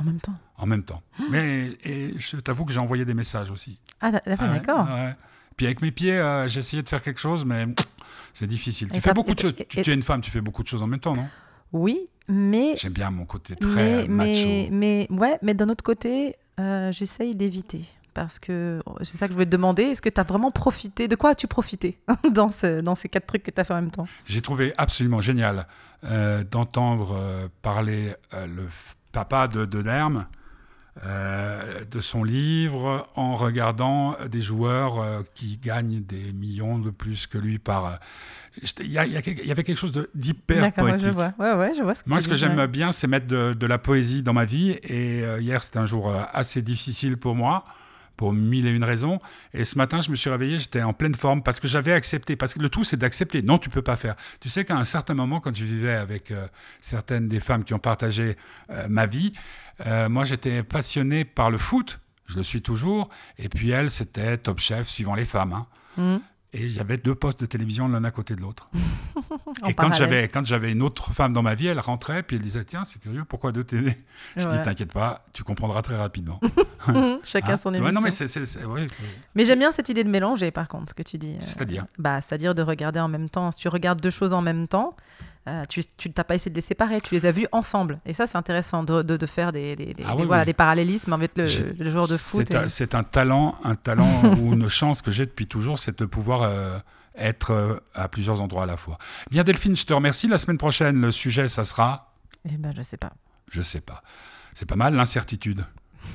En 0.00 0.04
même 0.04 0.20
temps. 0.20 0.36
En 0.56 0.66
même 0.66 0.82
temps. 0.82 1.02
Mais 1.30 1.72
et 1.84 2.14
je 2.18 2.36
t'avoue 2.36 2.64
que 2.64 2.72
j'ai 2.72 2.80
envoyé 2.80 3.04
des 3.04 3.14
messages 3.14 3.50
aussi. 3.50 3.78
Ah, 4.00 4.10
ouais, 4.10 4.20
d'accord. 4.26 4.88
ouais. 4.88 5.14
Puis 5.56 5.66
avec 5.66 5.82
mes 5.82 5.90
pieds, 5.90 6.18
euh, 6.18 6.48
j'ai 6.48 6.60
essayé 6.60 6.82
de 6.82 6.88
faire 6.88 7.02
quelque 7.02 7.18
chose, 7.20 7.44
mais 7.44 7.66
c'est 8.32 8.46
difficile. 8.46 8.88
Et 8.92 8.94
Tu 8.94 9.00
fais 9.00 9.12
beaucoup 9.12 9.34
de 9.34 9.40
choses. 9.40 9.54
tu 9.68 9.80
es 9.90 9.94
une 9.94 10.02
femme, 10.02 10.20
tu 10.20 10.30
fais 10.30 10.40
beaucoup 10.40 10.62
de 10.62 10.68
choses 10.68 10.82
en 10.82 10.86
même 10.86 11.00
temps, 11.00 11.16
non? 11.16 11.28
Oui, 11.72 12.08
mais. 12.28 12.76
J'aime 12.76 12.92
bien 12.92 13.10
mon 13.10 13.24
côté 13.24 13.56
très 13.56 14.06
mais, 14.06 14.08
macho. 14.08 14.46
mais, 14.46 14.68
mais, 14.70 15.08
ouais, 15.10 15.38
mais 15.42 15.54
d'un 15.54 15.68
autre 15.68 15.84
côté, 15.84 16.36
euh, 16.60 16.92
j'essaye 16.92 17.34
d'éviter. 17.34 17.82
parce 18.14 18.38
que 18.38 18.80
c'est 19.02 19.16
ça 19.16 19.26
que 19.26 19.32
je 19.32 19.34
voulais 19.34 19.46
te 19.46 19.50
demander. 19.50 19.82
Est-ce 19.84 20.02
que 20.02 20.08
tu 20.08 20.20
as 20.20 20.24
vraiment 20.24 20.50
profité? 20.50 21.06
De 21.08 21.14
quoi 21.16 21.30
as-tu 21.30 21.46
profité 21.46 21.98
dans, 22.32 22.48
ce, 22.48 22.80
dans 22.80 22.94
ces 22.94 23.08
quatre 23.08 23.26
trucs 23.26 23.42
que 23.44 23.50
tu 23.50 23.60
as 23.60 23.64
fait 23.64 23.74
en 23.74 23.80
même 23.80 23.90
temps? 23.90 24.06
J'ai 24.24 24.40
trouvé 24.40 24.72
absolument 24.76 25.20
génial 25.20 25.66
euh, 26.04 26.42
d'entendre 26.44 27.14
euh, 27.16 27.48
parler 27.62 28.14
le 28.32 28.66
papa 29.12 29.48
de, 29.48 29.64
de 29.64 29.78
Lerme 29.78 30.26
euh, 31.04 31.84
de 31.84 32.00
son 32.00 32.24
livre 32.24 33.08
en 33.14 33.34
regardant 33.34 34.16
des 34.28 34.40
joueurs 34.40 35.00
euh, 35.00 35.22
qui 35.34 35.58
gagnent 35.58 36.00
des 36.00 36.32
millions 36.32 36.78
de 36.78 36.90
plus 36.90 37.26
que 37.26 37.38
lui 37.38 37.58
par. 37.58 37.86
euh, 37.86 37.94
Il 38.80 38.90
y, 38.90 38.98
avait 38.98 39.62
quelque 39.62 39.76
chose 39.76 39.92
d'hyper 40.14 40.72
poétique. 40.72 41.06
je 41.06 41.10
vois. 41.10 41.32
Ouais, 41.38 41.54
ouais, 41.54 41.72
je 41.76 41.82
vois 41.82 41.94
ce 41.94 42.02
que 42.02 42.08
Moi, 42.08 42.20
ce 42.20 42.28
que 42.28 42.34
j'aime 42.34 42.66
bien, 42.66 42.90
c'est 42.90 43.06
mettre 43.06 43.26
de, 43.28 43.52
de 43.52 43.66
la 43.66 43.78
poésie 43.78 44.22
dans 44.22 44.32
ma 44.32 44.44
vie. 44.44 44.70
Et 44.82 45.22
hier, 45.40 45.62
c'était 45.62 45.78
un 45.78 45.86
jour 45.86 46.12
assez 46.32 46.62
difficile 46.62 47.16
pour 47.16 47.36
moi, 47.36 47.64
pour 48.18 48.34
mille 48.34 48.66
et 48.66 48.70
une 48.70 48.84
raisons. 48.84 49.20
Et 49.54 49.64
ce 49.64 49.78
matin, 49.78 50.02
je 50.02 50.10
me 50.10 50.16
suis 50.16 50.28
réveillé, 50.28 50.58
j'étais 50.58 50.82
en 50.82 50.92
pleine 50.92 51.14
forme 51.14 51.42
parce 51.42 51.60
que 51.60 51.68
j'avais 51.68 51.92
accepté. 51.92 52.36
Parce 52.36 52.52
que 52.52 52.58
le 52.60 52.68
tout, 52.68 52.84
c'est 52.84 52.98
d'accepter. 52.98 53.40
Non, 53.40 53.56
tu 53.58 53.70
peux 53.70 53.80
pas 53.80 53.96
faire. 53.96 54.16
Tu 54.40 54.50
sais 54.50 54.64
qu'à 54.66 54.76
un 54.76 54.84
certain 54.84 55.14
moment, 55.14 55.40
quand 55.40 55.56
je 55.56 55.64
vivais 55.64 55.94
avec 55.94 56.30
euh, 56.30 56.46
certaines 56.80 57.28
des 57.28 57.40
femmes 57.40 57.64
qui 57.64 57.72
ont 57.72 57.78
partagé 57.78 58.36
euh, 58.70 58.86
ma 58.90 59.06
vie, 59.06 59.32
euh, 59.86 60.08
moi, 60.10 60.24
j'étais 60.24 60.62
passionné 60.62 61.24
par 61.24 61.50
le 61.50 61.56
foot. 61.58 62.00
Je 62.26 62.36
le 62.36 62.42
suis 62.42 62.60
toujours. 62.60 63.08
Et 63.38 63.48
puis 63.48 63.70
elle, 63.70 63.88
c'était 63.88 64.36
Top 64.36 64.58
Chef, 64.58 64.88
suivant 64.88 65.14
les 65.14 65.24
femmes. 65.24 65.52
hein. 65.54 65.66
Mhm. 65.96 66.20
Et 66.54 66.62
il 66.64 66.72
y 66.74 66.80
avait 66.80 66.96
deux 66.96 67.14
postes 67.14 67.40
de 67.40 67.46
télévision 67.46 67.88
l'un 67.88 68.02
à 68.04 68.10
côté 68.10 68.34
de 68.34 68.40
l'autre. 68.40 68.70
Et 69.68 69.74
quand 69.74 69.92
j'avais, 69.92 70.28
quand 70.28 70.46
j'avais 70.46 70.72
une 70.72 70.80
autre 70.82 71.12
femme 71.12 71.32
dans 71.34 71.42
ma 71.42 71.54
vie, 71.54 71.66
elle 71.66 71.78
rentrait, 71.80 72.22
puis 72.22 72.36
elle 72.36 72.42
disait 72.42 72.64
Tiens, 72.64 72.84
c'est 72.86 72.98
curieux, 73.00 73.24
pourquoi 73.24 73.52
deux 73.52 73.64
télé? 73.64 73.92
Je 74.36 74.46
dis 74.48 74.62
T'inquiète 74.62 74.92
pas, 74.92 75.24
tu 75.34 75.44
comprendras 75.44 75.82
très 75.82 75.96
rapidement. 75.96 76.40
Chacun 77.22 77.54
Hein 77.54 77.56
son 77.58 77.70
Ouais, 77.72 77.78
émission. 77.78 77.94
non, 77.94 78.00
mais 78.00 78.10
c'est. 78.10 78.28
c'est- 78.28 78.44
c'est- 78.46 78.64
ouais, 78.64 78.86
Mais 79.34 79.44
j'aime 79.44 79.58
bien 79.58 79.72
cette 79.72 79.88
idée 79.90 80.04
de 80.04 80.08
mélanger, 80.08 80.50
par 80.50 80.68
contre, 80.68 80.90
ce 80.90 80.94
que 80.94 81.02
tu 81.02 81.18
dis. 81.18 81.32
Euh, 81.32 81.40
C'est-à-dire 81.40 81.86
bah, 81.98 82.20
C'est-à-dire 82.20 82.54
de 82.54 82.62
regarder 82.62 83.00
en 83.00 83.08
même 83.08 83.28
temps. 83.28 83.50
Si 83.52 83.58
tu 83.58 83.68
regardes 83.68 84.00
deux 84.00 84.10
choses 84.10 84.32
en 84.32 84.40
même 84.42 84.68
temps, 84.68 84.96
euh, 85.48 85.62
tu 85.96 86.12
t'as 86.12 86.24
pas 86.24 86.34
essayé 86.34 86.50
de 86.50 86.54
les 86.56 86.60
séparer, 86.60 87.00
tu 87.00 87.14
les 87.14 87.26
as 87.26 87.32
vues 87.32 87.46
ensemble. 87.52 88.00
Et 88.06 88.12
ça, 88.12 88.26
c'est 88.26 88.36
intéressant 88.36 88.82
de, 88.82 89.02
de, 89.02 89.16
de 89.16 89.26
faire 89.26 89.50
des, 89.52 89.74
des, 89.76 89.94
des- 89.94 90.04
Ah 90.06 90.14
des- 90.14 90.24
voilà, 90.24 90.42
oui. 90.42 90.46
des 90.46 90.52
parallélismes 90.54 91.12
avec 91.12 91.36
le, 91.36 91.44
le 91.78 91.90
joueur 91.90 92.06
de 92.08 92.16
foot. 92.16 92.46
c'est, 92.48 92.54
et- 92.54 92.56
un, 92.58 92.68
c'est 92.68 92.94
un 92.94 93.02
talent, 93.02 93.54
un 93.64 93.74
talent 93.74 94.34
ou 94.40 94.52
une 94.54 94.68
chance 94.68 95.02
que 95.02 95.10
j'ai 95.10 95.26
depuis 95.26 95.46
toujours, 95.46 95.78
c'est 95.78 95.98
de 95.98 96.04
pouvoir 96.04 96.42
euh, 96.42 96.78
être 97.16 97.50
euh, 97.52 97.76
à 97.94 98.08
plusieurs 98.08 98.40
endroits 98.42 98.62
à 98.64 98.66
la 98.66 98.76
fois. 98.76 98.98
Bien, 99.30 99.42
Delphine, 99.44 99.76
je 99.76 99.86
te 99.86 99.92
remercie. 99.94 100.28
La 100.28 100.38
semaine 100.38 100.58
prochaine, 100.58 101.00
le 101.00 101.10
sujet, 101.10 101.48
ça 101.48 101.64
sera, 101.64 102.12
Eh 102.48 102.56
ben, 102.56 102.72
je 102.76 102.82
sais 102.82 102.96
pas. 102.96 103.12
je 103.50 103.62
sais 103.62 103.80
pas. 103.80 104.02
C'est 104.54 104.66
pas 104.66 104.76
mal, 104.76 104.94
l'incertitude. 104.94 105.64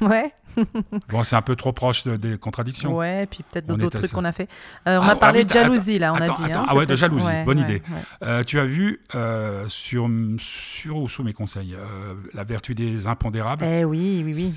Ouais, 0.02 0.34
Bon, 1.10 1.24
c'est 1.24 1.36
un 1.36 1.41
peu 1.41 1.56
trop 1.56 1.72
proche 1.74 2.04
de- 2.04 2.16
des 2.18 2.38
contradictions. 2.38 2.95
ouais, 2.95 3.26
puis 3.28 3.43
peut-être 3.51 3.66
d'autres 3.68 3.97
trucs 3.99 4.12
qu'on 4.12 4.26
a 4.26 4.32
fait. 4.32 4.49
Euh, 4.88 4.99
on 4.99 5.04
Ah, 5.04 5.12
a 5.12 5.16
parlé 5.16 5.39
ah 5.39 5.41
oui, 5.41 5.45
de 5.45 5.51
jalousie, 5.54 5.99
là, 5.99 6.14
on 6.14 6.16
attends, 6.16 6.34
a 6.34 6.36
dit. 6.38 6.43
attends, 6.45 6.62
hein, 6.64 6.66
ah 6.70 6.76
ouais, 6.76 6.86
de 6.86 6.95
jalousie, 6.95 7.26
Ouais, 7.26 7.43
bonne 7.43 7.58
ouais, 7.60 7.64
idée. 7.64 7.82
ouais. 7.89 8.28
Euh, 8.28 8.43
tu 8.43 8.60
as 8.60 8.66
vu 8.66 8.99
euh, 9.16 9.66
sur, 9.68 10.10
sur 10.39 10.97
ou 10.97 11.10
sous 11.10 11.24
mes 11.24 11.34
conseils 11.34 11.76
la 12.34 12.43
vertu 12.43 12.76
des 12.76 13.08
impondérables? 13.08 13.64
Eh 13.66 13.84
oui, 13.86 14.22
oui, 14.26 14.32
oui. 14.36 14.51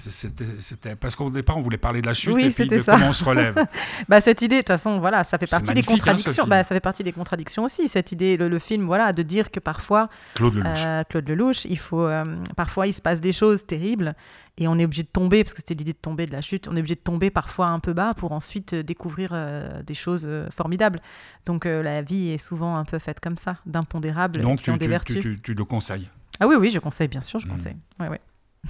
C'était, 0.61 0.97
parce 0.97 1.15
qu'au 1.17 1.31
départ, 1.31 1.57
on 1.57 1.61
voulait 1.61 1.77
parler 1.79 2.01
de 2.03 2.07
la 2.07 2.15
chute 2.15 2.33
Oui, 2.35 2.45
et 2.47 2.51
puis 2.51 2.67
de 2.67 2.79
ça. 2.79 2.93
comment 2.95 3.09
on 3.09 3.13
se 3.13 3.25
relève. 3.25 3.55
Bah 4.09 4.21
cette 4.21 4.43
idée, 4.43 4.57
de 4.57 4.61
toute 4.61 4.69
façon, 4.69 4.99
voilà, 4.99 5.25
ça 5.25 5.39
fait 5.39 5.47
partie 5.51 5.73
des 5.75 5.81
hein, 5.81 5.85
contradictions. 5.87 6.47
bah, 6.47 6.63
ça 6.65 6.75
fait 6.75 6.81
partie 6.81 7.03
des 7.03 7.13
contradictions 7.13 7.65
aussi. 7.65 7.89
Cette 7.89 8.13
idée, 8.13 8.37
le, 8.37 8.49
le 8.49 8.59
film, 8.59 8.87
voilà, 8.87 9.13
de 9.13 9.23
dire 9.23 9.51
que 9.51 9.61
parfois, 9.61 10.09
Claude 10.35 10.55
Lelouch. 10.55 11.07
Claude 11.09 11.29
Lelouch, 11.29 11.65
il 11.67 11.79
faut, 11.79 12.09
parfois, 12.57 12.87
il 12.87 12.93
se 12.93 13.01
passe 13.03 13.21
des 13.21 13.33
choses 13.33 13.65
terribles 13.67 14.15
et 14.59 14.69
on 14.69 14.79
est 14.79 14.85
obligé 14.85 15.03
de 15.03 15.09
tomber 15.09 15.45
parce 15.45 15.53
que 15.53 15.61
c'était 15.61 15.75
de 15.93 15.99
tomber 15.99 16.27
de 16.27 16.33
la 16.33 16.41
chute. 16.41 16.69
On 16.69 16.77
est 16.77 16.81
obligé 16.81 16.95
de 16.95 17.01
tomber 17.01 17.31
parfois 17.31 17.67
un 17.69 17.79
peu 17.81 17.93
bas 17.93 18.15
pour 18.15 18.33
ensuite 18.33 18.73
euh, 18.75 18.83
découvrir 18.83 19.31
euh, 19.33 19.83
des 19.83 19.95
choses 19.95 20.25
euh, 20.27 20.49
formidables. 20.51 21.01
Donc 21.47 21.67
euh, 21.67 21.83
la 21.83 22.03
vie 22.03 22.29
est 22.31 22.39
souvent 22.39 22.77
un 22.77 22.85
peu 22.85 22.99
faite 22.99 23.21
comme 23.21 23.37
ça, 23.39 23.57
d'impondérables 23.67 24.41
Donc, 24.41 24.61
qui 24.61 24.71
ont 24.71 24.75
tu, 24.75 24.79
des 24.81 24.85
tu- 24.87 24.91
vertus. 24.91 25.17
tu- 25.21 25.37
tu- 25.37 25.41
tu 25.43 25.55
le 25.55 25.65
conseilles? 25.65 26.09
Ah 26.41 26.47
oui, 26.47 26.57
oui, 26.59 26.71
je 26.71 26.79
conseille, 26.79 27.09
bien 27.09 27.21
sûr, 27.21 27.41
je 27.41 27.47
Mm. 27.47 27.51
conseille. 27.51 27.77
Ouais, 28.01 28.09
ouais. 28.09 28.21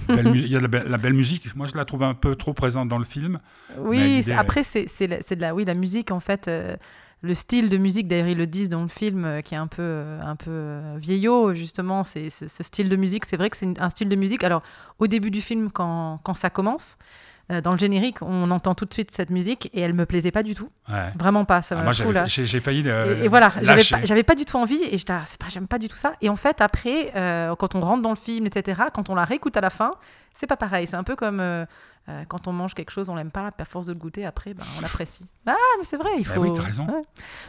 Il 0.09 0.47
y 0.49 0.55
a 0.55 0.59
de 0.59 0.63
la, 0.63 0.69
belle- 0.69 0.89
la 0.89 0.99
belle 0.99 1.15
musique. 1.15 1.55
Moi, 1.57 1.67
je 1.67 1.75
la 1.75 1.85
trouve 1.87 2.03
un 2.03 2.13
peu 2.13 2.37
trop 2.37 2.53
présente 2.53 2.89
dans 2.89 2.99
le 2.99 3.05
film. 3.05 3.39
Oui, 3.79 4.23
après, 4.37 4.63
c'est 4.63 4.87
la, 5.07 5.19
de 5.19 5.41
la, 5.41 5.55
oui, 5.55 5.65
la 5.65 5.75
musique, 5.75 6.11
en 6.11 6.21
fait, 6.21 6.49
euh, 6.49 6.77
le 7.23 7.35
style 7.35 7.69
de 7.69 7.77
musique, 7.77 8.09
d'ailleurs, 8.09 8.29
ils 8.29 8.37
le 8.37 8.47
disent 8.47 8.69
dans 8.69 8.83
le 8.83 8.89
film, 8.89 9.25
euh, 9.25 9.41
qui 9.41 9.55
est 9.55 9.59
un 9.59 9.67
peu, 9.67 9.83
euh, 9.83 10.21
un 10.23 10.37
peu 10.37 10.51
euh, 10.51 10.97
vieillot, 10.99 11.55
justement, 11.55 12.05
c'est 12.05 12.29
ce, 12.29 12.47
ce 12.47 12.63
style 12.63 12.89
de 12.89 12.97
musique. 12.97 13.25
C'est 13.25 13.37
vrai 13.37 13.51
que 13.51 13.57
c'est 13.57 13.81
un 13.81 13.91
style 13.91 14.09
de 14.09 14.17
musique. 14.17 14.45
Alors, 14.45 14.63
au 14.99 15.07
début 15.07 15.31
du 15.31 15.41
film, 15.41 15.71
quand, 15.71 16.21
quand 16.23 16.35
ça 16.35 16.51
commence, 16.51 16.99
dans 17.63 17.71
le 17.71 17.79
générique, 17.79 18.23
on 18.23 18.51
entend 18.51 18.75
tout 18.75 18.87
de 18.87 18.93
suite 18.93 19.13
cette 19.13 19.31
musique 19.31 19.71
et 19.73 19.81
elle 19.81 19.93
me 19.93 20.05
plaisait 20.05 20.33
pas 20.33 20.43
du 20.43 20.57
tout. 20.57 20.69
Ouais. 20.89 21.13
Vraiment 21.17 21.45
pas. 21.45 21.63
Ça 21.63 21.77
Ah, 21.79 21.85
moi, 21.85 21.93
là. 22.13 22.27
j'ai, 22.27 22.59
failli 22.59 22.81
Et, 22.81 23.25
et 23.25 23.29
voilà, 23.29 23.53
j'avais 23.63 24.25
pas, 24.25 24.33
pas 24.33 24.35
du 24.35 24.45
tout 24.45 24.57
envie 24.57 24.83
et 24.83 24.99
j'étais, 24.99 25.13
ah, 25.13 25.23
pas, 25.39 25.47
j'aime 25.49 25.69
pas 25.69 25.79
du 25.79 25.87
tout 25.87 25.95
ça. 25.95 26.15
Et 26.21 26.29
en 26.29 26.35
fait, 26.35 26.61
après, 26.61 27.13
euh, 27.15 27.55
quand 27.55 27.77
on 27.77 27.81
rentre 27.81 28.03
dans 28.03 28.11
le 28.11 28.17
film, 28.17 28.47
etc., 28.47 28.83
quand 28.93 29.11
on 29.11 29.15
la 29.15 29.25
réécoute 29.25 29.57
à 29.57 29.61
la 29.61 29.71
fin, 29.71 29.93
c'est 30.39 30.47
pas 30.47 30.57
pareil. 30.57 30.87
C'est 30.87 30.97
un 30.97 31.03
peu 31.05 31.17
comme 31.17 31.41
euh, 31.41 31.65
euh, 32.09 32.23
quand 32.29 32.47
on 32.47 32.53
mange 32.53 32.75
quelque 32.75 32.91
chose, 32.93 33.09
on 33.09 33.17
l'aime 33.17 33.33
pas, 33.33 33.51
à 33.59 33.65
force 33.65 33.87
de 33.87 33.93
le 33.93 33.99
goûter, 33.99 34.25
après, 34.25 34.55
ben, 34.55 34.63
on 34.79 34.81
l'apprécie. 34.81 35.27
Ah, 35.45 35.55
mais 35.79 35.83
c'est 35.85 35.97
vrai, 35.97 36.11
il 36.19 36.25
Bah 36.25 36.35
faut. 36.35 36.41
oui, 36.43 36.53
t'as 36.55 36.63
raison. 36.63 36.87
Ouais. 36.87 37.03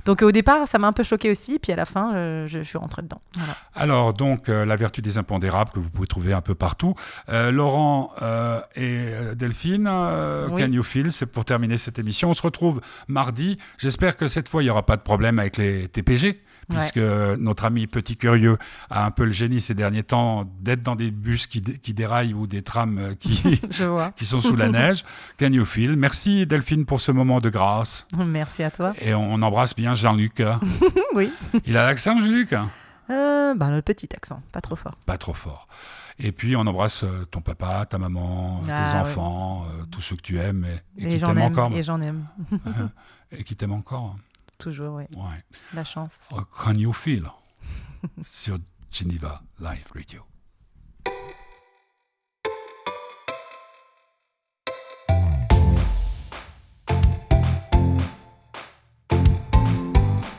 Donc 0.06 0.24
au 0.24 0.32
départ, 0.32 0.68
ça 0.68 0.80
m'a 0.80 0.88
un 0.88 0.94
peu 0.94 1.04
choqué 1.04 1.30
aussi, 1.30 1.60
puis 1.60 1.72
à 1.72 1.76
la 1.76 1.86
fin, 1.86 2.16
euh, 2.16 2.48
je, 2.48 2.60
je 2.60 2.64
suis 2.64 2.78
rentrée 2.80 3.04
dedans. 3.04 3.22
Voilà. 3.36 3.56
Alors, 3.76 4.14
donc, 4.14 4.50
euh, 4.50 4.66
la 4.66 4.76
vertu 4.76 5.04
des 5.04 5.20
impondérables 5.20 5.70
que 5.72 5.80
vous 5.80 5.92
pouvez 5.92 6.08
trouver 6.08 6.34
un 6.34 6.42
peu 6.42 6.56
partout. 6.56 6.96
Euh, 7.30 7.52
Laurent 7.52 8.12
euh, 8.24 8.60
et 8.76 9.36
Delphine, 9.36 9.88
euh, 9.88 10.48
Oui. 10.52 10.64
Can 10.64 10.72
You 10.72 10.82
Feel, 10.82 11.12
c'est 11.12 11.28
pour 11.28 11.46
terminer 11.46 11.78
cette 11.78 12.00
émission. 12.00 12.32
On 12.32 12.34
se 12.34 12.42
retrouve 12.42 12.82
mardi. 13.08 13.60
J'espère 13.78 14.18
que 14.18 14.28
cette 14.28 14.50
fois, 14.50 14.64
il 14.64 14.66
n'y 14.66 14.72
aura 14.72 14.86
pas 14.88 14.96
de 14.98 15.02
problème 15.04 15.38
avec 15.38 15.58
les 15.58 15.88
TPG, 15.88 16.42
puisque 16.70 16.98
notre 16.98 17.66
ami 17.66 17.88
Petit 17.88 18.18
Curieux 18.18 18.58
a 18.90 19.06
un 19.06 19.12
peu 19.12 19.24
le 19.26 19.32
génie 19.32 19.62
ces 19.62 19.74
derniers 19.74 20.04
temps 20.04 20.46
d'être 20.60 20.84
dans 20.84 20.96
des 20.96 21.12
bus 21.12 21.48
qui, 21.48 21.62
dé- 21.62 21.78
qui 21.78 21.94
déraillent 21.94 22.34
ou 22.34 22.46
des 22.48 22.62
trams 22.62 22.98
euh, 22.98 23.14
qui, 23.16 23.62
qui 24.16 24.26
sont 24.26 24.42
sous 24.42 24.56
la 24.56 24.70
neige. 24.70 25.06
Can 25.40 25.52
You 25.54 25.66
Feel? 25.66 25.96
Merci 25.96 26.46
Delphine 26.46 26.86
pour 26.86 27.00
ce 27.02 27.12
moment 27.12 27.40
de 27.40 27.50
grâce. 27.50 28.08
Merci 28.18 28.64
à 28.64 28.72
toi. 28.72 28.94
Et 29.00 29.14
on 29.14 29.36
embrasse 29.36 29.76
bien 29.76 29.96
Jean-Luc. 29.96 30.44
Oui. 31.16 31.32
Il 31.66 31.78
a 31.78 31.86
l'accent, 31.86 32.20
Jean-Luc? 32.20 32.54
Euh, 33.10 33.54
ben, 33.56 33.72
le 33.72 33.82
petit 33.82 34.10
accent, 34.16 34.42
pas 34.52 34.60
trop 34.60 34.76
fort. 34.76 34.96
pas 35.06 35.18
trop 35.18 35.34
fort. 35.34 35.68
Et 36.20 36.32
puis 36.32 36.56
on 36.56 36.62
embrasse 36.62 37.04
euh, 37.04 37.26
ton 37.30 37.42
papa, 37.42 37.86
ta 37.88 37.98
maman, 37.98 38.62
Ah, 38.70 38.84
tes 38.84 38.94
ouais. 38.96 39.02
enfants, 39.02 39.66
euh, 39.70 39.84
tous 39.92 40.02
ceux 40.02 40.16
que 40.16 40.22
tu 40.22 40.40
aimes 40.40 40.66
et, 40.98 41.04
et 41.04 41.06
Et 41.06 41.18
qui 41.20 41.24
t'aiment 41.24 41.38
aime. 41.38 41.52
encore. 41.52 41.72
Et 41.74 41.84
j'en 41.84 42.02
aime. 42.02 42.26
et 43.32 43.44
qui 43.44 43.56
t'aiment 43.56 43.74
encore. 43.74 44.16
Toujours, 44.58 44.96
oui. 44.96 45.04
Ouais. 45.16 45.44
La 45.74 45.84
chance. 45.84 46.14
Oh, 46.32 46.42
Can 46.64 46.76
you 46.76 46.94
feel 46.94 47.32
sur 48.24 48.58
Geneva 48.92 49.42
Live 49.60 49.92
Radio. 49.94 50.24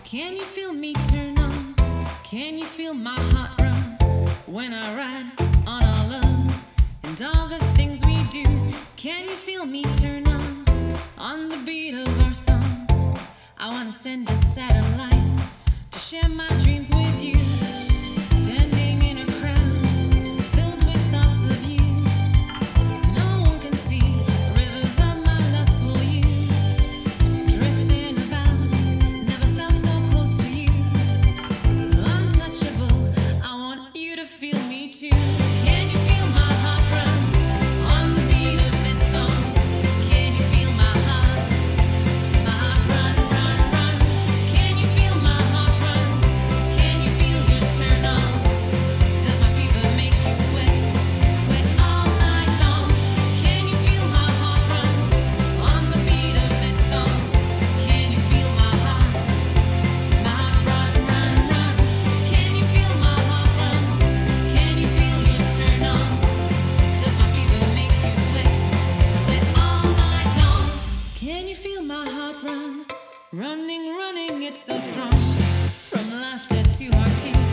Can 0.04 0.32
you 0.32 0.44
feel 0.44 0.72
me 0.72 0.92
turn 1.10 1.38
on? 1.38 1.74
Can 2.24 2.58
you 2.58 2.64
feel 2.64 2.94
my 2.94 3.14
heart 3.32 3.50
run 3.60 3.98
when 4.46 4.72
I 4.72 4.96
ride 4.96 5.30
on 5.66 5.82
our 5.84 6.08
love 6.08 6.64
and 7.04 7.22
all 7.22 7.46
the 7.48 7.58
things 7.76 8.00
we 8.04 8.16
do? 8.30 8.44
Can 8.96 9.22
you 9.22 9.36
feel 9.46 9.66
me 9.66 9.82
turn 10.00 10.26
on 10.28 10.64
on 11.18 11.48
the 11.48 11.62
beat 11.66 11.94
of 11.94 12.08
our 12.24 12.34
song? 12.34 12.47
I 13.68 13.70
wanna 13.70 13.92
send 13.92 14.30
a 14.30 14.34
satellite 14.54 15.40
to 15.90 15.98
share 15.98 16.26
my 16.30 16.48
dreams 16.62 16.88
with 16.88 17.22
you. 17.22 17.47
Running, 73.38 73.94
running, 73.94 74.42
it's 74.42 74.64
so 74.64 74.80
strong. 74.80 75.12
From 75.12 76.10
laughter 76.10 76.60
to 76.60 76.86
our 76.98 77.08
tears. 77.20 77.47